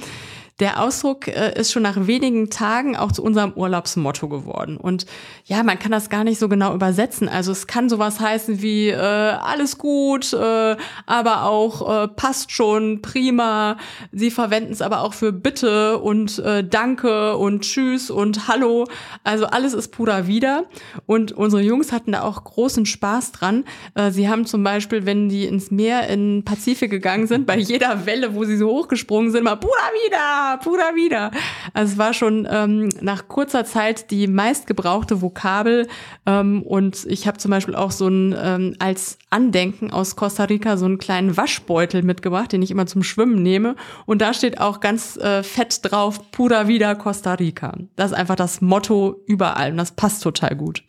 Der 0.59 0.83
Ausdruck 0.83 1.27
äh, 1.27 1.59
ist 1.59 1.71
schon 1.71 1.81
nach 1.81 2.05
wenigen 2.05 2.51
Tagen 2.51 2.95
auch 2.95 3.11
zu 3.11 3.23
unserem 3.23 3.53
Urlaubsmotto 3.53 4.29
geworden. 4.29 4.77
Und 4.77 5.07
ja, 5.45 5.63
man 5.63 5.79
kann 5.79 5.91
das 5.91 6.11
gar 6.11 6.23
nicht 6.23 6.37
so 6.37 6.47
genau 6.47 6.75
übersetzen. 6.75 7.27
Also 7.27 7.51
es 7.51 7.65
kann 7.65 7.89
sowas 7.89 8.19
heißen 8.19 8.61
wie 8.61 8.89
äh, 8.89 8.95
alles 8.95 9.79
gut, 9.79 10.31
äh, 10.31 10.75
aber 11.07 11.45
auch 11.45 12.03
äh, 12.03 12.07
passt 12.07 12.51
schon, 12.51 13.01
prima. 13.01 13.77
Sie 14.11 14.29
verwenden 14.29 14.71
es 14.71 14.83
aber 14.83 15.01
auch 15.01 15.15
für 15.15 15.31
bitte 15.31 15.97
und 15.97 16.37
äh, 16.39 16.63
danke 16.63 17.35
und 17.35 17.61
tschüss 17.61 18.11
und 18.11 18.47
hallo. 18.47 18.85
Also 19.23 19.47
alles 19.47 19.73
ist 19.73 19.89
purer 19.89 20.27
wieder. 20.27 20.65
Und 21.07 21.31
unsere 21.31 21.63
Jungs 21.63 21.91
hatten 21.91 22.11
da 22.11 22.21
auch 22.21 22.43
großen 22.43 22.85
Spaß 22.85 23.31
dran. 23.31 23.65
Äh, 23.95 24.11
sie 24.11 24.29
haben 24.29 24.45
zum 24.45 24.63
Beispiel, 24.63 25.07
wenn 25.07 25.29
die 25.29 25.45
ins 25.45 25.71
Meer 25.71 26.07
in 26.09 26.43
Pazifik 26.45 26.91
gegangen 26.91 27.25
sind, 27.25 27.47
bei 27.47 27.57
jeder 27.57 28.05
Welle, 28.05 28.35
wo 28.35 28.43
sie 28.43 28.57
so 28.57 28.69
hochgesprungen 28.69 29.31
sind, 29.31 29.45
mal 29.45 29.55
purer 29.55 29.71
wieder 30.05 30.42
pura 30.61 30.95
vida. 30.95 31.31
Also 31.73 31.93
es 31.93 31.97
war 31.97 32.13
schon 32.13 32.47
ähm, 32.49 32.89
nach 33.01 33.27
kurzer 33.27 33.65
Zeit 33.65 34.11
die 34.11 34.27
meistgebrauchte 34.27 35.21
Vokabel. 35.21 35.87
Ähm, 36.25 36.61
und 36.63 37.05
ich 37.05 37.27
habe 37.27 37.37
zum 37.37 37.51
Beispiel 37.51 37.75
auch 37.75 37.91
so 37.91 38.07
ein 38.07 38.35
ähm, 38.37 38.75
als 38.79 39.17
Andenken 39.29 39.91
aus 39.91 40.15
Costa 40.15 40.45
Rica 40.45 40.77
so 40.77 40.85
einen 40.85 40.97
kleinen 40.97 41.35
Waschbeutel 41.35 42.03
mitgebracht, 42.03 42.51
den 42.51 42.61
ich 42.61 42.71
immer 42.71 42.85
zum 42.85 43.03
Schwimmen 43.03 43.41
nehme. 43.41 43.75
Und 44.05 44.21
da 44.21 44.33
steht 44.33 44.59
auch 44.59 44.79
ganz 44.79 45.17
äh, 45.17 45.43
fett 45.43 45.79
drauf, 45.83 46.31
pura 46.31 46.67
vida 46.67 46.95
Costa 46.95 47.33
Rica. 47.33 47.75
Das 47.95 48.11
ist 48.11 48.17
einfach 48.17 48.35
das 48.35 48.61
Motto 48.61 49.21
überall 49.25 49.71
und 49.71 49.77
das 49.77 49.91
passt 49.91 50.23
total 50.23 50.55
gut. 50.55 50.83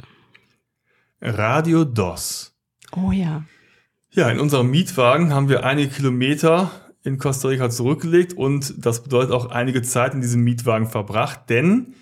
Radio 1.20 1.84
DOS. 1.84 2.54
Oh 2.92 3.10
ja. 3.10 3.44
Ja, 4.10 4.30
in 4.30 4.38
unserem 4.38 4.70
Mietwagen 4.70 5.32
haben 5.32 5.48
wir 5.48 5.64
einige 5.64 5.88
Kilometer 5.88 6.70
in 7.04 7.18
Costa 7.18 7.48
Rica 7.48 7.70
zurückgelegt 7.70 8.32
und 8.32 8.84
das 8.84 9.02
bedeutet 9.02 9.32
auch 9.32 9.50
einige 9.50 9.82
Zeit 9.82 10.14
in 10.14 10.20
diesem 10.20 10.42
Mietwagen 10.42 10.86
verbracht, 10.86 11.50
denn 11.50 11.94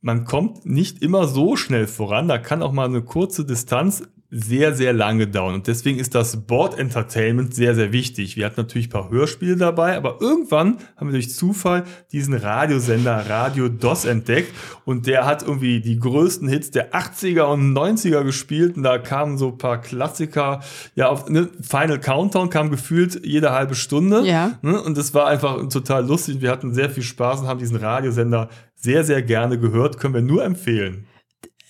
man 0.00 0.24
kommt 0.24 0.66
nicht 0.66 1.00
immer 1.00 1.28
so 1.28 1.56
schnell 1.56 1.86
voran. 1.86 2.26
Da 2.26 2.38
kann 2.38 2.60
auch 2.60 2.72
mal 2.72 2.86
eine 2.86 3.02
kurze 3.02 3.44
Distanz 3.46 4.02
sehr, 4.34 4.74
sehr 4.74 4.94
lange 4.94 5.26
dauern. 5.26 5.54
Und 5.54 5.66
deswegen 5.66 5.98
ist 5.98 6.14
das 6.14 6.46
Board 6.46 6.78
Entertainment 6.78 7.54
sehr, 7.54 7.74
sehr 7.74 7.92
wichtig. 7.92 8.34
Wir 8.38 8.46
hatten 8.46 8.62
natürlich 8.62 8.86
ein 8.86 8.90
paar 8.90 9.10
Hörspiele 9.10 9.56
dabei, 9.56 9.94
aber 9.94 10.22
irgendwann 10.22 10.78
haben 10.96 11.08
wir 11.08 11.12
durch 11.12 11.34
Zufall 11.34 11.84
diesen 12.12 12.32
Radiosender 12.32 13.28
Radio 13.28 13.68
DOS 13.68 14.06
entdeckt 14.06 14.54
und 14.86 15.06
der 15.06 15.26
hat 15.26 15.42
irgendwie 15.42 15.82
die 15.82 15.98
größten 15.98 16.48
Hits 16.48 16.70
der 16.70 16.94
80er 16.94 17.42
und 17.42 17.76
90er 17.76 18.24
gespielt 18.24 18.78
und 18.78 18.84
da 18.84 18.96
kamen 18.96 19.36
so 19.36 19.48
ein 19.48 19.58
paar 19.58 19.82
Klassiker. 19.82 20.60
Ja, 20.94 21.10
auf 21.10 21.28
ne, 21.28 21.50
Final 21.60 22.00
Countdown 22.00 22.48
kam 22.48 22.70
gefühlt 22.70 23.26
jede 23.26 23.52
halbe 23.52 23.74
Stunde. 23.74 24.22
Ja. 24.24 24.58
Ne, 24.62 24.80
und 24.80 24.96
das 24.96 25.12
war 25.12 25.26
einfach 25.26 25.68
total 25.68 26.06
lustig. 26.06 26.40
Wir 26.40 26.50
hatten 26.50 26.72
sehr 26.72 26.88
viel 26.88 27.02
Spaß 27.02 27.42
und 27.42 27.48
haben 27.48 27.60
diesen 27.60 27.76
Radiosender 27.76 28.48
sehr, 28.76 29.04
sehr 29.04 29.20
gerne 29.20 29.58
gehört. 29.58 29.98
Können 29.98 30.14
wir 30.14 30.22
nur 30.22 30.42
empfehlen 30.42 31.06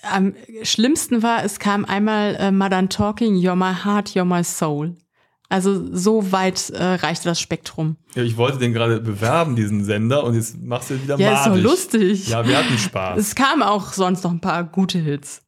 am 0.03 0.35
schlimmsten 0.63 1.23
war, 1.23 1.45
es 1.45 1.59
kam 1.59 1.85
einmal 1.85 2.35
äh, 2.37 2.51
Modern 2.51 2.89
Talking, 2.89 3.35
You're 3.37 3.57
My 3.57 3.73
Heart, 3.85 4.11
You're 4.11 4.25
My 4.25 4.43
Soul. 4.45 4.97
Also 5.49 5.95
so 5.95 6.33
weit 6.33 6.71
äh, 6.71 6.83
reichte 6.83 7.29
das 7.29 7.39
Spektrum. 7.39 7.97
Ja, 8.15 8.23
ich 8.23 8.39
wollte 8.39 8.59
den 8.59 8.73
gerade 8.73 9.01
bewerben, 9.01 9.55
diesen 9.55 9.85
Sender, 9.85 10.25
und 10.25 10.35
jetzt 10.35 10.57
machst 10.63 10.89
du 10.91 11.03
wieder 11.03 11.19
Ja, 11.19 11.33
madig. 11.33 11.41
ist 11.41 11.47
doch 11.47 11.71
lustig. 11.71 12.29
Ja, 12.29 12.47
wir 12.49 12.57
hatten 12.57 12.79
Spaß. 12.79 13.19
Es 13.19 13.35
kamen 13.35 13.63
auch 13.63 13.93
sonst 13.93 14.25
noch 14.25 14.31
ein 14.31 14.41
paar 14.41 14.65
gute 14.65 14.99
Hits. 14.99 15.43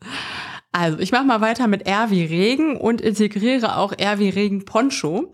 Also, 0.73 0.99
ich 0.99 1.11
mache 1.11 1.25
mal 1.25 1.41
weiter 1.41 1.69
mit 1.69 1.87
R 1.87 2.11
wie 2.11 2.25
Regen 2.25 2.77
und 2.77 3.01
integriere 3.01 3.77
auch 3.79 3.93
R 3.97 4.19
wie 4.19 4.29
Regen 4.29 4.65
Poncho. 4.67 5.33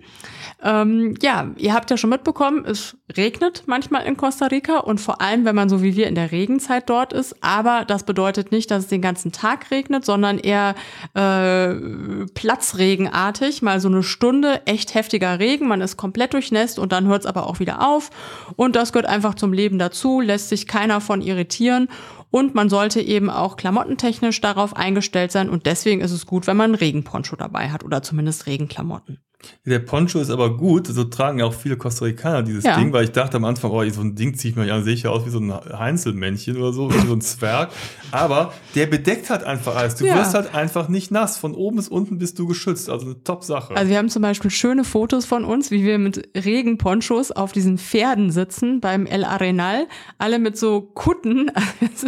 Ähm, 0.62 1.14
ja, 1.22 1.50
ihr 1.56 1.72
habt 1.72 1.90
ja 1.90 1.96
schon 1.96 2.10
mitbekommen, 2.10 2.66
es 2.66 2.96
regnet 3.16 3.62
manchmal 3.66 4.04
in 4.04 4.18
Costa 4.18 4.46
Rica 4.46 4.78
und 4.78 5.00
vor 5.00 5.22
allem, 5.22 5.46
wenn 5.46 5.54
man 5.54 5.70
so 5.70 5.82
wie 5.82 5.96
wir 5.96 6.06
in 6.06 6.14
der 6.14 6.32
Regenzeit 6.32 6.90
dort 6.90 7.14
ist. 7.14 7.42
Aber 7.42 7.84
das 7.86 8.04
bedeutet 8.04 8.52
nicht, 8.52 8.70
dass 8.70 8.84
es 8.84 8.88
den 8.88 9.00
ganzen 9.00 9.32
Tag 9.32 9.70
regnet, 9.70 10.04
sondern 10.04 10.38
eher 10.38 10.74
äh, 11.14 12.26
platzregenartig, 12.34 13.62
mal 13.62 13.80
so 13.80 13.88
eine 13.88 14.02
Stunde 14.02 14.60
echt 14.66 14.94
heftiger 14.94 15.38
Regen. 15.38 15.66
Man 15.66 15.80
ist 15.80 15.96
komplett 15.96 16.34
durchnässt 16.34 16.78
und 16.78 16.92
dann 16.92 17.06
hört 17.06 17.22
es 17.22 17.26
aber 17.26 17.46
auch 17.46 17.58
wieder 17.58 17.86
auf. 17.86 18.10
Und 18.56 18.76
das 18.76 18.92
gehört 18.92 19.08
einfach 19.08 19.34
zum 19.34 19.54
Leben 19.54 19.78
dazu, 19.78 20.20
lässt 20.20 20.50
sich 20.50 20.66
keiner 20.66 21.00
von 21.00 21.22
irritieren. 21.22 21.88
Und 22.30 22.54
man 22.54 22.68
sollte 22.68 23.00
eben 23.00 23.30
auch 23.30 23.56
klamottentechnisch 23.56 24.40
darauf 24.40 24.76
eingestellt 24.76 25.32
sein. 25.32 25.48
Und 25.48 25.66
deswegen 25.66 26.00
ist 26.02 26.12
es 26.12 26.26
gut, 26.26 26.46
wenn 26.46 26.56
man 26.56 26.70
einen 26.70 26.74
Regenponcho 26.76 27.34
dabei 27.36 27.70
hat 27.70 27.82
oder 27.82 28.02
zumindest 28.02 28.46
Regenklamotten. 28.46 29.20
Der 29.66 29.78
Poncho 29.78 30.20
ist 30.20 30.30
aber 30.30 30.56
gut, 30.56 30.86
so 30.86 31.04
tragen 31.04 31.38
ja 31.38 31.44
auch 31.44 31.54
viele 31.54 31.76
Costa 31.76 32.04
Ricaner 32.04 32.42
dieses 32.42 32.64
ja. 32.64 32.76
Ding, 32.78 32.92
weil 32.92 33.04
ich 33.04 33.12
dachte 33.12 33.36
am 33.36 33.44
Anfang, 33.44 33.70
oh, 33.70 33.88
so 33.90 34.00
ein 34.00 34.14
Ding 34.14 34.34
ziehe 34.34 34.50
ich 34.50 34.56
mir 34.56 34.72
an, 34.72 34.84
sehe 34.84 34.94
ich 34.94 35.02
ja 35.02 35.10
aus 35.10 35.26
wie 35.26 35.30
so 35.30 35.38
ein 35.38 35.52
Heinzelmännchen 35.52 36.56
oder 36.56 36.72
so, 36.72 36.92
wie 36.92 37.06
so 37.06 37.12
ein 37.12 37.20
Zwerg. 37.20 37.70
Aber 38.10 38.52
der 38.74 38.86
bedeckt 38.86 39.30
halt 39.30 39.44
einfach 39.44 39.76
alles. 39.76 39.96
Du 39.96 40.06
ja. 40.06 40.16
wirst 40.16 40.34
halt 40.34 40.54
einfach 40.54 40.88
nicht 40.88 41.10
nass. 41.10 41.38
Von 41.38 41.54
oben 41.54 41.76
bis 41.76 41.88
unten 41.88 42.18
bist 42.18 42.38
du 42.38 42.46
geschützt. 42.46 42.90
Also 42.90 43.06
eine 43.06 43.22
Top-Sache. 43.22 43.76
Also 43.76 43.90
wir 43.90 43.98
haben 43.98 44.08
zum 44.08 44.22
Beispiel 44.22 44.50
schöne 44.50 44.84
Fotos 44.84 45.26
von 45.26 45.44
uns, 45.44 45.70
wie 45.70 45.84
wir 45.84 45.98
mit 45.98 46.28
Regenponchos 46.34 47.30
auf 47.30 47.52
diesen 47.52 47.78
Pferden 47.78 48.30
sitzen 48.30 48.80
beim 48.80 49.06
El 49.06 49.24
Arenal. 49.24 49.86
Alle 50.18 50.38
mit 50.38 50.58
so 50.58 50.80
Kutten. 50.80 51.50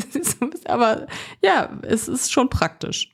aber 0.67 1.07
ja, 1.43 1.79
es 1.83 2.09
ist 2.09 2.33
schon 2.33 2.49
praktisch. 2.49 3.13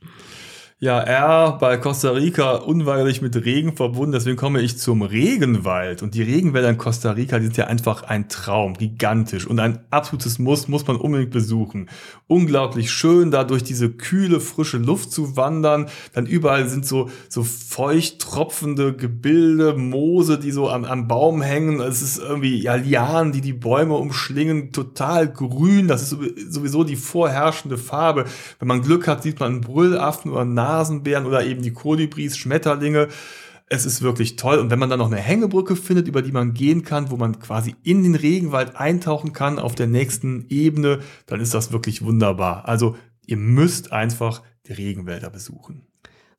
Ja, 0.80 1.00
R 1.00 1.58
bei 1.58 1.76
Costa 1.76 2.10
Rica 2.10 2.52
unweigerlich 2.52 3.20
mit 3.20 3.34
Regen 3.34 3.74
verbunden, 3.74 4.12
deswegen 4.12 4.36
komme 4.36 4.60
ich 4.60 4.78
zum 4.78 5.02
Regenwald. 5.02 6.04
Und 6.04 6.14
die 6.14 6.22
Regenwälder 6.22 6.70
in 6.70 6.78
Costa 6.78 7.10
Rica, 7.10 7.40
die 7.40 7.46
sind 7.46 7.56
ja 7.56 7.66
einfach 7.66 8.04
ein 8.04 8.28
Traum, 8.28 8.74
gigantisch 8.74 9.44
und 9.44 9.58
ein 9.58 9.80
absolutes 9.90 10.38
Muss, 10.38 10.68
muss 10.68 10.86
man 10.86 10.94
unbedingt 10.94 11.32
besuchen. 11.32 11.90
Unglaublich 12.28 12.92
schön, 12.92 13.32
da 13.32 13.42
durch 13.42 13.64
diese 13.64 13.90
kühle, 13.90 14.38
frische 14.38 14.76
Luft 14.76 15.10
zu 15.10 15.36
wandern. 15.36 15.88
Dann 16.12 16.26
überall 16.26 16.68
sind 16.68 16.86
so, 16.86 17.10
so 17.28 17.42
feucht 17.42 18.20
tropfende 18.20 18.94
Gebilde, 18.94 19.74
Moose, 19.74 20.38
die 20.38 20.52
so 20.52 20.70
am, 20.70 20.84
am 20.84 21.08
Baum 21.08 21.42
hängen. 21.42 21.80
Es 21.80 22.02
ist 22.02 22.18
irgendwie, 22.18 22.62
ja, 22.62 22.76
Lianen, 22.76 23.32
die 23.32 23.40
die 23.40 23.52
Bäume 23.52 23.94
umschlingen, 23.94 24.70
total 24.70 25.26
grün. 25.26 25.88
Das 25.88 26.12
ist 26.12 26.54
sowieso 26.54 26.84
die 26.84 26.94
vorherrschende 26.94 27.78
Farbe. 27.78 28.26
Wenn 28.60 28.68
man 28.68 28.82
Glück 28.82 29.08
hat, 29.08 29.24
sieht 29.24 29.40
man 29.40 29.54
einen 29.54 29.60
Brüllaffen 29.62 30.30
oder 30.30 30.42
einen 30.42 30.67
Nasenbären 30.68 31.26
oder 31.26 31.44
eben 31.44 31.62
die 31.62 31.72
Kolibris, 31.72 32.36
Schmetterlinge. 32.36 33.08
Es 33.70 33.86
ist 33.86 34.02
wirklich 34.02 34.36
toll. 34.36 34.58
Und 34.58 34.70
wenn 34.70 34.78
man 34.78 34.90
dann 34.90 34.98
noch 34.98 35.10
eine 35.10 35.20
Hängebrücke 35.20 35.76
findet, 35.76 36.08
über 36.08 36.22
die 36.22 36.32
man 36.32 36.54
gehen 36.54 36.82
kann, 36.82 37.10
wo 37.10 37.16
man 37.16 37.38
quasi 37.38 37.74
in 37.82 38.02
den 38.02 38.14
Regenwald 38.14 38.76
eintauchen 38.76 39.32
kann 39.32 39.58
auf 39.58 39.74
der 39.74 39.86
nächsten 39.86 40.46
Ebene, 40.48 41.00
dann 41.26 41.40
ist 41.40 41.54
das 41.54 41.72
wirklich 41.72 42.02
wunderbar. 42.02 42.68
Also 42.68 42.96
ihr 43.26 43.36
müsst 43.36 43.92
einfach 43.92 44.42
die 44.66 44.74
Regenwälder 44.74 45.30
besuchen. 45.30 45.87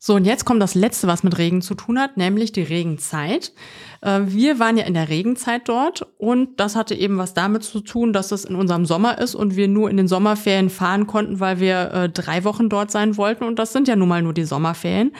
So, 0.01 0.15
und 0.15 0.23
jetzt 0.23 0.45
kommt 0.45 0.61
das 0.61 0.75
Letzte, 0.75 1.07
was 1.07 1.23
mit 1.23 1.37
Regen 1.37 1.61
zu 1.61 1.75
tun 1.75 1.99
hat, 1.99 2.15
nämlich 2.15 2.53
die 2.53 2.61
Regenzeit. 2.61 3.51
Äh, 3.99 4.21
wir 4.27 4.57
waren 4.57 4.77
ja 4.77 4.85
in 4.85 4.93
der 4.93 5.09
Regenzeit 5.09 5.67
dort 5.67 6.07
und 6.17 6.57
das 6.57 6.77
hatte 6.77 6.95
eben 6.95 7.17
was 7.17 7.33
damit 7.33 7.63
zu 7.63 7.81
tun, 7.81 8.13
dass 8.13 8.31
es 8.31 8.45
in 8.45 8.55
unserem 8.55 8.85
Sommer 8.85 9.17
ist 9.17 9.35
und 9.35 9.57
wir 9.57 9.67
nur 9.67 9.89
in 9.89 9.97
den 9.97 10.07
Sommerferien 10.07 10.69
fahren 10.69 11.05
konnten, 11.05 11.41
weil 11.41 11.59
wir 11.59 11.91
äh, 11.91 12.09
drei 12.09 12.45
Wochen 12.45 12.69
dort 12.69 12.91
sein 12.91 13.17
wollten 13.17 13.43
und 13.43 13.59
das 13.59 13.73
sind 13.73 13.89
ja 13.89 13.97
nun 13.97 14.07
mal 14.07 14.21
nur 14.21 14.33
die 14.33 14.45
Sommerferien. 14.45 15.11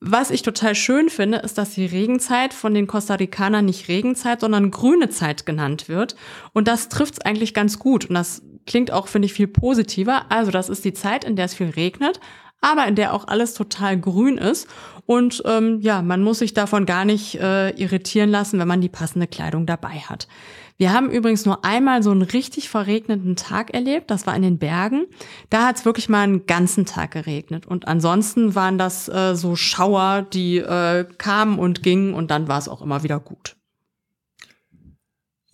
Was 0.00 0.30
ich 0.30 0.42
total 0.42 0.76
schön 0.76 1.08
finde, 1.08 1.38
ist, 1.38 1.58
dass 1.58 1.70
die 1.70 1.86
Regenzeit 1.86 2.54
von 2.54 2.74
den 2.74 2.86
Costa 2.86 3.16
Ricanern 3.16 3.64
nicht 3.64 3.88
Regenzeit, 3.88 4.42
sondern 4.42 4.70
grüne 4.70 5.08
Zeit 5.08 5.44
genannt 5.44 5.88
wird. 5.88 6.14
Und 6.52 6.68
das 6.68 6.88
trifft 6.88 7.14
es 7.14 7.20
eigentlich 7.20 7.52
ganz 7.52 7.80
gut. 7.80 8.04
Und 8.04 8.14
das 8.14 8.42
klingt 8.64 8.92
auch, 8.92 9.08
finde 9.08 9.26
ich, 9.26 9.32
viel 9.32 9.48
positiver. 9.48 10.30
Also 10.30 10.52
das 10.52 10.68
ist 10.68 10.84
die 10.84 10.92
Zeit, 10.92 11.24
in 11.24 11.34
der 11.34 11.46
es 11.46 11.54
viel 11.54 11.70
regnet, 11.70 12.20
aber 12.60 12.86
in 12.86 12.94
der 12.94 13.14
auch 13.14 13.28
alles 13.28 13.54
total 13.54 13.98
grün 13.98 14.38
ist. 14.38 14.68
Und 15.06 15.42
ähm, 15.46 15.80
ja, 15.80 16.02
man 16.02 16.22
muss 16.22 16.40
sich 16.40 16.52
davon 16.52 16.84
gar 16.84 17.04
nicht 17.04 17.36
äh, 17.36 17.70
irritieren 17.70 18.30
lassen, 18.30 18.58
wenn 18.58 18.68
man 18.68 18.80
die 18.80 18.90
passende 18.90 19.26
Kleidung 19.26 19.64
dabei 19.64 20.00
hat. 20.00 20.28
Wir 20.76 20.92
haben 20.92 21.10
übrigens 21.10 21.44
nur 21.44 21.64
einmal 21.64 22.04
so 22.04 22.12
einen 22.12 22.22
richtig 22.22 22.68
verregneten 22.68 23.34
Tag 23.34 23.74
erlebt. 23.74 24.10
Das 24.12 24.28
war 24.28 24.36
in 24.36 24.42
den 24.42 24.58
Bergen. 24.58 25.06
Da 25.50 25.66
hat 25.66 25.76
es 25.76 25.84
wirklich 25.84 26.08
mal 26.08 26.22
einen 26.22 26.46
ganzen 26.46 26.86
Tag 26.86 27.10
geregnet. 27.10 27.66
Und 27.66 27.88
ansonsten 27.88 28.54
waren 28.54 28.78
das 28.78 29.08
äh, 29.08 29.34
so 29.34 29.56
Schauer, 29.56 30.26
die 30.32 30.58
äh, 30.58 31.04
kamen 31.18 31.58
und 31.58 31.82
gingen 31.82 32.14
und 32.14 32.30
dann 32.30 32.46
war 32.46 32.58
es 32.58 32.68
auch 32.68 32.80
immer 32.80 33.02
wieder 33.02 33.18
gut. 33.18 33.57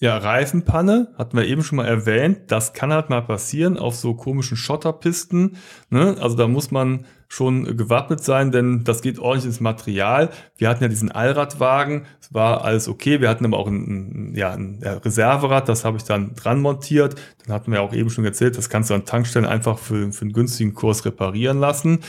Ja, 0.04 0.18
Reifenpanne 0.18 1.08
hatten 1.16 1.34
wir 1.34 1.46
eben 1.46 1.62
schon 1.62 1.76
mal 1.76 1.86
erwähnt. 1.86 2.40
Das 2.48 2.74
kann 2.74 2.92
halt 2.92 3.08
mal 3.08 3.22
passieren 3.22 3.78
auf 3.78 3.94
so 3.96 4.12
komischen 4.12 4.58
Schotterpisten. 4.58 5.56
Ne? 5.88 6.18
Also 6.20 6.36
da 6.36 6.46
muss 6.46 6.70
man 6.70 7.06
schon 7.34 7.76
gewappnet 7.76 8.22
sein, 8.22 8.52
denn 8.52 8.84
das 8.84 9.02
geht 9.02 9.18
ordentlich 9.18 9.46
ins 9.46 9.58
Material. 9.60 10.30
Wir 10.56 10.68
hatten 10.68 10.84
ja 10.84 10.88
diesen 10.88 11.10
Allradwagen, 11.10 12.06
es 12.20 12.32
war 12.32 12.64
alles 12.64 12.86
okay. 12.86 13.20
Wir 13.20 13.28
hatten 13.28 13.44
aber 13.44 13.58
auch 13.58 13.66
ein, 13.66 14.34
ja, 14.36 14.52
ein 14.52 14.78
Reserverad, 15.04 15.68
das 15.68 15.84
habe 15.84 15.96
ich 15.96 16.04
dann 16.04 16.36
dran 16.36 16.60
montiert. 16.60 17.16
Dann 17.44 17.54
hatten 17.54 17.72
wir 17.72 17.82
auch 17.82 17.92
eben 17.92 18.08
schon 18.08 18.24
erzählt, 18.24 18.56
das 18.56 18.70
kannst 18.70 18.88
du 18.88 18.94
an 18.94 19.04
Tankstellen 19.04 19.46
einfach 19.46 19.78
für, 19.78 20.12
für 20.12 20.22
einen 20.22 20.32
günstigen 20.32 20.74
Kurs 20.74 21.04
reparieren 21.04 21.58
lassen. 21.58 22.00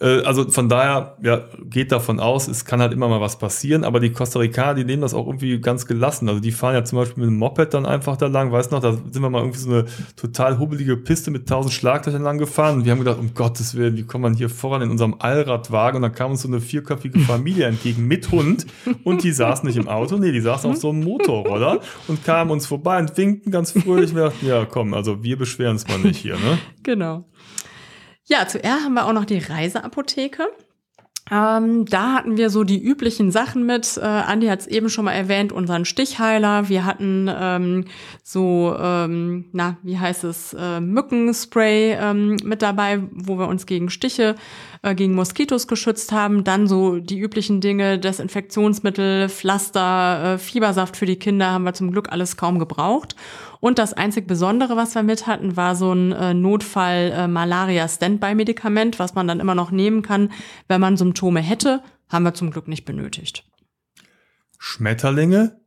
Äh, 0.00 0.20
also 0.22 0.50
von 0.50 0.68
daher, 0.68 1.16
ja, 1.22 1.44
geht 1.64 1.90
davon 1.90 2.20
aus, 2.20 2.46
es 2.46 2.66
kann 2.66 2.80
halt 2.80 2.92
immer 2.92 3.08
mal 3.08 3.22
was 3.22 3.38
passieren, 3.38 3.84
aber 3.84 4.00
die 4.00 4.12
Costa 4.12 4.38
Ricaner, 4.38 4.74
die 4.74 4.84
nehmen 4.84 5.02
das 5.02 5.14
auch 5.14 5.26
irgendwie 5.26 5.60
ganz 5.60 5.86
gelassen. 5.86 6.28
Also 6.28 6.40
die 6.40 6.52
fahren 6.52 6.74
ja 6.74 6.84
zum 6.84 6.98
Beispiel 6.98 7.22
mit 7.22 7.30
einem 7.30 7.38
Moped 7.38 7.72
dann 7.72 7.86
einfach 7.86 8.18
da 8.18 8.26
lang, 8.26 8.52
weißt 8.52 8.70
noch, 8.70 8.80
da 8.80 8.92
sind 8.92 9.22
wir 9.22 9.30
mal 9.30 9.40
irgendwie 9.40 9.58
so 9.58 9.70
eine 9.70 9.86
total 10.14 10.58
hubbelige 10.58 10.98
Piste 10.98 11.30
mit 11.30 11.48
tausend 11.48 11.72
Schlaglöchern 11.72 12.22
lang 12.22 12.36
gefahren 12.36 12.76
und 12.76 12.84
wir 12.84 12.92
haben 12.92 12.98
gedacht, 12.98 13.18
um 13.18 13.32
Gottes 13.32 13.74
Willen, 13.74 13.96
wie 13.96 14.04
kommt 14.04 14.22
man 14.22 14.34
hier 14.34 14.50
voran 14.50 14.73
in 14.82 14.90
unserem 14.90 15.16
Allradwagen? 15.18 15.96
Und 15.96 16.02
dann 16.02 16.14
kam 16.14 16.32
uns 16.32 16.42
so 16.42 16.48
eine 16.48 16.60
vierköpfige 16.60 17.18
Familie 17.20 17.66
entgegen 17.66 18.06
mit 18.06 18.30
Hund 18.30 18.66
und 19.04 19.22
die 19.22 19.32
saßen 19.32 19.66
nicht 19.66 19.76
im 19.76 19.88
Auto, 19.88 20.16
nee, 20.16 20.32
die 20.32 20.40
saßen 20.40 20.70
auf 20.70 20.76
so 20.76 20.90
einem 20.90 21.04
Motorroller 21.04 21.80
und 22.08 22.24
kamen 22.24 22.50
uns 22.50 22.66
vorbei 22.66 22.98
und 22.98 23.16
winkten 23.16 23.50
ganz 23.50 23.72
fröhlich. 23.72 24.14
Wir 24.14 24.24
dachten, 24.24 24.46
ja, 24.46 24.64
komm, 24.64 24.94
also 24.94 25.22
wir 25.22 25.38
beschweren 25.38 25.72
uns 25.72 25.88
mal 25.88 25.98
nicht 25.98 26.18
hier, 26.18 26.34
ne? 26.34 26.58
genau. 26.82 27.24
Ja, 28.26 28.48
zuerst 28.48 28.84
haben 28.84 28.94
wir 28.94 29.06
auch 29.06 29.12
noch 29.12 29.26
die 29.26 29.38
Reiseapotheke. 29.38 30.48
Ähm, 31.30 31.86
da 31.86 32.12
hatten 32.12 32.36
wir 32.36 32.50
so 32.50 32.64
die 32.64 32.82
üblichen 32.82 33.30
Sachen 33.30 33.64
mit. 33.64 33.96
Äh, 33.96 34.02
Andi 34.02 34.46
hat 34.48 34.60
es 34.60 34.66
eben 34.66 34.90
schon 34.90 35.06
mal 35.06 35.12
erwähnt, 35.12 35.52
unseren 35.52 35.86
Stichheiler. 35.86 36.68
Wir 36.68 36.84
hatten 36.84 37.30
ähm, 37.34 37.86
so, 38.22 38.76
ähm, 38.78 39.46
na, 39.52 39.78
wie 39.82 39.98
heißt 39.98 40.24
es, 40.24 40.52
äh, 40.52 40.80
Mückenspray 40.80 41.96
ähm, 41.98 42.36
mit 42.44 42.60
dabei, 42.60 43.00
wo 43.10 43.38
wir 43.38 43.48
uns 43.48 43.64
gegen 43.64 43.88
Stiche, 43.88 44.34
äh, 44.82 44.94
gegen 44.94 45.14
Moskitos 45.14 45.66
geschützt 45.66 46.12
haben. 46.12 46.44
Dann 46.44 46.66
so 46.66 46.98
die 46.98 47.18
üblichen 47.18 47.62
Dinge, 47.62 47.98
Desinfektionsmittel, 47.98 49.30
Pflaster, 49.30 50.34
äh, 50.34 50.38
Fiebersaft 50.38 50.94
für 50.94 51.06
die 51.06 51.16
Kinder 51.16 51.52
haben 51.52 51.64
wir 51.64 51.72
zum 51.72 51.90
Glück 51.90 52.12
alles 52.12 52.36
kaum 52.36 52.58
gebraucht. 52.58 53.16
Und 53.64 53.78
das 53.78 53.94
einzig 53.94 54.26
Besondere, 54.26 54.76
was 54.76 54.94
wir 54.94 55.02
mit 55.02 55.26
hatten, 55.26 55.56
war 55.56 55.74
so 55.74 55.90
ein 55.90 56.12
äh, 56.12 56.34
Notfall-Malaria-Standby-Medikament, 56.34 58.98
was 58.98 59.14
man 59.14 59.26
dann 59.26 59.40
immer 59.40 59.54
noch 59.54 59.70
nehmen 59.70 60.02
kann, 60.02 60.30
wenn 60.68 60.82
man 60.82 60.98
Symptome 60.98 61.40
hätte. 61.40 61.82
Haben 62.10 62.24
wir 62.24 62.34
zum 62.34 62.50
Glück 62.50 62.68
nicht 62.68 62.84
benötigt. 62.84 63.50
Schmetterlinge. 64.58 65.58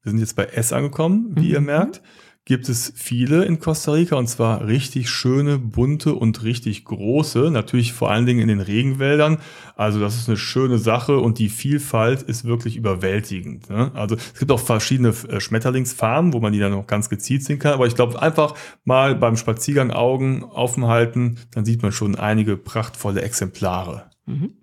Wir 0.00 0.12
sind 0.12 0.20
jetzt 0.20 0.34
bei 0.34 0.46
S 0.46 0.72
angekommen, 0.72 1.32
wie 1.36 1.48
mhm. 1.48 1.52
ihr 1.52 1.60
merkt 1.60 2.00
gibt 2.44 2.68
es 2.68 2.92
viele 2.96 3.44
in 3.44 3.60
Costa 3.60 3.92
Rica 3.92 4.16
und 4.16 4.26
zwar 4.26 4.66
richtig 4.66 5.08
schöne, 5.10 5.58
bunte 5.58 6.14
und 6.14 6.42
richtig 6.42 6.84
große, 6.84 7.50
natürlich 7.52 7.92
vor 7.92 8.10
allen 8.10 8.26
Dingen 8.26 8.40
in 8.40 8.48
den 8.48 8.60
Regenwäldern. 8.60 9.38
Also 9.76 10.00
das 10.00 10.16
ist 10.16 10.28
eine 10.28 10.36
schöne 10.36 10.78
Sache 10.78 11.18
und 11.18 11.38
die 11.38 11.48
Vielfalt 11.48 12.22
ist 12.22 12.44
wirklich 12.44 12.76
überwältigend. 12.76 13.70
Ne? 13.70 13.92
Also 13.94 14.16
es 14.16 14.38
gibt 14.40 14.50
auch 14.50 14.60
verschiedene 14.60 15.14
äh, 15.28 15.40
Schmetterlingsfarmen, 15.40 16.32
wo 16.32 16.40
man 16.40 16.52
die 16.52 16.58
dann 16.58 16.72
noch 16.72 16.86
ganz 16.88 17.08
gezielt 17.08 17.44
sehen 17.44 17.60
kann, 17.60 17.74
aber 17.74 17.86
ich 17.86 17.94
glaube 17.94 18.20
einfach 18.20 18.54
mal 18.84 19.14
beim 19.14 19.36
Spaziergang 19.36 19.92
Augen 19.92 20.42
offen 20.42 20.86
halten, 20.86 21.38
dann 21.52 21.64
sieht 21.64 21.82
man 21.82 21.92
schon 21.92 22.16
einige 22.16 22.56
prachtvolle 22.56 23.22
Exemplare. 23.22 24.10
Mhm. 24.26 24.54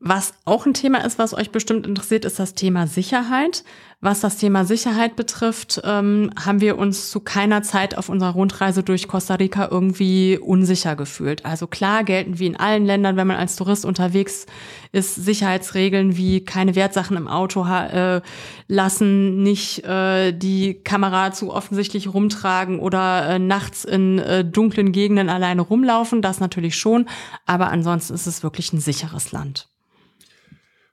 Was 0.00 0.34
auch 0.44 0.64
ein 0.64 0.74
Thema 0.74 1.04
ist, 1.04 1.18
was 1.18 1.34
euch 1.34 1.50
bestimmt 1.50 1.84
interessiert, 1.84 2.24
ist 2.24 2.38
das 2.38 2.54
Thema 2.54 2.86
Sicherheit. 2.86 3.64
Was 4.00 4.20
das 4.20 4.36
Thema 4.36 4.64
Sicherheit 4.64 5.16
betrifft, 5.16 5.80
ähm, 5.82 6.30
haben 6.38 6.60
wir 6.60 6.78
uns 6.78 7.10
zu 7.10 7.18
keiner 7.18 7.64
Zeit 7.64 7.98
auf 7.98 8.08
unserer 8.08 8.30
Rundreise 8.30 8.84
durch 8.84 9.08
Costa 9.08 9.34
Rica 9.34 9.66
irgendwie 9.68 10.38
unsicher 10.38 10.94
gefühlt. 10.94 11.44
Also 11.44 11.66
klar 11.66 12.04
gelten 12.04 12.38
wie 12.38 12.46
in 12.46 12.54
allen 12.54 12.86
Ländern, 12.86 13.16
wenn 13.16 13.26
man 13.26 13.38
als 13.38 13.56
Tourist 13.56 13.84
unterwegs 13.84 14.46
ist, 14.92 15.16
Sicherheitsregeln 15.16 16.16
wie 16.16 16.44
keine 16.44 16.76
Wertsachen 16.76 17.16
im 17.16 17.26
Auto 17.26 17.66
äh, 17.66 18.20
lassen, 18.68 19.42
nicht 19.42 19.82
äh, 19.84 20.30
die 20.30 20.74
Kamera 20.74 21.32
zu 21.32 21.52
offensichtlich 21.52 22.14
rumtragen 22.14 22.78
oder 22.78 23.30
äh, 23.30 23.38
nachts 23.40 23.84
in 23.84 24.20
äh, 24.20 24.44
dunklen 24.44 24.92
Gegenden 24.92 25.28
alleine 25.28 25.62
rumlaufen. 25.62 26.22
Das 26.22 26.38
natürlich 26.38 26.76
schon, 26.76 27.08
aber 27.46 27.70
ansonsten 27.70 28.14
ist 28.14 28.28
es 28.28 28.44
wirklich 28.44 28.72
ein 28.72 28.78
sicheres 28.78 29.32
Land. 29.32 29.68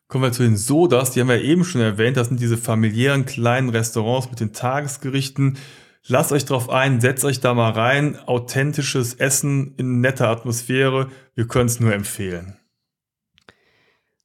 Kommen 0.07 0.23
wir 0.23 0.31
zu 0.31 0.43
den 0.43 0.57
Sodas, 0.57 1.11
die 1.11 1.21
haben 1.21 1.29
wir 1.29 1.41
eben 1.41 1.63
schon 1.63 1.81
erwähnt. 1.81 2.17
Das 2.17 2.27
sind 2.27 2.39
diese 2.39 2.57
familiären 2.57 3.25
kleinen 3.25 3.69
Restaurants 3.69 4.29
mit 4.29 4.39
den 4.39 4.53
Tagesgerichten. 4.53 5.57
Lasst 6.07 6.31
euch 6.31 6.45
drauf 6.45 6.69
ein, 6.69 7.01
setzt 7.01 7.25
euch 7.25 7.39
da 7.39 7.55
mal 7.55 7.71
rein. 7.71 8.19
Authentisches 8.27 9.15
Essen 9.15 9.73
in 9.77 10.01
netter 10.01 10.29
Atmosphäre. 10.29 11.09
Wir 11.33 11.47
können 11.47 11.65
es 11.65 11.79
nur 11.79 11.93
empfehlen. 11.93 12.57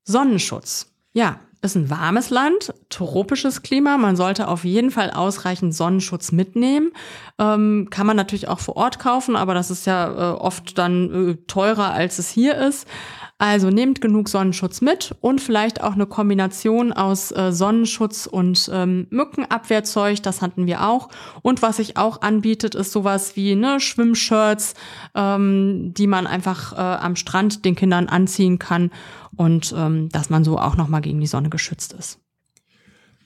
Sonnenschutz. 0.04 0.92
Ja, 1.12 1.40
ist 1.62 1.76
ein 1.76 1.90
warmes 1.90 2.30
Land, 2.30 2.72
tropisches 2.88 3.62
Klima. 3.62 3.98
Man 3.98 4.16
sollte 4.16 4.48
auf 4.48 4.64
jeden 4.64 4.90
Fall 4.90 5.10
ausreichend 5.10 5.74
Sonnenschutz 5.74 6.32
mitnehmen. 6.32 6.92
Ähm, 7.38 7.88
kann 7.90 8.06
man 8.06 8.16
natürlich 8.16 8.48
auch 8.48 8.60
vor 8.60 8.76
Ort 8.76 8.98
kaufen, 8.98 9.36
aber 9.36 9.52
das 9.52 9.70
ist 9.70 9.86
ja 9.86 10.08
äh, 10.08 10.34
oft 10.36 10.78
dann 10.78 11.30
äh, 11.30 11.36
teurer, 11.46 11.92
als 11.92 12.18
es 12.18 12.30
hier 12.30 12.56
ist. 12.56 12.88
Also 13.40 13.70
nehmt 13.70 14.02
genug 14.02 14.28
Sonnenschutz 14.28 14.82
mit 14.82 15.14
und 15.22 15.40
vielleicht 15.40 15.82
auch 15.82 15.94
eine 15.94 16.04
Kombination 16.04 16.92
aus 16.92 17.32
äh, 17.32 17.52
Sonnenschutz 17.52 18.26
und 18.26 18.70
ähm, 18.70 19.06
Mückenabwehrzeug, 19.08 20.22
das 20.22 20.42
hatten 20.42 20.66
wir 20.66 20.86
auch. 20.86 21.08
Und 21.40 21.62
was 21.62 21.78
sich 21.78 21.96
auch 21.96 22.20
anbietet, 22.20 22.74
ist 22.74 22.92
sowas 22.92 23.36
wie 23.36 23.54
ne, 23.54 23.80
Schwimmshirts, 23.80 24.74
ähm, 25.14 25.94
die 25.94 26.06
man 26.06 26.26
einfach 26.26 26.74
äh, 26.74 26.76
am 26.76 27.16
Strand 27.16 27.64
den 27.64 27.76
Kindern 27.76 28.10
anziehen 28.10 28.58
kann 28.58 28.90
und 29.34 29.74
ähm, 29.74 30.10
dass 30.10 30.28
man 30.28 30.44
so 30.44 30.58
auch 30.58 30.76
nochmal 30.76 31.00
gegen 31.00 31.18
die 31.18 31.26
Sonne 31.26 31.48
geschützt 31.48 31.94
ist. 31.94 32.18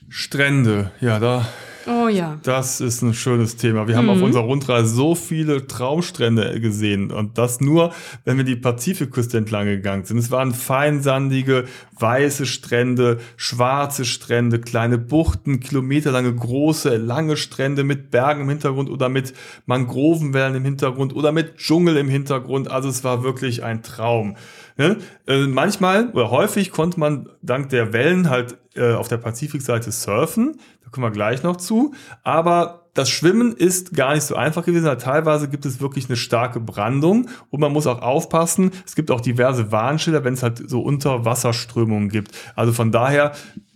Strände, 0.07 0.91
ja, 1.01 1.19
da 1.19 1.45
Oh 1.87 2.07
ja. 2.07 2.39
Das 2.43 2.81
ist 2.81 3.01
ein 3.03 3.13
schönes 3.13 3.57
Thema. 3.57 3.87
Wir 3.87 3.95
haben 3.95 4.09
auf 4.09 4.17
mhm. 4.17 4.23
unserer 4.23 4.43
Rundreise 4.43 4.87
so 4.87 5.13
viele 5.13 5.67
Traumstrände 5.67 6.59
gesehen 6.59 7.11
und 7.11 7.37
das 7.37 7.61
nur, 7.61 7.93
wenn 8.23 8.37
wir 8.37 8.43
die 8.43 8.55
Pazifikküste 8.55 9.37
entlang 9.37 9.67
gegangen 9.67 10.03
sind. 10.03 10.17
Es 10.17 10.31
waren 10.31 10.53
feinsandige, 10.53 11.65
weiße 11.99 12.47
Strände, 12.47 13.19
schwarze 13.37 14.03
Strände, 14.05 14.59
kleine 14.59 14.97
Buchten, 14.97 15.59
kilometerlange 15.59 16.33
große, 16.33 16.97
lange 16.97 17.37
Strände 17.37 17.83
mit 17.83 18.09
Bergen 18.09 18.41
im 18.41 18.49
Hintergrund 18.49 18.89
oder 18.89 19.07
mit 19.09 19.33
Mangrovenwellen 19.67 20.55
im 20.55 20.65
Hintergrund 20.65 21.15
oder 21.15 21.31
mit 21.31 21.57
Dschungel 21.57 21.97
im 21.97 22.09
Hintergrund. 22.09 22.71
Also 22.71 22.89
es 22.89 23.03
war 23.03 23.23
wirklich 23.23 23.63
ein 23.63 23.83
Traum. 23.83 24.35
Ne? 24.77 24.97
Äh, 25.27 25.45
manchmal 25.47 26.09
oder 26.09 26.31
häufig 26.31 26.71
konnte 26.71 26.99
man 26.99 27.29
dank 27.41 27.69
der 27.69 27.93
Wellen 27.93 28.29
halt 28.29 28.57
äh, 28.75 28.93
auf 28.93 29.07
der 29.07 29.17
Pazifikseite 29.17 29.91
surfen. 29.91 30.59
Da 30.85 30.91
kommen 30.91 31.05
wir 31.05 31.11
gleich 31.11 31.43
noch 31.43 31.57
zu. 31.57 31.93
Aber 32.23 32.85
das 32.93 33.09
Schwimmen 33.09 33.53
ist 33.53 33.93
gar 33.93 34.15
nicht 34.15 34.23
so 34.23 34.35
einfach 34.35 34.63
gewesen. 34.65 34.97
Teilweise 34.97 35.49
gibt 35.49 35.65
es 35.65 35.81
wirklich 35.81 36.07
eine 36.07 36.15
starke 36.15 36.61
Brandung 36.61 37.29
und 37.49 37.59
man 37.59 37.73
muss 37.73 37.87
auch 37.87 38.01
aufpassen. 38.01 38.71
Es 38.85 38.95
gibt 38.95 39.11
auch 39.11 39.19
diverse 39.19 39.71
Warnschilder, 39.71 40.23
wenn 40.23 40.33
es 40.33 40.43
halt 40.43 40.69
so 40.69 40.81
Unterwasserströmungen 40.81 42.09
gibt. 42.09 42.31
Also 42.55 42.71
von 42.71 42.91
daher, 42.91 43.33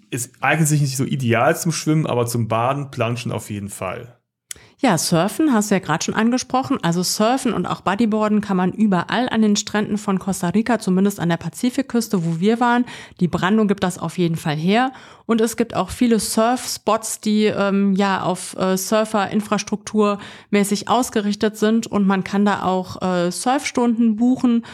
es 0.09 0.31
eignet 0.39 0.69
sich 0.69 0.81
nicht 0.81 0.95
so 0.95 1.03
ideal 1.03 1.57
zum 1.57 1.73
Schwimmen, 1.73 2.07
aber 2.07 2.25
zum 2.27 2.47
Baden, 2.47 2.91
Planschen 2.91 3.31
auf 3.31 3.49
jeden 3.49 3.69
Fall. 3.69 4.18
Ja, 4.81 4.97
Surfen 4.97 5.53
hast 5.53 5.69
du 5.69 5.75
ja 5.75 5.79
gerade 5.79 6.05
schon 6.05 6.13
angesprochen. 6.13 6.77
Also 6.81 7.03
Surfen 7.03 7.51
und 7.51 7.65
auch 7.65 7.81
Bodyboarden 7.81 8.39
kann 8.39 8.55
man 8.55 8.71
überall 8.71 9.27
an 9.27 9.41
den 9.41 9.57
Stränden 9.57 9.97
von 9.97 10.19
Costa 10.19 10.47
Rica, 10.49 10.79
zumindest 10.79 11.19
an 11.19 11.27
der 11.27 11.35
Pazifikküste, 11.35 12.25
wo 12.25 12.39
wir 12.39 12.61
waren. 12.61 12.85
Die 13.19 13.27
Brandung 13.27 13.67
gibt 13.67 13.83
das 13.83 13.97
auf 13.97 14.17
jeden 14.17 14.37
Fall 14.37 14.55
her. 14.55 14.93
Und 15.25 15.41
es 15.41 15.57
gibt 15.57 15.75
auch 15.75 15.89
viele 15.89 16.19
Surfspots, 16.19 17.19
die 17.19 17.45
ähm, 17.47 17.93
ja 17.93 18.23
auf 18.23 18.55
äh, 18.57 18.77
Surfer-Infrastruktur 18.77 20.17
mäßig 20.49 20.87
ausgerichtet 20.87 21.57
sind. 21.57 21.85
Und 21.85 22.07
man 22.07 22.23
kann 22.23 22.45
da 22.45 22.63
auch 22.63 23.01
äh, 23.01 23.31
Surfstunden 23.31 24.15
buchen. 24.15 24.65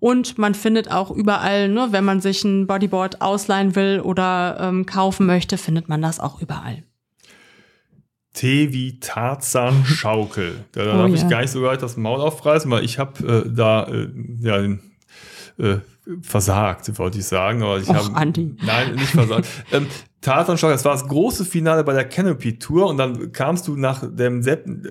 Und 0.00 0.36
man 0.36 0.54
findet 0.54 0.90
auch 0.90 1.10
überall, 1.10 1.70
ne, 1.70 1.88
wenn 1.92 2.04
man 2.04 2.20
sich 2.20 2.44
ein 2.44 2.66
Bodyboard 2.66 3.22
ausleihen 3.22 3.74
will 3.74 4.00
oder 4.00 4.58
ähm, 4.60 4.84
kaufen 4.84 5.24
möchte, 5.24 5.56
findet 5.56 5.88
man 5.88 6.02
das 6.02 6.20
auch 6.20 6.42
überall. 6.42 6.82
Tee 8.36 8.72
wie 8.72 9.00
Tarzan 9.00 9.84
Schaukel. 9.84 10.64
Da 10.72 10.82
oh, 10.82 10.84
darf 10.84 11.08
ja. 11.08 11.14
ich 11.14 11.28
gar 11.28 11.40
nicht 11.40 11.50
so 11.50 11.62
weit 11.62 11.82
das 11.82 11.96
Maul 11.96 12.20
aufreißen, 12.20 12.70
weil 12.70 12.84
ich 12.84 12.98
habe 12.98 13.44
äh, 13.46 13.50
da 13.50 13.84
äh, 13.84 14.08
ja 14.40 14.58
den 14.58 14.80
äh, 15.58 15.78
versagt, 16.20 16.98
wollte 16.98 17.18
ich 17.18 17.24
sagen. 17.24 17.62
Aber 17.62 17.78
ich 17.78 17.88
habe 17.88 18.12
nein, 18.12 18.94
nicht 18.94 19.10
versagt. 19.10 19.48
ähm, 19.72 19.86
Tarzan-Schock, 20.20 20.70
das 20.70 20.84
war 20.84 20.92
das 20.92 21.08
große 21.08 21.44
Finale 21.44 21.82
bei 21.82 21.94
der 21.94 22.04
Canopy 22.04 22.58
Tour 22.58 22.88
und 22.88 22.98
dann 22.98 23.32
kamst 23.32 23.68
du 23.68 23.76
nach 23.76 24.04
dem 24.06 24.40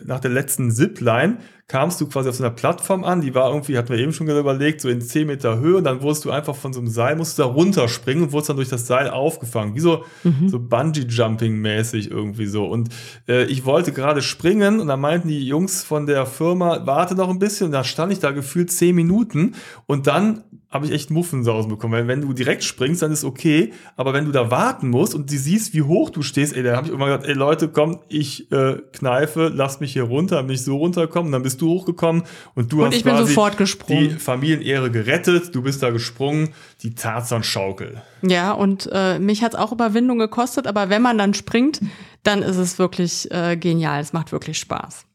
nach 0.06 0.20
der 0.20 0.32
letzten 0.32 0.72
Zipline, 0.72 1.38
kamst 1.68 2.00
du 2.00 2.08
quasi 2.08 2.30
auf 2.30 2.36
so 2.36 2.44
einer 2.44 2.54
Plattform 2.54 3.04
an, 3.04 3.22
die 3.22 3.34
war 3.34 3.50
irgendwie, 3.50 3.76
hatten 3.76 3.90
wir 3.90 3.98
eben 3.98 4.14
schon 4.14 4.28
überlegt, 4.28 4.82
so 4.82 4.90
in 4.90 5.02
10 5.02 5.26
Meter 5.26 5.60
Höhe 5.60 5.78
und 5.78 5.84
dann 5.86 6.02
wurdest 6.02 6.24
du 6.24 6.30
einfach 6.30 6.56
von 6.56 6.74
so 6.74 6.80
einem 6.80 6.90
Seil, 6.90 7.16
musst 7.16 7.40
du 7.40 7.42
da 7.42 7.48
runterspringen 7.48 8.26
und 8.26 8.32
wurdest 8.34 8.50
dann 8.50 8.58
durch 8.58 8.70
das 8.70 8.86
Seil 8.86 9.10
aufgefangen, 9.10 9.74
wie 9.74 9.80
so, 9.80 10.04
mhm. 10.24 10.48
so 10.48 10.60
Bungee-Jumping-mäßig 10.60 12.12
irgendwie 12.12 12.46
so. 12.46 12.66
Und 12.66 12.90
äh, 13.28 13.46
ich 13.46 13.66
wollte 13.66 13.94
gerade 13.94 14.22
springen 14.22 14.80
und 14.80 14.88
dann 14.88 15.02
meinten 15.02 15.28
die 15.28 15.46
Jungs 15.46 15.84
von 15.84 16.06
der 16.06 16.28
Firma, 16.28 16.86
warte 16.86 17.16
noch 17.16 17.30
ein 17.30 17.40
bisschen 17.40 17.68
und 17.68 17.72
da 17.72 17.84
stand 17.84 18.14
ich 18.14 18.20
da 18.20 18.30
gefühlt 18.30 18.72
10 18.72 18.94
Minuten 18.94 19.56
und 19.88 20.06
dann 20.06 20.44
habe 20.76 20.86
ich 20.88 20.92
echt 20.92 21.10
Muffensausen 21.10 21.70
bekommen, 21.70 21.94
weil 21.94 22.08
wenn 22.08 22.22
du 22.22 22.34
direkt 22.34 22.64
springst, 22.64 23.02
dann 23.02 23.12
ist 23.12 23.24
okay, 23.24 23.72
aber 23.96 24.14
wenn 24.14 24.26
du 24.26 24.32
da 24.32 24.52
warten 24.52 24.90
musst 24.90 25.16
und 25.16 25.32
die 25.32 25.38
siehst, 25.38 25.74
wie 25.74 25.84
hoch 25.84 26.10
du 26.10 26.22
stehst, 26.22 26.56
ey, 26.56 26.64
da 26.64 26.76
habe 26.76 26.88
ich 26.88 26.94
immer 26.94 27.06
gesagt, 27.06 27.26
ey 27.26 27.34
Leute, 27.34 27.70
komm, 27.70 28.00
ich 28.10 28.52
äh, 28.52 28.80
kneife, 28.92 29.52
lass 29.54 29.80
mich 29.80 29.94
hier 29.94 30.04
runter, 30.04 30.44
nicht 30.44 30.64
so 30.64 30.76
runterkommen, 30.76 31.32
dann 31.32 31.44
bist 31.44 31.55
du 31.62 31.70
hochgekommen 31.70 32.24
und 32.54 32.72
du 32.72 32.82
und 32.82 32.88
hast 32.88 32.96
ich 32.96 33.04
bin 33.04 33.18
sofort 33.18 33.58
gesprungen. 33.58 34.10
die 34.10 34.16
Familienehre 34.16 34.92
gerettet, 34.92 35.54
du 35.56 35.62
bist 35.62 35.84
da 35.84 35.90
gesprungen, 35.90 36.54
die 36.82 36.96
Tarzan-Schaukel. 36.96 38.02
Ja, 38.22 38.52
und 38.52 38.90
äh, 38.92 39.20
mich 39.20 39.44
hat's 39.44 39.56
auch 39.56 39.72
Überwindung 39.72 40.20
gekostet, 40.20 40.68
aber 40.68 40.90
wenn 40.90 41.02
man 41.02 41.18
dann 41.18 41.34
springt, 41.34 41.82
dann 42.24 42.42
ist 42.42 42.58
es 42.58 42.80
wirklich 42.80 43.30
äh, 43.32 43.58
genial, 43.58 44.02
es 44.02 44.14
macht 44.14 44.32
wirklich 44.32 44.58
Spaß. 44.60 45.06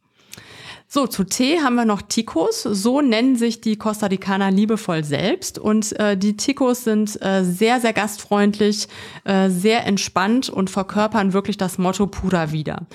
So, 0.93 1.07
zu 1.07 1.23
Tee 1.23 1.61
haben 1.61 1.77
wir 1.77 1.85
noch 1.85 2.03
Ticos. 2.03 2.65
So 2.65 3.01
nennen 3.01 3.37
sich 3.37 3.61
die 3.61 3.77
Costa 3.77 4.07
Ricaner 4.07 4.51
liebevoll 4.51 5.05
selbst. 5.05 5.57
Und 5.57 5.97
äh, 6.01 6.17
die 6.17 6.37
Ticos 6.37 6.83
sind 6.83 7.17
äh, 7.23 7.45
sehr, 7.45 7.79
sehr 7.79 7.93
gastfreundlich, 7.93 8.89
äh, 9.23 9.51
sehr 9.51 9.87
entspannt 9.87 10.51
und 10.51 10.69
verkörpern 10.69 11.33
wirklich 11.33 11.57
das 11.57 11.79
Motto 11.79 12.09
Pura 12.09 12.51
wieder. 12.51 12.89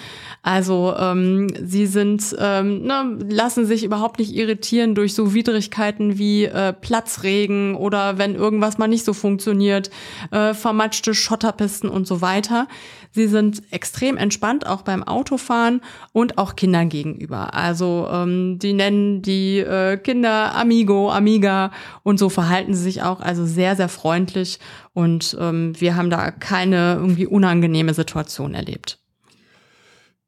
Also 0.43 0.93
ähm, 0.99 1.47
sie 1.63 1.85
sind, 1.85 2.35
ähm, 2.37 2.81
ne, 2.81 3.17
lassen 3.29 3.65
sich 3.65 3.85
überhaupt 3.85 4.19
nicht 4.19 4.35
irritieren 4.35 4.93
durch 4.93 5.13
so 5.13 5.33
Widrigkeiten 5.33 6.17
wie 6.17 6.43
äh, 6.43 6.73
Platzregen 6.73 7.75
oder 7.75 8.17
wenn 8.17 8.35
irgendwas 8.35 8.77
mal 8.77 8.89
nicht 8.89 9.05
so 9.05 9.13
funktioniert, 9.13 9.89
äh, 10.31 10.53
vermatschte 10.53 11.13
Schotterpisten 11.13 11.89
und 11.89 12.07
so 12.07 12.19
weiter. 12.19 12.67
Sie 13.15 13.27
sind 13.29 13.63
extrem 13.71 14.17
entspannt, 14.17 14.67
auch 14.67 14.81
beim 14.81 15.01
Autofahren 15.01 15.79
und 16.11 16.37
auch 16.37 16.57
Kindern 16.57 16.89
gegenüber. 16.89 17.53
Also 17.53 18.09
ähm, 18.11 18.59
die 18.59 18.73
nennen 18.73 19.21
die 19.21 19.59
äh, 19.59 19.95
Kinder 19.95 20.53
Amigo, 20.53 21.09
Amiga 21.09 21.71
und 22.03 22.19
so 22.19 22.27
verhalten 22.27 22.73
sie 22.73 22.83
sich 22.83 23.03
auch. 23.03 23.21
Also 23.21 23.45
sehr, 23.45 23.77
sehr 23.77 23.87
freundlich 23.87 24.59
und 24.91 25.37
ähm, 25.39 25.79
wir 25.79 25.95
haben 25.95 26.09
da 26.09 26.29
keine 26.29 26.95
irgendwie 26.95 27.25
unangenehme 27.25 27.93
Situation 27.93 28.53
erlebt. 28.53 28.99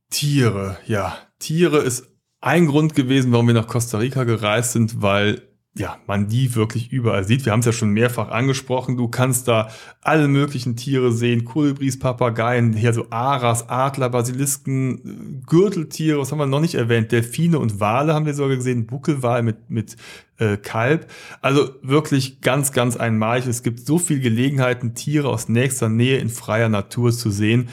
Tiere, 0.09 0.77
ja. 0.85 1.17
Tiere 1.39 1.79
ist 1.79 2.07
ein 2.39 2.67
Grund 2.67 2.95
gewesen, 2.95 3.33
warum 3.33 3.47
wir 3.47 3.53
nach 3.53 3.67
Costa 3.67 3.97
Rica 3.97 4.23
gereist 4.23 4.71
sind, 4.71 5.01
weil 5.01 5.41
ja, 5.77 5.97
man 6.07 6.27
die 6.27 6.55
wirklich 6.55 6.91
überall 6.91 7.23
sieht. 7.23 7.45
Wir 7.45 7.51
haben 7.51 7.59
es 7.59 7.65
ja 7.65 7.71
schon 7.71 7.91
mehrfach 7.91 8.29
angesprochen. 8.29 8.97
Du 8.97 9.07
kannst 9.07 9.47
da 9.47 9.69
alle 10.01 10.27
möglichen 10.27 10.75
Tiere 10.75 11.11
sehen. 11.11 11.45
Kolibris, 11.45 11.99
Papageien, 11.99 12.73
hier 12.73 12.93
so 12.93 13.07
Aras, 13.09 13.69
Adler, 13.69 14.09
Basilisken, 14.09 15.43
Gürteltiere, 15.45 16.19
was 16.19 16.31
haben 16.31 16.39
wir 16.39 16.47
noch 16.47 16.59
nicht 16.59 16.75
erwähnt? 16.75 17.11
Delfine 17.11 17.59
und 17.59 17.79
Wale 17.79 18.13
haben 18.13 18.25
wir 18.25 18.33
sogar 18.33 18.55
gesehen. 18.55 18.87
Buckelwal 18.87 19.43
mit, 19.43 19.69
mit 19.69 19.97
äh, 20.39 20.57
Kalb. 20.57 21.09
Also 21.41 21.69
wirklich 21.81 22.41
ganz, 22.41 22.71
ganz 22.71 22.97
einmalig. 22.97 23.45
Es 23.45 23.63
gibt 23.63 23.85
so 23.85 23.99
viele 23.99 24.21
Gelegenheiten, 24.21 24.95
Tiere 24.95 25.29
aus 25.29 25.47
nächster 25.47 25.89
Nähe 25.89 26.17
in 26.17 26.29
freier 26.29 26.69
Natur 26.69 27.11
zu 27.11 27.29
sehen. 27.29 27.69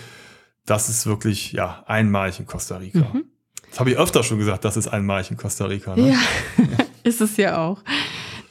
Das 0.67 0.89
ist 0.89 1.07
wirklich, 1.07 1.53
ja, 1.53 1.85
einmalig 1.87 2.41
in 2.41 2.47
Costa 2.47 2.77
Rica. 2.77 3.11
Mhm. 3.13 3.25
Das 3.71 3.81
habe 3.81 3.91
ich 3.91 3.99
öfter 3.99 4.23
schon 4.23 4.39
gesagt, 4.39 4.65
das 4.65 4.77
ist 4.77 4.89
einmalig 4.89 5.31
in 5.31 5.37
Costa 5.37 5.67
Rica. 5.67 5.97
Ne? 5.97 6.11
Ja. 6.11 6.19
Ist 7.05 7.21
es 7.21 7.37
ja 7.37 7.59
auch. 7.59 7.83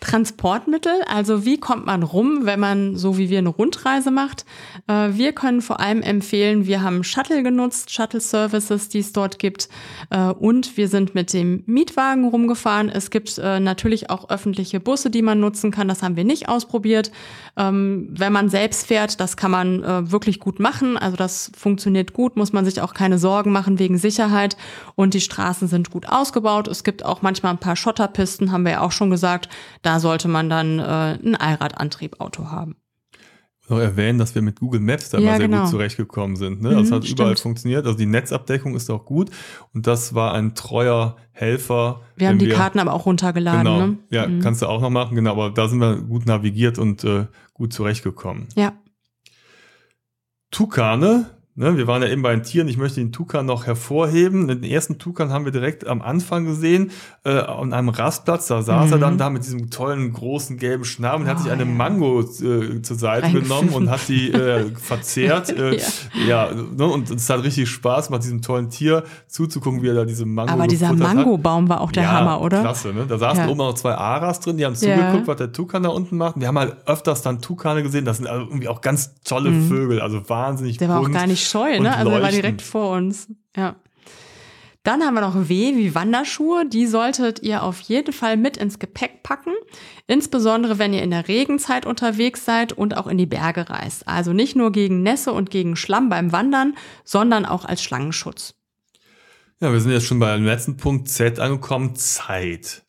Transportmittel, 0.04 0.92
also 1.08 1.46
wie 1.46 1.58
kommt 1.58 1.86
man 1.86 2.04
rum, 2.04 2.42
wenn 2.44 2.60
man 2.60 2.98
so 2.98 3.18
wie 3.18 3.30
wir 3.30 3.38
eine 3.38 3.48
Rundreise 3.48 4.12
macht. 4.12 4.46
Äh, 4.88 5.12
wir 5.14 5.32
können 5.32 5.62
vor 5.62 5.80
allem 5.80 6.02
empfehlen, 6.02 6.68
wir 6.68 6.82
haben 6.82 7.06
Shuttle 7.06 7.42
genutzt, 7.42 7.90
Shuttle-Services, 7.90 8.90
die 8.90 9.00
es 9.00 9.14
dort 9.14 9.40
gibt. 9.40 9.70
Äh, 10.10 10.26
und 10.32 10.76
wir 10.76 10.90
sind 10.90 11.16
mit 11.16 11.32
dem 11.32 11.64
Mietwagen 11.68 12.28
rumgefahren. 12.28 12.90
Es 12.90 13.12
gibt 13.12 13.38
äh, 13.38 13.62
natürlich 13.62 14.10
auch 14.10 14.30
öffentliche 14.30 14.82
Busse, 14.82 15.10
die 15.10 15.22
man 15.22 15.40
nutzen 15.40 15.72
kann. 15.72 15.88
Das 15.88 16.04
haben 16.04 16.18
wir 16.18 16.26
nicht 16.26 16.50
ausprobiert. 16.50 17.10
Ähm, 17.56 18.10
wenn 18.12 18.34
man 18.34 18.50
selbst 18.50 18.88
fährt, 18.88 19.22
das 19.22 19.38
kann 19.38 19.52
man 19.52 19.64
wirklich 20.12 20.40
gut 20.40 20.60
machen. 20.60 20.98
Also 20.98 21.16
das 21.16 21.52
funktioniert 21.56 22.14
gut, 22.14 22.36
muss 22.36 22.52
man 22.52 22.66
sich 22.66 22.82
auch 22.82 22.94
keine 22.94 23.18
Sorgen 23.18 23.52
machen 23.52 23.80
wegen 23.80 23.98
Sicherheit. 23.98 24.58
Und 24.96 25.14
die 25.14 25.22
Straßen 25.22 25.68
sind 25.68 25.92
gut 25.92 26.10
ausgebaut. 26.10 26.68
Es 26.68 26.84
gibt 26.84 27.06
auch 27.06 27.22
manchmal 27.22 27.54
ein 27.54 27.60
paar 27.60 27.76
Schotterpisten, 27.76 28.52
haben 28.52 28.64
wir 28.64 28.74
ja 28.74 28.82
auch 28.82 28.92
schon 28.92 29.10
gesagt. 29.10 29.50
Da 29.82 29.93
da 29.94 30.00
sollte 30.00 30.28
man 30.28 30.50
dann 30.50 30.80
äh, 30.80 31.20
ein 31.24 31.36
Allradantriebauto 31.36 32.50
haben. 32.50 32.78
Noch 33.70 33.78
erwähnen, 33.78 34.18
dass 34.18 34.34
wir 34.34 34.42
mit 34.42 34.60
Google 34.60 34.80
Maps 34.80 35.12
da 35.12 35.20
ja, 35.20 35.32
mal 35.32 35.38
sehr 35.38 35.48
genau. 35.48 35.62
gut 35.62 35.70
zurechtgekommen 35.70 36.36
sind. 36.36 36.64
Ne? 36.64 36.72
Mhm, 36.72 36.80
das 36.80 36.92
hat 36.92 37.04
stimmt. 37.04 37.20
überall 37.20 37.36
funktioniert. 37.38 37.86
Also 37.86 37.98
die 37.98 38.08
Netzabdeckung 38.08 38.76
ist 38.76 38.90
auch 38.90 39.06
gut. 39.06 39.30
Und 39.72 39.86
das 39.86 40.16
war 40.16 40.34
ein 40.34 40.56
treuer 40.56 41.16
Helfer. 41.32 42.02
Wir 42.16 42.28
haben 42.28 42.40
die 42.40 42.48
wir, 42.48 42.56
Karten 42.56 42.80
aber 42.80 42.92
auch 42.92 43.06
runtergeladen. 43.06 43.64
Genau. 43.64 43.88
Ne? 43.88 43.98
Ja, 44.10 44.28
mhm. 44.28 44.40
kannst 44.42 44.64
du 44.64 44.66
auch 44.66 44.82
noch 44.82 44.90
machen. 44.90 45.16
Genau, 45.16 45.32
aber 45.32 45.52
da 45.52 45.70
sind 45.70 45.80
wir 45.80 45.98
gut 45.98 46.26
navigiert 46.26 46.80
und 46.80 47.04
äh, 47.04 47.28
gut 47.54 47.72
zurechtgekommen. 47.72 48.48
Ja. 48.56 48.74
Tukane 50.50 51.30
Ne, 51.56 51.78
wir 51.78 51.86
waren 51.86 52.02
ja 52.02 52.08
eben 52.08 52.24
bei 52.24 52.32
den 52.32 52.42
Tieren. 52.42 52.68
Ich 52.68 52.78
möchte 52.78 53.00
den 53.00 53.12
Tukan 53.12 53.46
noch 53.46 53.68
hervorheben. 53.68 54.48
Den 54.48 54.64
ersten 54.64 54.98
Tukan 54.98 55.30
haben 55.30 55.46
wir 55.46 55.52
direkt 55.52 55.86
am 55.86 56.02
Anfang 56.02 56.46
gesehen, 56.46 56.90
äh, 57.26 57.30
an 57.30 57.74
einem 57.74 57.90
Rastplatz. 57.90 58.48
Da 58.48 58.64
saß 58.64 58.88
mhm. 58.88 58.94
er 58.94 58.98
dann 58.98 59.18
da 59.20 59.30
mit 59.30 59.46
diesem 59.46 59.70
tollen, 59.70 60.14
großen, 60.14 60.58
gelben 60.58 60.84
Schnabel 60.84 61.22
und 61.22 61.28
oh, 61.28 61.30
hat 61.30 61.40
sich 61.42 61.52
eine 61.52 61.66
Mango 61.66 62.22
äh, 62.22 62.82
zur 62.82 62.98
Seite 62.98 63.32
genommen 63.32 63.70
und 63.70 63.92
hat 63.92 64.08
die 64.08 64.32
äh, 64.32 64.66
verzehrt. 64.76 65.54
Äh, 65.64 65.78
ja, 66.28 66.50
ja 66.50 66.52
ne, 66.54 66.88
und 66.88 67.12
es 67.12 67.30
hat 67.30 67.44
richtig 67.44 67.70
Spaß 67.70 68.08
gemacht, 68.08 68.24
diesem 68.24 68.42
tollen 68.42 68.70
Tier 68.70 69.04
zuzugucken, 69.28 69.84
wie 69.84 69.90
er 69.90 69.94
da 69.94 70.06
diese 70.06 70.26
Mango 70.26 70.52
Aber 70.52 70.66
dieser 70.66 70.94
Mangobaum 70.94 71.70
war 71.70 71.82
auch 71.82 71.92
der 71.92 72.04
ja, 72.04 72.12
Hammer, 72.12 72.42
oder? 72.42 72.62
klasse. 72.62 72.92
Ne? 72.92 73.06
Da 73.08 73.20
saßen 73.20 73.44
ja. 73.44 73.50
oben 73.50 73.60
noch 73.60 73.76
zwei 73.76 73.94
Aras 73.94 74.40
drin, 74.40 74.58
die 74.58 74.66
haben 74.66 74.76
zugeguckt, 74.76 75.28
was 75.28 75.38
der 75.38 75.52
Tukan 75.52 75.84
da 75.84 75.90
unten 75.90 76.18
macht. 76.18 76.40
wir 76.40 76.48
haben 76.48 76.58
halt 76.58 76.76
öfters 76.88 77.22
dann 77.22 77.42
Tukane 77.42 77.84
gesehen. 77.84 78.04
Das 78.04 78.18
sind 78.18 78.28
also 78.28 78.48
irgendwie 78.48 78.68
auch 78.68 78.82
ganz 78.82 79.14
tolle 79.24 79.52
mhm. 79.52 79.68
Vögel, 79.68 80.02
also 80.02 80.28
wahnsinnig 80.28 80.78
Der 80.78 80.90
war 80.90 81.02
bunt. 81.02 81.16
auch 81.16 81.20
gar 81.20 81.28
nicht 81.28 81.43
scheu, 81.46 81.80
ne? 81.80 81.96
Also 81.96 82.12
er 82.12 82.22
war 82.22 82.32
direkt 82.32 82.62
vor 82.62 82.96
uns. 82.98 83.28
Ja. 83.56 83.76
Dann 84.84 85.02
haben 85.02 85.14
wir 85.14 85.22
noch 85.22 85.48
W 85.48 85.78
wie 85.78 85.96
Wanderschuhe. 85.96 86.66
Die 86.66 86.88
solltet 86.88 87.42
ihr 87.42 87.64
auf 87.64 87.80
jeden 87.80 88.12
Fall 88.12 88.36
mit 88.36 88.58
ins 88.58 88.80
Gepäck 88.80 89.24
packen. 89.24 89.54
Insbesondere 90.08 90.78
wenn 90.78 90.94
ihr 90.94 91.04
in 91.04 91.12
der 91.12 91.30
Regenzeit 91.30 91.86
unterwegs 91.86 92.44
seid 92.44 92.74
und 92.74 92.98
auch 92.98 93.08
in 93.08 93.18
die 93.18 93.26
Berge 93.26 93.70
reist. 93.70 94.08
Also 94.10 94.34
nicht 94.34 94.58
nur 94.58 94.74
gegen 94.74 95.02
Nässe 95.02 95.32
und 95.32 95.50
gegen 95.50 95.78
Schlamm 95.78 96.10
beim 96.10 96.34
Wandern, 96.34 96.76
sondern 97.06 97.46
auch 97.46 97.64
als 97.64 97.82
Schlangenschutz. 97.82 98.56
Ja, 99.62 99.72
wir 99.72 99.80
sind 99.80 99.92
jetzt 99.92 100.06
schon 100.06 100.20
beim 100.20 100.44
letzten 100.44 100.76
Punkt 100.76 101.08
Z 101.08 101.40
angekommen. 101.40 101.96
Zeit. 101.96 102.83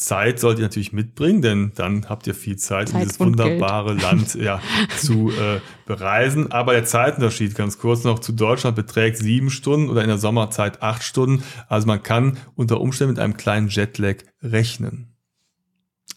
Zeit 0.00 0.40
sollt 0.40 0.58
ihr 0.58 0.62
natürlich 0.62 0.94
mitbringen, 0.94 1.42
denn 1.42 1.72
dann 1.74 2.08
habt 2.08 2.26
ihr 2.26 2.34
viel 2.34 2.56
Zeit, 2.56 2.88
Zeit 2.88 3.02
dieses 3.02 3.20
wunderbare 3.20 3.90
Geld. 3.96 4.02
Land 4.02 4.34
ja, 4.40 4.62
zu 4.96 5.30
äh, 5.30 5.60
bereisen. 5.84 6.50
Aber 6.50 6.72
der 6.72 6.86
Zeitunterschied, 6.86 7.54
ganz 7.54 7.78
kurz 7.78 8.02
noch, 8.04 8.18
zu 8.18 8.32
Deutschland 8.32 8.76
beträgt 8.76 9.18
sieben 9.18 9.50
Stunden 9.50 9.90
oder 9.90 10.00
in 10.00 10.08
der 10.08 10.16
Sommerzeit 10.16 10.82
acht 10.82 11.02
Stunden. 11.02 11.44
Also 11.68 11.86
man 11.86 12.02
kann 12.02 12.38
unter 12.54 12.80
Umständen 12.80 13.12
mit 13.12 13.22
einem 13.22 13.36
kleinen 13.36 13.68
Jetlag 13.68 14.16
rechnen. 14.42 15.12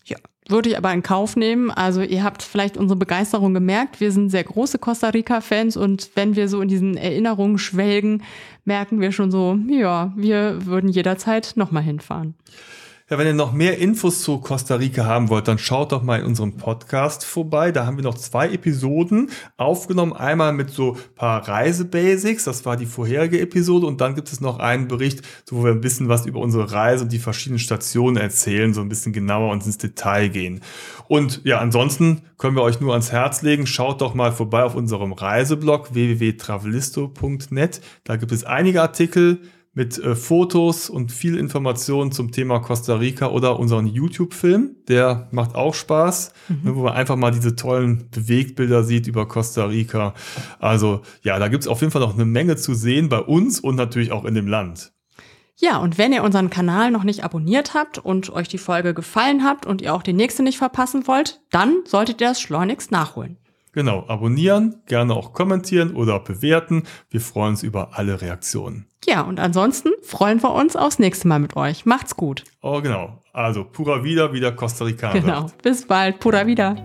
Ja, 0.06 0.16
würde 0.48 0.70
ich 0.70 0.78
aber 0.78 0.94
in 0.94 1.04
Kauf 1.04 1.36
nehmen. 1.36 1.70
Also 1.70 2.02
ihr 2.04 2.24
habt 2.24 2.42
vielleicht 2.42 2.78
unsere 2.78 2.98
Begeisterung 2.98 3.54
gemerkt. 3.54 4.00
Wir 4.00 4.14
sind 4.14 4.30
sehr 4.30 4.46
große 4.46 4.80
Costa 4.80 5.10
Rica-Fans 5.10 5.76
und 5.76 6.10
wenn 6.16 6.38
wir 6.38 6.48
so 6.48 6.62
in 6.62 6.70
diesen 6.70 6.96
Erinnerungen 6.96 7.58
schwelgen, 7.58 8.24
merken 8.64 9.02
wir 9.02 9.12
schon 9.12 9.30
so, 9.30 9.60
ja, 9.68 10.14
wir 10.16 10.66
würden 10.66 10.90
jederzeit 10.90 11.52
nochmal 11.58 11.84
hinfahren. 11.84 12.36
Ja, 13.10 13.18
wenn 13.18 13.28
ihr 13.28 13.34
noch 13.34 13.52
mehr 13.52 13.80
Infos 13.80 14.22
zu 14.22 14.38
Costa 14.38 14.76
Rica 14.76 15.04
haben 15.04 15.28
wollt, 15.28 15.50
dann 15.50 15.58
schaut 15.58 15.92
doch 15.92 16.04
mal 16.04 16.22
in 16.22 16.26
unserem 16.26 16.56
Podcast 16.56 17.26
vorbei. 17.26 17.74
Da 17.74 17.86
haben 17.86 17.98
wir 17.98 18.04
noch 18.04 18.16
zwei 18.16 18.48
Episoden 18.48 19.30
aufgenommen. 19.58 20.14
Einmal 20.14 20.54
mit 20.54 20.70
so 20.70 20.96
paar 21.16 21.46
Reisebasics, 21.46 22.46
das 22.46 22.66
war 22.66 22.78
die 22.78 22.86
vorherige 22.86 23.42
Episode. 23.42 23.88
Und 23.88 24.00
dann 24.00 24.16
gibt 24.16 24.32
es 24.32 24.40
noch 24.40 24.60
einen 24.60 24.88
Bericht, 24.88 25.22
wo 25.50 25.66
wir 25.66 25.72
ein 25.72 25.82
bisschen 25.82 26.08
was 26.08 26.26
über 26.26 26.40
unsere 26.40 26.72
Reise 26.72 27.04
und 27.04 27.12
die 27.12 27.20
verschiedenen 27.20 27.60
Stationen 27.60 28.16
erzählen, 28.16 28.74
so 28.74 28.80
ein 28.80 28.88
bisschen 28.88 29.12
genauer 29.12 29.52
und 29.52 29.66
ins 29.66 29.78
Detail 29.78 30.30
gehen. 30.30 30.62
Und 31.10 31.42
ja, 31.44 31.60
ansonsten 31.60 32.22
können 32.38 32.56
wir 32.56 32.64
euch 32.64 32.80
nur 32.80 32.94
ans 32.94 33.12
Herz 33.12 33.42
legen. 33.42 33.68
Schaut 33.68 34.00
doch 34.00 34.14
mal 34.14 34.32
vorbei 34.32 34.64
auf 34.64 34.76
unserem 34.76 35.12
Reiseblog 35.12 35.94
www.travelisto.net. 35.94 37.82
Da 38.06 38.16
gibt 38.16 38.32
es 38.32 38.46
einige 38.46 38.82
Artikel 38.82 39.42
mit 39.74 39.98
äh, 39.98 40.16
Fotos 40.16 40.90
und 40.90 41.12
viel 41.12 41.38
Informationen 41.38 42.12
zum 42.12 42.32
Thema 42.32 42.60
Costa 42.60 42.96
Rica 42.96 43.28
oder 43.28 43.60
unseren 43.60 43.88
YouTube-Film. 43.88 44.76
Der 44.88 45.28
macht 45.32 45.56
auch 45.56 45.74
Spaß, 45.74 46.34
mhm. 46.48 46.60
ne, 46.64 46.76
wo 46.76 46.84
man 46.84 46.94
einfach 46.94 47.16
mal 47.16 47.32
diese 47.32 47.56
tollen 47.56 48.10
Bewegtbilder 48.12 48.84
sieht 48.84 49.08
über 49.08 49.28
Costa 49.28 49.66
Rica. 49.66 50.14
Also 50.60 51.02
ja, 51.24 51.40
da 51.40 51.48
gibt's 51.48 51.68
auf 51.68 51.82
jeden 51.82 51.92
Fall 51.92 52.02
noch 52.02 52.14
eine 52.14 52.26
Menge 52.26 52.56
zu 52.56 52.74
sehen 52.74 53.10
bei 53.10 53.20
uns 53.20 53.60
und 53.60 53.76
natürlich 53.76 54.12
auch 54.12 54.26
in 54.26 54.36
dem 54.36 54.48
Land. 54.48 54.94
Ja, 55.56 55.78
und 55.78 55.98
wenn 55.98 56.14
ihr 56.14 56.24
unseren 56.24 56.50
Kanal 56.50 56.92
noch 56.92 57.04
nicht 57.04 57.24
abonniert 57.24 57.74
habt 57.74 57.98
und 57.98 58.32
euch 58.32 58.48
die 58.48 58.58
Folge 58.58 58.94
gefallen 58.94 59.44
habt 59.44 59.66
und 59.66 59.82
ihr 59.82 59.94
auch 59.94 60.04
die 60.04 60.14
nächste 60.14 60.44
nicht 60.44 60.58
verpassen 60.58 61.08
wollt, 61.08 61.42
dann 61.52 61.84
solltet 61.86 62.22
ihr 62.22 62.28
das 62.28 62.42
schleunigst 62.42 62.92
nachholen. 62.92 63.38
Genau, 63.74 64.06
abonnieren, 64.08 64.82
gerne 64.86 65.14
auch 65.14 65.34
kommentieren 65.34 65.96
oder 65.96 66.20
bewerten. 66.20 66.84
Wir 67.10 67.22
freuen 67.22 67.50
uns 67.50 67.64
über 67.64 67.98
alle 67.98 68.22
Reaktionen. 68.22 68.86
Ja, 69.06 69.22
und 69.22 69.40
ansonsten 69.40 69.90
freuen 70.04 70.42
wir 70.42 70.54
uns 70.54 70.76
aufs 70.76 71.00
nächste 71.00 71.28
Mal 71.28 71.40
mit 71.40 71.56
euch. 71.56 71.86
Macht's 71.86 72.16
gut. 72.16 72.44
Oh, 72.62 72.82
genau. 72.82 73.22
Also, 73.34 73.64
pura 73.64 74.04
vida, 74.04 74.32
wieder 74.32 74.52
Costa 74.52 74.86
Rica. 74.86 75.12
Genau. 75.12 75.48
Bis 75.62 75.86
bald. 75.88 76.20
Pura 76.20 76.46
vida. 76.46 76.76